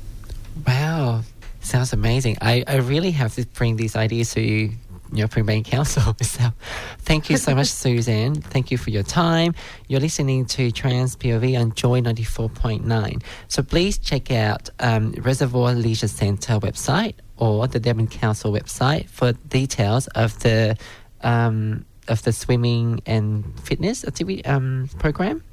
Wow, 0.65 1.21
sounds 1.61 1.93
amazing. 1.93 2.37
I, 2.41 2.63
I 2.67 2.77
really 2.77 3.11
have 3.11 3.35
to 3.35 3.45
bring 3.45 3.77
these 3.77 3.95
ideas 3.95 4.33
to 4.33 4.69
you, 5.11 5.17
your 5.19 5.27
Brisbane 5.27 5.63
Council. 5.63 6.15
So 6.21 6.51
thank 6.99 7.29
you 7.29 7.37
so 7.37 7.55
much, 7.55 7.67
Suzanne. 7.81 8.35
Thank 8.35 8.71
you 8.71 8.77
for 8.77 8.89
your 8.89 9.03
time. 9.03 9.55
You're 9.87 9.99
listening 9.99 10.45
to 10.47 10.71
Trans 10.71 11.15
POV 11.15 11.59
on 11.59 11.73
Joy 11.73 12.01
94.9. 12.01 13.23
So 13.47 13.63
please 13.63 13.97
check 13.97 14.31
out 14.31 14.69
um, 14.79 15.11
Reservoir 15.13 15.73
Leisure 15.73 16.07
Centre 16.07 16.59
website 16.59 17.15
or 17.37 17.67
the 17.67 17.79
Darebin 17.79 18.09
Council 18.11 18.51
website 18.51 19.09
for 19.09 19.33
details 19.33 20.07
of 20.07 20.37
the 20.39 20.77
um, 21.21 21.85
of 22.07 22.23
the 22.23 22.31
swimming 22.31 23.01
and 23.05 23.59
fitness 23.61 24.05
activity 24.05 24.43
um, 24.45 24.89
program. 24.99 25.43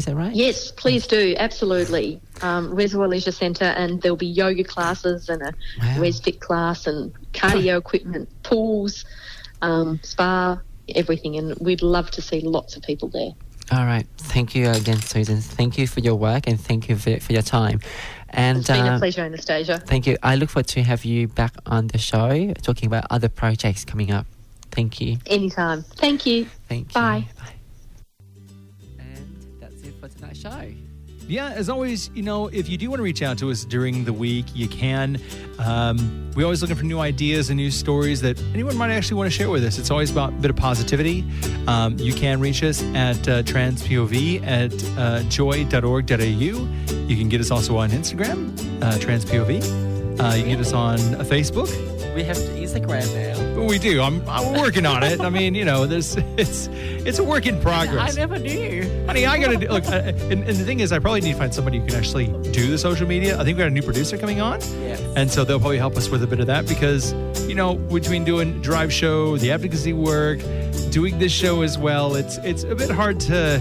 Is 0.00 0.06
that 0.06 0.16
right? 0.16 0.34
Yes, 0.34 0.70
please 0.70 1.06
do. 1.06 1.34
Absolutely. 1.36 2.22
Um, 2.40 2.74
Reservoir 2.74 3.06
Leisure 3.06 3.32
Centre, 3.32 3.66
and 3.66 4.00
there'll 4.00 4.16
be 4.16 4.26
yoga 4.26 4.64
classes 4.64 5.28
and 5.28 5.42
a 5.42 5.52
Wow. 5.78 5.96
ResFit 5.98 6.40
class 6.40 6.86
and 6.86 7.12
cardio 7.34 7.76
equipment, 7.76 8.26
pools, 8.42 9.04
um, 9.60 10.00
spa, 10.02 10.58
everything. 10.94 11.36
And 11.36 11.54
we'd 11.58 11.82
love 11.82 12.10
to 12.12 12.22
see 12.22 12.40
lots 12.40 12.76
of 12.76 12.82
people 12.82 13.08
there. 13.08 13.32
All 13.72 13.84
right. 13.84 14.06
Thank 14.16 14.54
you 14.54 14.70
again, 14.70 15.02
Susan. 15.02 15.42
Thank 15.42 15.76
you 15.76 15.86
for 15.86 16.00
your 16.00 16.14
work 16.14 16.46
and 16.46 16.58
thank 16.58 16.88
you 16.88 16.96
for, 16.96 17.20
for 17.20 17.34
your 17.34 17.42
time. 17.42 17.80
And 18.30 18.60
It's 18.60 18.68
been 18.68 18.86
uh, 18.86 18.96
a 18.96 18.98
pleasure, 18.98 19.20
Anastasia. 19.20 19.82
Thank 19.84 20.06
you. 20.06 20.16
I 20.22 20.36
look 20.36 20.48
forward 20.48 20.68
to 20.68 20.82
have 20.82 21.04
you 21.04 21.28
back 21.28 21.52
on 21.66 21.88
the 21.88 21.98
show 21.98 22.54
talking 22.62 22.86
about 22.86 23.04
other 23.10 23.28
projects 23.28 23.84
coming 23.84 24.10
up. 24.10 24.24
Thank 24.70 24.98
you. 25.02 25.18
Anytime. 25.26 25.82
Thank 25.82 26.24
you. 26.24 26.46
Thank 26.70 26.88
you. 26.88 26.94
Bye. 26.94 27.26
That's 27.36 27.50
tonight's 30.34 30.40
show. 30.40 30.74
Yeah, 31.28 31.50
as 31.50 31.68
always, 31.68 32.10
you 32.12 32.22
know, 32.22 32.48
if 32.48 32.68
you 32.68 32.76
do 32.76 32.90
want 32.90 32.98
to 32.98 33.04
reach 33.04 33.22
out 33.22 33.38
to 33.38 33.52
us 33.52 33.64
during 33.64 34.04
the 34.04 34.12
week, 34.12 34.46
you 34.52 34.66
can. 34.66 35.20
Um, 35.60 36.32
we're 36.34 36.42
always 36.42 36.60
looking 36.60 36.74
for 36.74 36.84
new 36.84 36.98
ideas 36.98 37.50
and 37.50 37.56
new 37.56 37.70
stories 37.70 38.20
that 38.22 38.40
anyone 38.52 38.76
might 38.76 38.90
actually 38.90 39.16
want 39.18 39.30
to 39.30 39.36
share 39.36 39.48
with 39.48 39.62
us. 39.62 39.78
It's 39.78 39.92
always 39.92 40.10
about 40.10 40.30
a 40.30 40.32
bit 40.32 40.50
of 40.50 40.56
positivity. 40.56 41.24
Um, 41.68 41.96
you 41.98 42.14
can 42.14 42.40
reach 42.40 42.64
us 42.64 42.82
at 42.94 43.28
uh, 43.28 43.42
transpov 43.44 44.44
at 44.44 44.98
uh, 44.98 45.22
joy.org.au. 45.28 46.24
You 46.24 47.16
can 47.16 47.28
get 47.28 47.40
us 47.40 47.52
also 47.52 47.76
on 47.76 47.90
Instagram, 47.90 48.52
uh, 48.82 48.94
transpov. 48.94 49.48
Uh, 50.20 50.34
you 50.34 50.42
can 50.42 50.50
get 50.50 50.60
us 50.60 50.72
on 50.72 50.98
Facebook. 50.98 51.89
We 52.14 52.24
have 52.24 52.36
to 52.36 52.42
Instagram 52.42 53.06
now. 53.14 53.64
We 53.64 53.78
do. 53.78 54.00
I'm, 54.02 54.26
I'm 54.28 54.58
working 54.60 54.84
on 54.86 55.02
it. 55.02 55.20
I 55.20 55.28
mean, 55.30 55.54
you 55.54 55.64
know, 55.64 55.86
this 55.86 56.16
it's 56.36 56.68
it's 56.72 57.18
a 57.18 57.24
work 57.24 57.46
in 57.46 57.60
progress. 57.60 58.12
I 58.16 58.18
never 58.18 58.38
knew. 58.38 58.82
Honey, 59.06 59.26
I 59.26 59.38
gotta 59.38 59.56
do, 59.56 59.68
look. 59.68 59.84
Uh, 59.86 60.12
and, 60.30 60.32
and 60.44 60.44
the 60.56 60.64
thing 60.64 60.80
is, 60.80 60.92
I 60.92 60.98
probably 60.98 61.20
need 61.20 61.32
to 61.32 61.38
find 61.38 61.54
somebody 61.54 61.78
who 61.78 61.86
can 61.86 61.94
actually 61.96 62.26
do 62.52 62.70
the 62.70 62.78
social 62.78 63.06
media. 63.06 63.34
I 63.38 63.44
think 63.44 63.56
we 63.56 63.62
got 63.62 63.68
a 63.68 63.70
new 63.70 63.82
producer 63.82 64.16
coming 64.18 64.40
on, 64.40 64.60
Yes. 64.60 65.00
and 65.16 65.30
so 65.30 65.44
they'll 65.44 65.60
probably 65.60 65.78
help 65.78 65.96
us 65.96 66.08
with 66.08 66.22
a 66.22 66.26
bit 66.26 66.40
of 66.40 66.46
that 66.48 66.66
because 66.66 67.12
you 67.48 67.54
know, 67.54 67.74
between 67.74 68.24
doing 68.24 68.60
drive 68.60 68.92
show, 68.92 69.36
the 69.36 69.50
advocacy 69.50 69.92
work, 69.92 70.40
doing 70.90 71.18
this 71.18 71.32
show 71.32 71.62
as 71.62 71.78
well, 71.78 72.14
it's 72.16 72.38
it's 72.38 72.64
a 72.64 72.74
bit 72.74 72.90
hard 72.90 73.20
to 73.20 73.60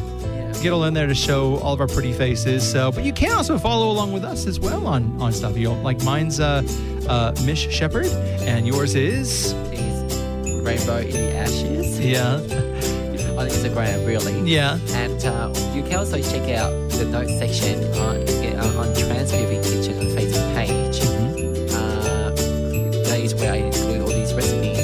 get 0.61 0.71
all 0.71 0.83
in 0.83 0.93
there 0.93 1.07
to 1.07 1.15
show 1.15 1.57
all 1.57 1.73
of 1.73 1.81
our 1.81 1.87
pretty 1.87 2.13
faces. 2.13 2.69
So, 2.69 2.91
but 2.91 3.03
you 3.03 3.13
can 3.13 3.31
also 3.31 3.57
follow 3.57 3.91
along 3.91 4.11
with 4.11 4.23
us 4.23 4.47
as 4.47 4.59
well 4.59 4.87
on 4.87 5.21
on 5.21 5.31
stuff. 5.33 5.57
You 5.57 5.71
like 5.71 6.03
mine's 6.03 6.39
uh, 6.39 6.63
uh, 7.07 7.33
Mish 7.45 7.69
Shepherd, 7.69 8.07
and 8.07 8.67
yours 8.67 8.95
is 8.95 9.53
Rainbow 10.63 10.97
in 10.97 11.11
the 11.11 11.33
Ashes. 11.35 11.99
yeah. 11.99 12.39
on 13.39 13.47
Instagram, 13.47 14.05
really. 14.05 14.37
Yeah. 14.41 14.77
And 14.89 15.23
uh, 15.23 15.53
you 15.73 15.81
can 15.83 15.95
also 15.95 16.21
check 16.21 16.49
out 16.57 16.71
the 16.91 17.05
notes 17.05 17.37
section 17.39 17.81
on 17.95 18.17
uh, 18.27 18.79
on 18.79 18.93
Transmoving 18.95 19.63
Kitchen 19.63 19.97
on 19.97 20.05
Facebook 20.07 20.55
page. 20.55 20.99
Mm-hmm. 20.99 21.75
Uh, 21.75 22.31
that 23.07 23.19
is 23.19 23.33
where 23.35 23.53
I 23.53 23.57
include 23.57 24.01
all 24.01 24.09
these 24.09 24.33
recipe 24.33 24.75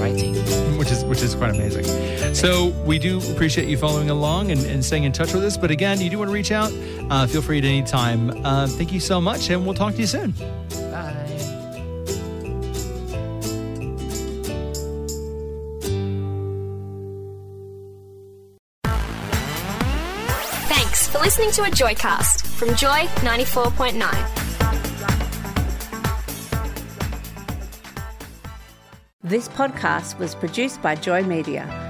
writing. 0.00 0.34
which 0.76 0.90
is 0.90 1.04
which 1.04 1.22
is 1.22 1.36
quite 1.36 1.50
amazing. 1.50 1.84
So 2.32 2.68
we 2.84 2.98
do 2.98 3.20
appreciate 3.32 3.68
you 3.68 3.76
following 3.76 4.08
along 4.10 4.50
and, 4.50 4.64
and 4.66 4.84
staying 4.84 5.04
in 5.04 5.12
touch 5.12 5.32
with 5.34 5.44
us. 5.44 5.56
But 5.56 5.70
again, 5.70 6.00
you 6.00 6.08
do 6.10 6.18
want 6.18 6.28
to 6.28 6.34
reach 6.34 6.52
out, 6.52 6.72
uh, 7.10 7.26
feel 7.26 7.42
free 7.42 7.58
at 7.58 7.64
any 7.64 7.82
time. 7.82 8.30
Uh, 8.44 8.66
thank 8.66 8.92
you 8.92 9.00
so 9.00 9.20
much, 9.20 9.50
and 9.50 9.64
we'll 9.64 9.74
talk 9.74 9.94
to 9.94 10.00
you 10.00 10.06
soon. 10.06 10.32
Bye. 10.90 11.16
Thanks 20.68 21.08
for 21.08 21.18
listening 21.18 21.50
to 21.52 21.62
a 21.64 21.70
Joycast 21.70 22.46
from 22.46 22.74
Joy 22.74 23.06
94.9. 23.22 24.50
This 29.22 29.48
podcast 29.48 30.18
was 30.18 30.34
produced 30.34 30.80
by 30.80 30.94
Joy 30.94 31.22
Media. 31.22 31.89